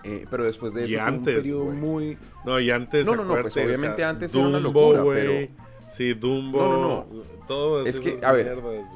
Eh, 0.04 0.26
pero 0.30 0.44
después 0.46 0.74
de 0.74 0.82
Y 0.82 0.94
eso 0.94 1.00
fue 1.00 1.02
antes, 1.10 1.36
un 1.38 1.42
periodo 1.42 1.66
muy... 1.66 2.18
No, 2.46 2.60
y 2.60 2.70
antes. 2.72 3.06
No, 3.06 3.16
no, 3.16 3.26
no, 3.26 3.42
pues, 3.42 3.58
o 3.58 3.62
obviamente 3.62 3.98
sea, 3.98 4.10
antes 4.10 4.34
era 4.34 4.46
una 4.48 4.60
locura, 4.60 5.02
güey. 5.02 5.22
pero- 5.22 5.68
Sí, 5.90 6.14
Dumbo. 6.14 6.60
No, 6.60 6.82
no, 6.82 7.24
Todas 7.48 7.88
Es 7.88 8.00
que, 8.00 8.20
a 8.24 8.32
ver, 8.34 8.46
mierdas. 8.62 8.90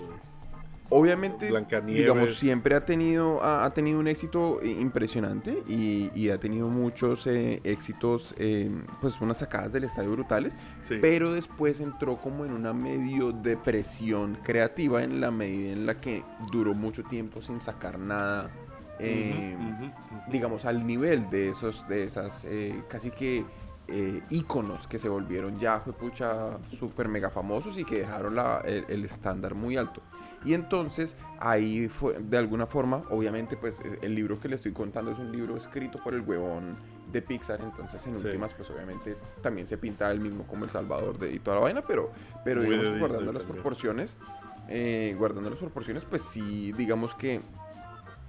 Obviamente, 0.94 1.50
digamos, 1.86 2.36
siempre 2.36 2.76
ha 2.76 2.84
tenido, 2.84 3.42
ha, 3.42 3.64
ha 3.64 3.74
tenido 3.74 3.98
un 3.98 4.10
éxito 4.10 4.62
eh, 4.62 4.72
impresionante 4.72 5.64
y, 5.66 6.12
y 6.14 6.30
ha 6.30 6.38
tenido 6.38 6.68
muchos 6.68 7.28
eh, 7.28 7.62
éxitos, 7.64 8.36
eh, 8.38 8.70
pues 9.00 9.22
unas 9.22 9.38
sacadas 9.38 9.72
del 9.72 9.86
estadio 9.86 10.12
brutales. 10.12 10.58
Sí. 10.82 10.98
Pero 11.00 11.32
después 11.32 11.80
entró 11.80 12.18
como 12.18 12.44
en 12.44 12.52
una 12.52 12.74
medio 12.74 13.32
depresión 13.32 14.38
creativa 14.44 15.02
en 15.02 15.22
la 15.22 15.32
medida 15.32 15.72
en 15.72 15.86
la 15.86 16.02
que 16.02 16.26
duró 16.52 16.74
mucho 16.74 17.04
tiempo 17.04 17.42
sin 17.42 17.62
sacar 17.62 17.98
nada, 17.98 18.52
eh, 19.00 19.56
digamos, 20.30 20.66
al 20.66 20.86
nivel 20.86 21.30
de 21.30 21.52
esos, 21.52 21.88
de 21.88 22.04
esas, 22.04 22.46
casi 22.90 23.12
que 23.12 23.46
eh, 23.88 24.22
íconos 24.30 24.88
que 24.88 24.98
se 25.00 25.10
volvieron 25.10 25.60
ya, 25.60 25.80
fue 25.82 25.94
pucha, 25.94 26.58
súper 26.70 27.08
mega 27.08 27.30
famosos 27.30 27.78
y 27.78 27.84
que 27.86 28.00
dejaron 28.00 28.36
la- 28.36 28.62
el, 28.66 28.86
el 28.88 29.04
estándar 29.06 29.54
muy 29.56 29.76
alto. 29.78 30.02
Y 30.44 30.54
entonces 30.56 31.18
ahí 31.40 31.88
fue, 31.88 32.18
de 32.20 32.38
alguna 32.38 32.66
forma, 32.66 33.04
obviamente, 33.10 33.58
pues 33.58 33.80
es- 33.82 33.98
el 34.02 34.16
libro 34.16 34.40
que 34.40 34.48
le 34.48 34.56
estoy 34.56 34.72
contando 34.72 35.12
es 35.12 35.20
un 35.20 35.32
libro 35.32 35.56
escrito 35.58 36.02
por 36.04 36.14
el 36.14 36.22
huevón 36.22 36.78
de 37.12 37.22
Pixar, 37.22 37.62
entonces 37.62 38.06
en 38.08 38.16
Sí. 38.18 38.26
últimas, 38.26 38.54
pues 38.54 38.70
obviamente 38.72 39.18
también 39.42 39.68
se 39.68 39.78
pinta 39.78 40.10
él 40.12 40.20
mismo 40.22 40.46
como 40.48 40.64
el 40.64 40.72
salvador 40.72 41.20
de 41.20 41.32
y 41.34 41.40
toda 41.40 41.58
la 41.58 41.64
vaina, 41.64 41.82
pero, 41.86 42.12
pero 42.46 42.62
digamos, 42.62 42.84
Disney 42.86 43.00
guardando 43.00 43.34
las 43.34 43.44
también. 43.44 43.62
proporciones, 43.62 44.18
eh, 44.70 45.16
guardando 45.18 45.50
las 45.50 45.60
proporciones, 45.60 46.06
pues 46.06 46.22
sí, 46.22 46.72
digamos 46.72 47.14
que 47.14 47.42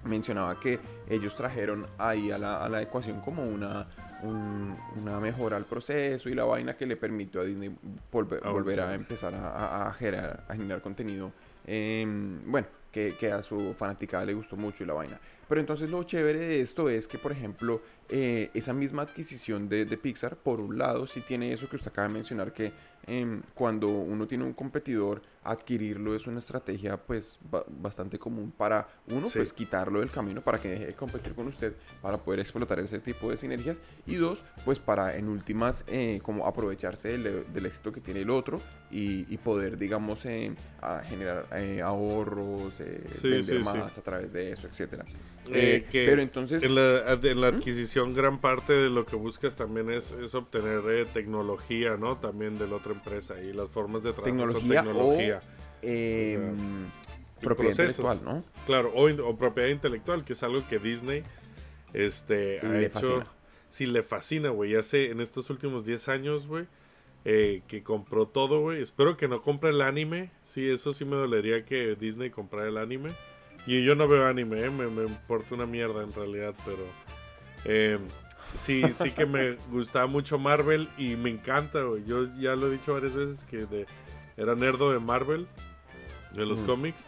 mencionaba 0.04 0.58
que 0.58 0.80
ellos 1.08 1.36
trajeron 1.36 1.86
ahí 1.98 2.30
a 2.32 2.38
la, 2.38 2.62
a 2.64 2.68
la 2.68 2.82
ecuación 2.82 3.20
como 3.20 3.44
una, 3.44 3.84
un- 4.22 4.76
una 5.00 5.18
mejora 5.20 5.56
al 5.56 5.64
proceso 5.64 6.28
y 6.28 6.34
la 6.34 6.44
vaina 6.44 6.74
que 6.74 6.86
le 6.86 6.96
permitió 6.96 7.40
a 7.40 7.44
Disney 7.44 7.74
volver, 8.10 8.40
volver 8.52 8.80
a 8.80 8.94
empezar 8.94 9.34
a, 9.34 9.92
generar, 9.98 10.44
a 10.48 10.54
generar 10.54 10.80
contenido. 10.82 11.32
em, 11.66 12.40
bueno, 12.50 12.66
que, 12.90 13.14
que 13.18 13.32
a 13.32 13.42
su 13.42 13.74
fanaticada 13.78 14.24
le 14.26 14.34
gustó 14.34 14.56
mucho 14.56 14.84
y 14.84 14.86
la 14.86 14.92
vaina. 14.94 15.18
Pero 15.48 15.60
entonces 15.60 15.88
lo 15.90 16.02
chévere 16.02 16.38
de 16.40 16.60
esto 16.60 16.90
es 16.90 17.06
que, 17.08 17.16
por 17.18 17.32
ejemplo, 17.32 17.80
eh, 18.08 18.50
esa 18.52 18.72
misma 18.74 19.02
adquisición 19.02 19.68
de, 19.68 19.84
de 19.86 19.96
Pixar, 19.96 20.36
por 20.36 20.60
un 20.60 20.76
lado, 20.76 21.06
sí 21.06 21.20
tiene 21.22 21.52
eso 21.52 21.68
que 21.70 21.76
usted 21.76 21.90
acaba 21.90 22.08
de 22.08 22.14
mencionar, 22.14 22.52
que 22.52 22.72
em, 23.06 23.42
cuando 23.54 23.88
uno 23.88 24.26
tiene 24.26 24.44
un 24.44 24.52
competidor, 24.52 25.22
adquirirlo 25.44 26.14
es 26.14 26.28
una 26.28 26.38
estrategia 26.38 26.96
pues 26.96 27.38
ba- 27.50 27.64
bastante 27.68 28.16
común 28.16 28.52
para 28.56 28.86
uno, 29.08 29.26
Sí. 29.26 29.38
pues 29.40 29.52
quitarlo 29.52 29.98
del 29.98 30.10
camino 30.10 30.40
para 30.40 30.60
que 30.60 30.68
deje 30.68 30.86
de 30.86 30.94
competir 30.94 31.34
con 31.34 31.48
usted, 31.48 31.74
para 32.00 32.16
poder 32.18 32.38
explotar 32.38 32.78
ese 32.78 33.00
tipo 33.00 33.28
de 33.28 33.36
sinergias. 33.36 33.80
Y 34.06 34.14
dos, 34.16 34.44
pues 34.64 34.78
para 34.78 35.16
en 35.16 35.28
últimas 35.28 35.84
eh, 35.88 36.20
como 36.22 36.46
aprovecharse 36.46 37.08
del, 37.18 37.52
del 37.52 37.66
éxito 37.66 37.90
que 37.90 38.00
tiene 38.00 38.20
el 38.20 38.30
otro 38.30 38.60
y, 38.90 39.32
y 39.32 39.36
poder, 39.38 39.78
digamos, 39.78 40.24
eh, 40.26 40.54
a 40.80 41.00
generar 41.00 41.46
eh, 41.56 41.82
ahorros, 41.82 42.74
Sí, 42.74 42.84
vender 43.28 43.44
sí, 43.58 43.64
más 43.64 43.98
a 43.98 44.02
través 44.02 44.32
de 44.32 44.52
eso, 44.52 44.68
etcétera. 44.68 45.04
Que 45.44 45.84
pero 45.90 46.22
entonces... 46.22 46.62
En 46.62 46.74
la, 46.76 47.12
en 47.20 47.40
la 47.40 47.50
¿Mm? 47.50 47.54
adquisición, 47.56 48.14
gran 48.14 48.40
parte 48.40 48.72
de 48.72 48.88
lo 48.90 49.04
que 49.04 49.16
buscas 49.16 49.56
también 49.56 49.90
es, 49.90 50.12
es 50.12 50.34
obtener 50.36 50.82
tecnología, 51.12 51.96
¿no? 51.96 52.16
También 52.18 52.58
de 52.58 52.68
la 52.68 52.76
otra 52.92 53.12
empresa. 53.12 53.40
Y 53.42 53.52
las 53.52 53.68
formas 53.68 54.02
de 54.02 54.12
trabajo 54.12 54.24
Tecnología 54.36 54.82
tecnología. 54.82 55.42
eh, 55.82 56.38
y 57.40 57.44
propiedad 57.44 57.74
procesos. 57.76 57.98
intelectual, 57.98 58.24
¿no? 58.24 58.44
Claro, 58.66 58.92
o, 58.94 59.10
o 59.28 59.36
propiedad 59.36 59.68
intelectual, 59.68 60.24
que 60.24 60.32
es 60.34 60.42
algo 60.42 60.66
que 60.68 60.78
Disney 60.78 61.24
este, 61.92 62.60
ha 62.60 62.68
Le 62.68 62.86
hecho. 62.86 62.92
fascina. 62.92 63.26
Sí, 63.68 63.86
le 63.86 64.02
fascina, 64.02 64.50
güey. 64.50 64.74
Hace 64.76 65.10
en 65.10 65.20
estos 65.20 65.48
últimos 65.50 65.84
10 65.86 66.08
años, 66.08 66.46
güey, 66.46 66.66
eh, 67.24 67.62
que 67.66 67.82
compró 67.82 68.28
todo, 68.28 68.60
güey. 68.60 68.82
Espero 68.82 69.16
que 69.16 69.28
no 69.28 69.42
compre 69.42 69.70
el 69.70 69.80
anime. 69.80 70.30
Sí, 70.42 70.68
eso 70.68 70.92
sí 70.92 71.04
me 71.04 71.16
dolería 71.16 71.64
que 71.64 71.96
Disney 71.96 72.30
comprara 72.30 72.68
el 72.68 72.76
anime. 72.76 73.10
Y 73.66 73.84
yo 73.84 73.94
no 73.94 74.08
veo 74.08 74.26
anime, 74.26 74.60
eh, 74.64 74.70
me, 74.70 74.86
me 74.88 75.04
importa 75.04 75.54
una 75.54 75.66
mierda 75.66 76.02
en 76.02 76.12
realidad, 76.12 76.54
pero. 76.64 76.84
eh, 77.64 77.98
sí, 78.54 78.82
sí 78.92 79.10
que 79.10 79.26
me 79.26 79.52
gustaba 79.70 80.06
mucho 80.06 80.38
Marvel 80.38 80.88
y 80.98 81.16
me 81.16 81.30
encanta, 81.30 81.82
güey. 81.82 82.04
Yo 82.04 82.24
ya 82.38 82.54
lo 82.56 82.68
he 82.68 82.72
dicho 82.72 82.92
varias 82.94 83.14
veces 83.14 83.44
que 83.44 83.66
de, 83.66 83.86
era 84.36 84.54
nerdo 84.54 84.90
de 84.92 84.98
Marvel, 84.98 85.46
de 86.34 86.46
los 86.46 86.60
Mm. 86.60 86.66
cómics. 86.66 87.06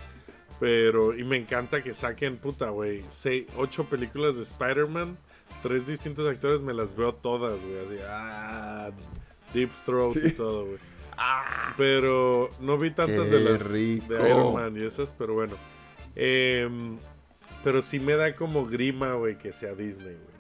Pero, 0.61 1.17
y 1.19 1.25
me 1.25 1.37
encanta 1.37 1.83
que 1.83 1.93
saquen, 1.93 2.37
puta, 2.37 2.71
güey, 2.71 3.03
seis- 3.09 3.47
ocho 3.57 3.85
películas 3.85 4.37
de 4.37 4.43
Spider-Man, 4.43 5.19
tres 5.63 5.87
distintos 5.87 6.29
actores, 6.29 6.63
me 6.63 6.73
las 6.73 6.95
veo 6.95 7.13
todas, 7.15 7.61
güey, 7.61 7.85
así, 7.85 7.97
ah, 8.09 8.91
Deep 9.53 9.71
Throat 9.85 10.17
y 10.25 10.31
todo, 10.31 10.67
güey. 10.67 10.79
Pero 11.77 12.51
no 12.61 12.79
vi 12.79 12.91
tantas 12.93 13.31
de 13.31 13.41
las 13.41 13.67
rico. 13.67 14.13
de 14.15 14.29
Iron 14.29 14.55
Man 14.55 14.77
y 14.77 14.85
esas, 14.85 15.13
pero 15.13 15.35
bueno. 15.35 15.55
Em, 16.15 16.99
pero 17.65 17.83
sí 17.83 17.99
me 17.99 18.15
da 18.15 18.35
como 18.37 18.67
grima, 18.67 19.15
güey, 19.15 19.37
que 19.37 19.53
sea 19.53 19.75
Disney, 19.75 20.15
güey. 20.15 20.34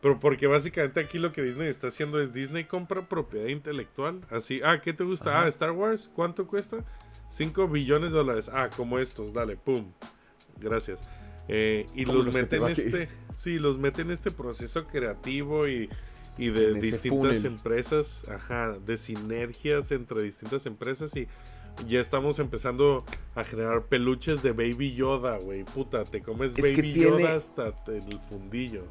Pero 0.00 0.18
porque 0.18 0.46
básicamente 0.46 1.00
aquí 1.00 1.18
lo 1.18 1.32
que 1.32 1.42
Disney 1.42 1.68
está 1.68 1.88
haciendo 1.88 2.20
es 2.20 2.32
Disney 2.32 2.64
compra 2.64 3.06
propiedad 3.08 3.48
intelectual. 3.48 4.20
Así, 4.30 4.60
ah, 4.64 4.80
¿qué 4.80 4.92
te 4.92 5.04
gusta? 5.04 5.30
Ajá. 5.30 5.44
Ah, 5.44 5.48
Star 5.48 5.72
Wars, 5.72 6.10
¿cuánto 6.14 6.46
cuesta? 6.46 6.84
5 7.28 7.68
billones 7.68 8.12
de 8.12 8.18
dólares. 8.18 8.50
Ah, 8.52 8.70
como 8.74 8.98
estos, 8.98 9.32
dale, 9.34 9.56
pum. 9.56 9.92
Gracias. 10.58 11.10
Eh, 11.48 11.86
y 11.94 12.04
los 12.04 12.32
meten 12.32 12.62
este, 12.64 13.08
sí, 13.32 13.58
los 13.58 13.76
meten 13.76 14.06
en 14.06 14.12
este 14.12 14.30
proceso 14.30 14.86
creativo 14.86 15.66
y, 15.66 15.90
y 16.38 16.50
de 16.50 16.74
distintas 16.74 17.44
empresas, 17.44 18.28
ajá, 18.28 18.78
de 18.78 18.96
sinergias 18.96 19.90
entre 19.90 20.22
distintas 20.22 20.64
empresas 20.66 21.16
y 21.16 21.26
ya 21.88 22.00
estamos 22.00 22.38
empezando 22.38 23.04
a 23.34 23.42
generar 23.42 23.86
peluches 23.86 24.42
de 24.42 24.52
Baby 24.52 24.94
Yoda, 24.94 25.38
güey. 25.38 25.64
Puta, 25.64 26.04
te 26.04 26.22
comes 26.22 26.52
Es 26.56 26.62
Baby 26.62 26.92
tiene- 26.92 27.22
Yoda 27.22 27.36
hasta 27.36 27.74
el 27.88 28.20
fundillo. 28.28 28.84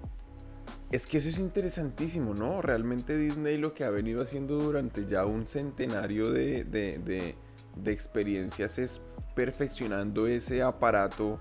Es 0.91 1.05
que 1.05 1.17
eso 1.17 1.29
es 1.29 1.37
interesantísimo, 1.37 2.33
¿no? 2.33 2.61
Realmente 2.61 3.15
Disney 3.15 3.57
lo 3.57 3.73
que 3.73 3.83
ha 3.83 3.89
venido 3.91 4.23
haciendo 4.23 4.55
durante 4.57 5.05
ya 5.05 5.25
un 5.25 5.45
centenario 5.47 6.31
de, 6.31 6.63
de- 6.63 6.97
de- 6.97 7.35
de 7.75 7.91
experiencias 7.91 8.79
es 8.79 8.99
perfeccionando 9.35 10.25
ese 10.27 10.63
aparato 10.63 11.39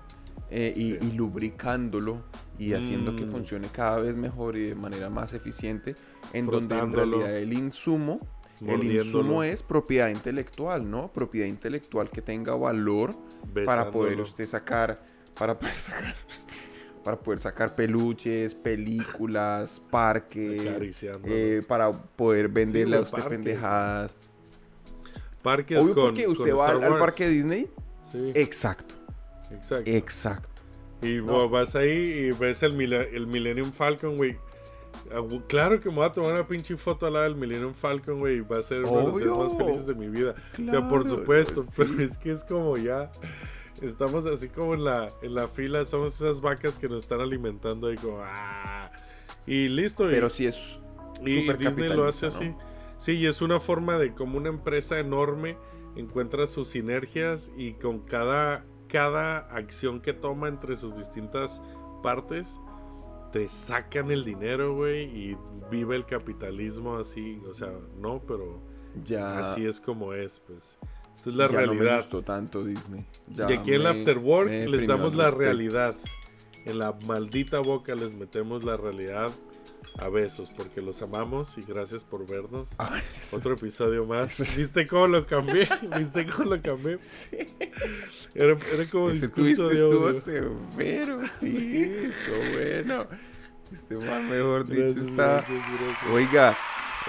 eh, 0.51 0.73
y, 0.75 0.91
Sí. 0.93 0.97
y 1.01 1.11
lubricándolo 1.13 2.23
y 2.57 2.73
haciendo 2.73 3.15
que 3.15 3.25
Mm. 3.25 3.29
funcione 3.29 3.67
cada 3.71 3.97
vez 3.99 4.15
mejor 4.15 4.55
y 4.57 4.67
de 4.69 4.75
manera 4.75 5.09
más 5.09 5.33
eficiente, 5.33 5.95
en 6.33 6.45
donde 6.47 6.77
en 6.77 6.93
realidad 6.93 7.35
el 7.35 7.53
insumo, 7.53 8.19
el 8.65 8.83
insumo 8.83 9.43
es 9.43 9.63
propiedad 9.63 10.09
intelectual, 10.09 10.89
¿no? 10.89 11.11
Propiedad 11.13 11.47
intelectual 11.47 12.09
que 12.09 12.21
tenga 12.21 12.53
valor 12.55 13.15
para 13.65 13.89
poder 13.91 14.19
usted 14.21 14.45
sacar, 14.45 15.03
para 15.37 15.57
poder 15.57 15.75
sacar 15.75 16.15
para 17.03 17.17
poder 17.19 17.39
sacar 17.39 17.73
peluches, 17.75 18.53
películas, 18.55 19.81
parques, 19.89 20.61
eh, 21.25 21.61
para 21.67 21.91
poder 21.91 22.49
venderle 22.49 22.95
a 22.97 22.99
güey, 22.99 23.03
usted 23.05 23.17
parques. 23.21 23.37
pendejadas. 23.37 24.17
Parques 25.41 25.77
Obvio 25.79 25.95
con. 25.95 26.03
porque 26.05 26.23
con 26.25 26.31
usted 26.33 26.51
va 26.55 26.67
Star 26.67 26.83
al, 26.83 26.91
Wars. 26.91 26.99
parque 26.99 27.27
Disney. 27.27 27.69
Sí, 28.11 28.31
Exacto, 28.35 28.95
exacto. 29.51 29.89
exacto. 29.89 30.49
Y 31.01 31.21
No. 31.21 31.47
vas 31.47 31.75
ahí 31.75 31.89
y 31.91 32.31
ves 32.31 32.61
el, 32.63 32.75
mille- 32.75 33.07
el 33.13 33.25
Millennium 33.27 33.71
Falcon, 33.71 34.17
güey. 34.17 34.35
Ah, 35.11 35.19
gu- 35.19 35.43
Claro 35.47 35.79
que 35.79 35.89
me 35.89 35.95
voy 35.95 36.05
a 36.05 36.11
tomar 36.11 36.33
una 36.33 36.45
pinche 36.45 36.75
foto 36.75 37.05
al 37.05 37.13
lado 37.13 37.25
del 37.25 37.35
Millennium 37.35 37.73
Falcon, 37.73 38.19
güey. 38.19 38.41
Va 38.41 38.57
a 38.59 38.63
ser 38.63 38.83
uno 38.83 39.17
de 39.17 39.25
los 39.25 39.37
más 39.49 39.57
felices 39.57 39.85
de 39.87 39.95
mi 39.95 40.09
vida. 40.09 40.35
o 40.53 40.69
sea, 40.69 40.87
por 40.89 41.03
Claro, 41.03 41.17
supuesto. 41.17 41.63
sí. 41.63 41.69
Pero 41.77 42.01
es 42.03 42.17
que 42.17 42.31
es 42.31 42.43
como 42.43 42.75
ya. 42.77 43.09
Estamos 43.81 44.25
así 44.25 44.49
como 44.49 44.73
en 44.73 44.83
la, 44.83 45.07
en 45.21 45.33
la 45.35 45.47
fila. 45.47 45.85
Somos 45.85 46.15
esas 46.15 46.41
vacas 46.41 46.77
que 46.77 46.87
nos 46.89 47.03
están 47.03 47.21
alimentando 47.21 47.89
como. 48.01 48.19
¡ah! 48.21 48.91
Y 49.45 49.67
listo. 49.69 50.09
y- 50.09 50.13
Pero 50.13 50.29
sí 50.29 50.45
es 50.45 50.79
y 51.25 51.51
Disney 51.53 51.89
lo 51.89 52.05
hace 52.05 52.27
así. 52.27 52.49
¿no? 52.49 52.57
Sí, 52.97 53.13
y 53.13 53.25
es 53.27 53.41
una 53.41 53.59
forma 53.59 53.97
de 53.97 54.13
como 54.13 54.37
una 54.37 54.49
empresa 54.49 54.99
enorme 54.99 55.57
encuentra 55.95 56.47
sus 56.47 56.69
sinergias 56.69 57.51
y 57.57 57.73
con 57.73 57.99
cada, 57.99 58.65
cada 58.87 59.39
acción 59.39 60.01
que 60.01 60.13
toma 60.13 60.47
entre 60.47 60.75
sus 60.75 60.97
distintas 60.97 61.61
partes, 62.03 62.59
te 63.31 63.47
sacan 63.49 64.11
el 64.11 64.23
dinero, 64.25 64.75
güey, 64.75 65.03
y 65.03 65.37
vive 65.69 65.95
el 65.95 66.05
capitalismo 66.05 66.97
así. 66.97 67.41
O 67.49 67.53
sea, 67.53 67.71
no, 67.97 68.21
pero 68.25 68.61
Ya, 69.03 69.39
así 69.39 69.65
es 69.65 69.79
como 69.79 70.13
es, 70.13 70.39
pues. 70.39 70.77
Esta 71.19 71.29
es 71.31 71.35
la 71.35 71.47
ya 71.49 71.51
no 71.51 71.73
me 71.73 71.73
realidad. 71.79 71.97
gustó 71.97 72.21
tanto 72.21 72.63
Disney. 72.63 73.05
Ya 73.27 73.49
y 73.51 73.55
aquí 73.55 73.71
en 73.73 73.81
el 73.81 73.87
Afterwork 73.87 74.49
les 74.49 74.87
damos 74.87 75.13
la 75.15 75.25
respecto. 75.25 75.43
realidad. 75.43 75.95
En 76.65 76.79
la 76.79 76.97
maldita 77.07 77.59
boca 77.59 77.93
les 77.93 78.13
metemos 78.13 78.63
la 78.63 78.77
realidad 78.77 79.31
a 79.97 80.07
besos 80.07 80.49
porque 80.55 80.81
los 80.81 81.01
amamos 81.01 81.57
y 81.57 81.61
gracias 81.63 82.05
por 82.05 82.25
vernos. 82.25 82.69
Ay, 82.77 83.01
eso- 83.17 83.35
Otro 83.35 83.55
episodio 83.55 84.05
más. 84.05 84.39
eso 84.39 84.57
¿Viste 84.57 84.87
cómo 84.87 85.07
lo 85.07 85.25
cambié? 85.27 85.67
¿Viste 85.97 86.25
cómo 86.25 86.55
lo 86.55 86.61
cambié? 86.61 86.97
Era, 88.33 88.57
era 88.73 88.89
como 88.89 89.09
Ese 89.09 89.27
discurso 89.27 89.67
de 89.67 89.75
estuvo 89.75 90.13
severo, 90.13 91.19
sí, 91.27 91.91
estuvo 92.01 92.59
bueno. 92.59 93.07
Este 93.71 93.95
man, 93.97 94.29
mejor 94.29 94.65
dicho, 94.65 94.81
Gracias, 94.83 95.07
está... 95.07 95.25
gracias, 95.33 95.63
gracias. 95.79 96.11
Oiga, 96.13 96.57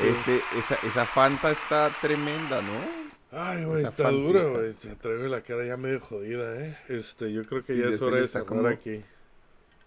ese, 0.02 0.40
esa, 0.58 0.74
esa 0.86 1.06
Fanta 1.06 1.52
está 1.52 1.90
tremenda, 2.02 2.61
¿no? 2.61 2.99
Ay, 3.32 3.64
güey, 3.64 3.84
está 3.84 4.04
fantija. 4.04 4.10
dura, 4.26 4.42
güey. 4.44 4.72
Se 4.74 4.90
atreve 4.90 5.28
la 5.28 5.42
cara 5.42 5.64
ya 5.64 5.76
medio 5.76 6.00
jodida, 6.00 6.60
¿eh? 6.64 6.76
Este, 6.88 7.32
yo 7.32 7.44
creo 7.46 7.60
que 7.62 7.74
Sí, 7.74 7.78
ya 7.80 7.88
es 7.88 8.02
hora 8.02 8.16
de 8.18 8.26
cerrar 8.26 8.46
como- 8.46 8.66
aquí. 8.66 9.02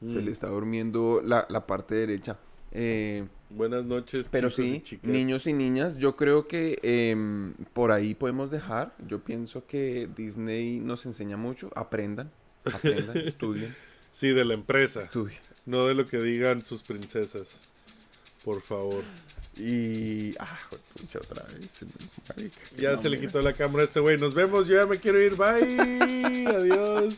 Se 0.05 0.19
Mm. 0.19 0.25
le 0.25 0.31
está 0.31 0.47
durmiendo 0.47 1.21
la, 1.23 1.45
la 1.49 1.65
parte 1.65 1.95
derecha. 1.95 2.37
Eh, 2.71 3.25
Buenas 3.49 3.85
noches, 3.85 4.29
pero 4.31 4.47
y 4.47 4.51
sí, 4.51 4.99
niños 5.03 5.45
y 5.45 5.53
niñas, 5.53 5.97
yo 5.97 6.15
creo 6.15 6.47
que 6.47 6.79
em, 6.81 7.53
por 7.73 7.91
ahí 7.91 8.15
podemos 8.15 8.49
dejar. 8.49 8.95
Yo 9.07 9.19
pienso 9.19 9.67
que 9.67 10.09
Disney 10.15 10.79
nos 10.79 11.05
enseña 11.05 11.37
mucho. 11.37 11.69
Aprendan, 11.75 12.31
aprendan, 12.65 13.15
estudien, 13.17 13.75
Sí, 14.11 14.29
de 14.29 14.43
la 14.45 14.55
empresa. 14.55 14.99
estudien. 15.01 15.39
No 15.67 15.85
de 15.85 15.93
lo 15.93 16.05
que 16.05 16.17
digan 16.19 16.61
sus 16.61 16.81
princesas. 16.81 17.59
Por 18.43 18.61
favor. 18.61 19.03
Y... 19.57 20.35
Ah, 20.39 20.57
pucha, 20.93 21.19
otra 21.19 21.43
vez. 21.43 21.69
marica, 22.29 22.59
Ya 22.77 22.97
se 22.97 23.09
le 23.09 23.19
quitó 23.19 23.41
la 23.41 23.53
cámara 23.53 23.83
a 23.83 23.85
este 23.85 23.99
güey. 23.99 24.17
Nos 24.17 24.33
vemos, 24.33 24.67
yo 24.67 24.79
ya 24.79 24.85
me 24.85 24.99
quiero 24.99 25.21
ir. 25.21 25.35
Bye. 25.35 26.47
Adiós. 26.47 27.17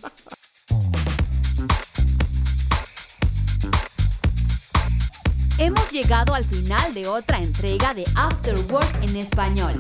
Hemos 5.58 5.90
llegado 5.90 6.34
al 6.36 6.44
final 6.44 6.94
de 6.94 7.08
otra 7.08 7.40
entrega 7.40 7.94
de 7.94 8.04
After 8.16 8.60
Work 8.70 9.04
en 9.04 9.16
español. 9.16 9.80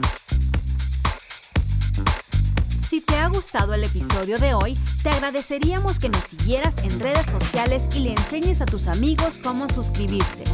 Si 2.89 3.01
te 3.01 3.17
ha 3.17 3.27
gustado 3.27 3.73
el 3.73 3.83
episodio 3.83 4.37
de 4.39 4.53
hoy, 4.53 4.77
te 5.03 5.09
agradeceríamos 5.09 5.99
que 5.99 6.07
nos 6.07 6.23
siguieras 6.23 6.75
en 6.77 6.97
redes 7.01 7.25
sociales 7.25 7.83
y 7.93 7.99
le 7.99 8.11
enseñes 8.11 8.61
a 8.61 8.65
tus 8.65 8.87
amigos 8.87 9.37
cómo 9.43 9.67
suscribirse. 9.67 10.45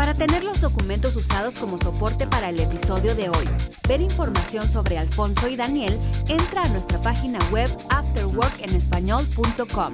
Para 0.00 0.14
tener 0.14 0.42
los 0.44 0.62
documentos 0.62 1.14
usados 1.14 1.56
como 1.56 1.76
soporte 1.76 2.26
para 2.26 2.48
el 2.48 2.58
episodio 2.58 3.14
de 3.14 3.28
hoy, 3.28 3.46
ver 3.86 4.00
información 4.00 4.66
sobre 4.66 4.96
Alfonso 4.96 5.46
y 5.46 5.56
Daniel, 5.56 5.94
entra 6.26 6.62
a 6.62 6.68
nuestra 6.68 6.98
página 7.02 7.38
web 7.50 7.68
afterworkenespañol.com. 7.90 9.92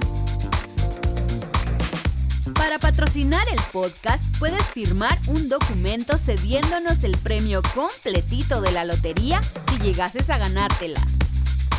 Para 2.53 2.79
patrocinar 2.79 3.49
el 3.49 3.59
podcast, 3.73 4.23
puedes 4.39 4.63
firmar 4.67 5.17
un 5.27 5.49
documento 5.49 6.17
cediéndonos 6.17 7.03
el 7.03 7.17
premio 7.17 7.61
completito 7.75 8.61
de 8.61 8.71
la 8.71 8.85
lotería 8.85 9.41
si 9.69 9.77
llegases 9.79 10.29
a 10.29 10.37
ganártela. 10.37 11.01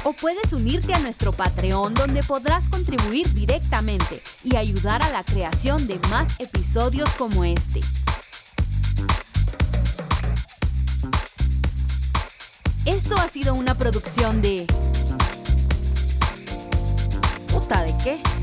O 0.04 0.12
puedes 0.12 0.52
unirte 0.52 0.92
a 0.92 0.98
nuestro 0.98 1.32
Patreon 1.32 1.94
donde 1.94 2.22
podrás 2.22 2.68
contribuir 2.68 3.32
directamente 3.32 4.20
y 4.44 4.56
ayudar 4.56 5.02
a 5.02 5.08
la 5.08 5.24
creación 5.24 5.86
de 5.86 5.98
más 6.10 6.38
episodios 6.38 7.08
como 7.14 7.46
este. 7.46 7.80
Esto 12.89 13.16
ha 13.18 13.28
sido 13.28 13.55
una 13.55 13.74
producción 13.74 14.41
de... 14.41 14.66
¿Puta 17.53 17.82
de 17.82 17.95
qué? 18.03 18.38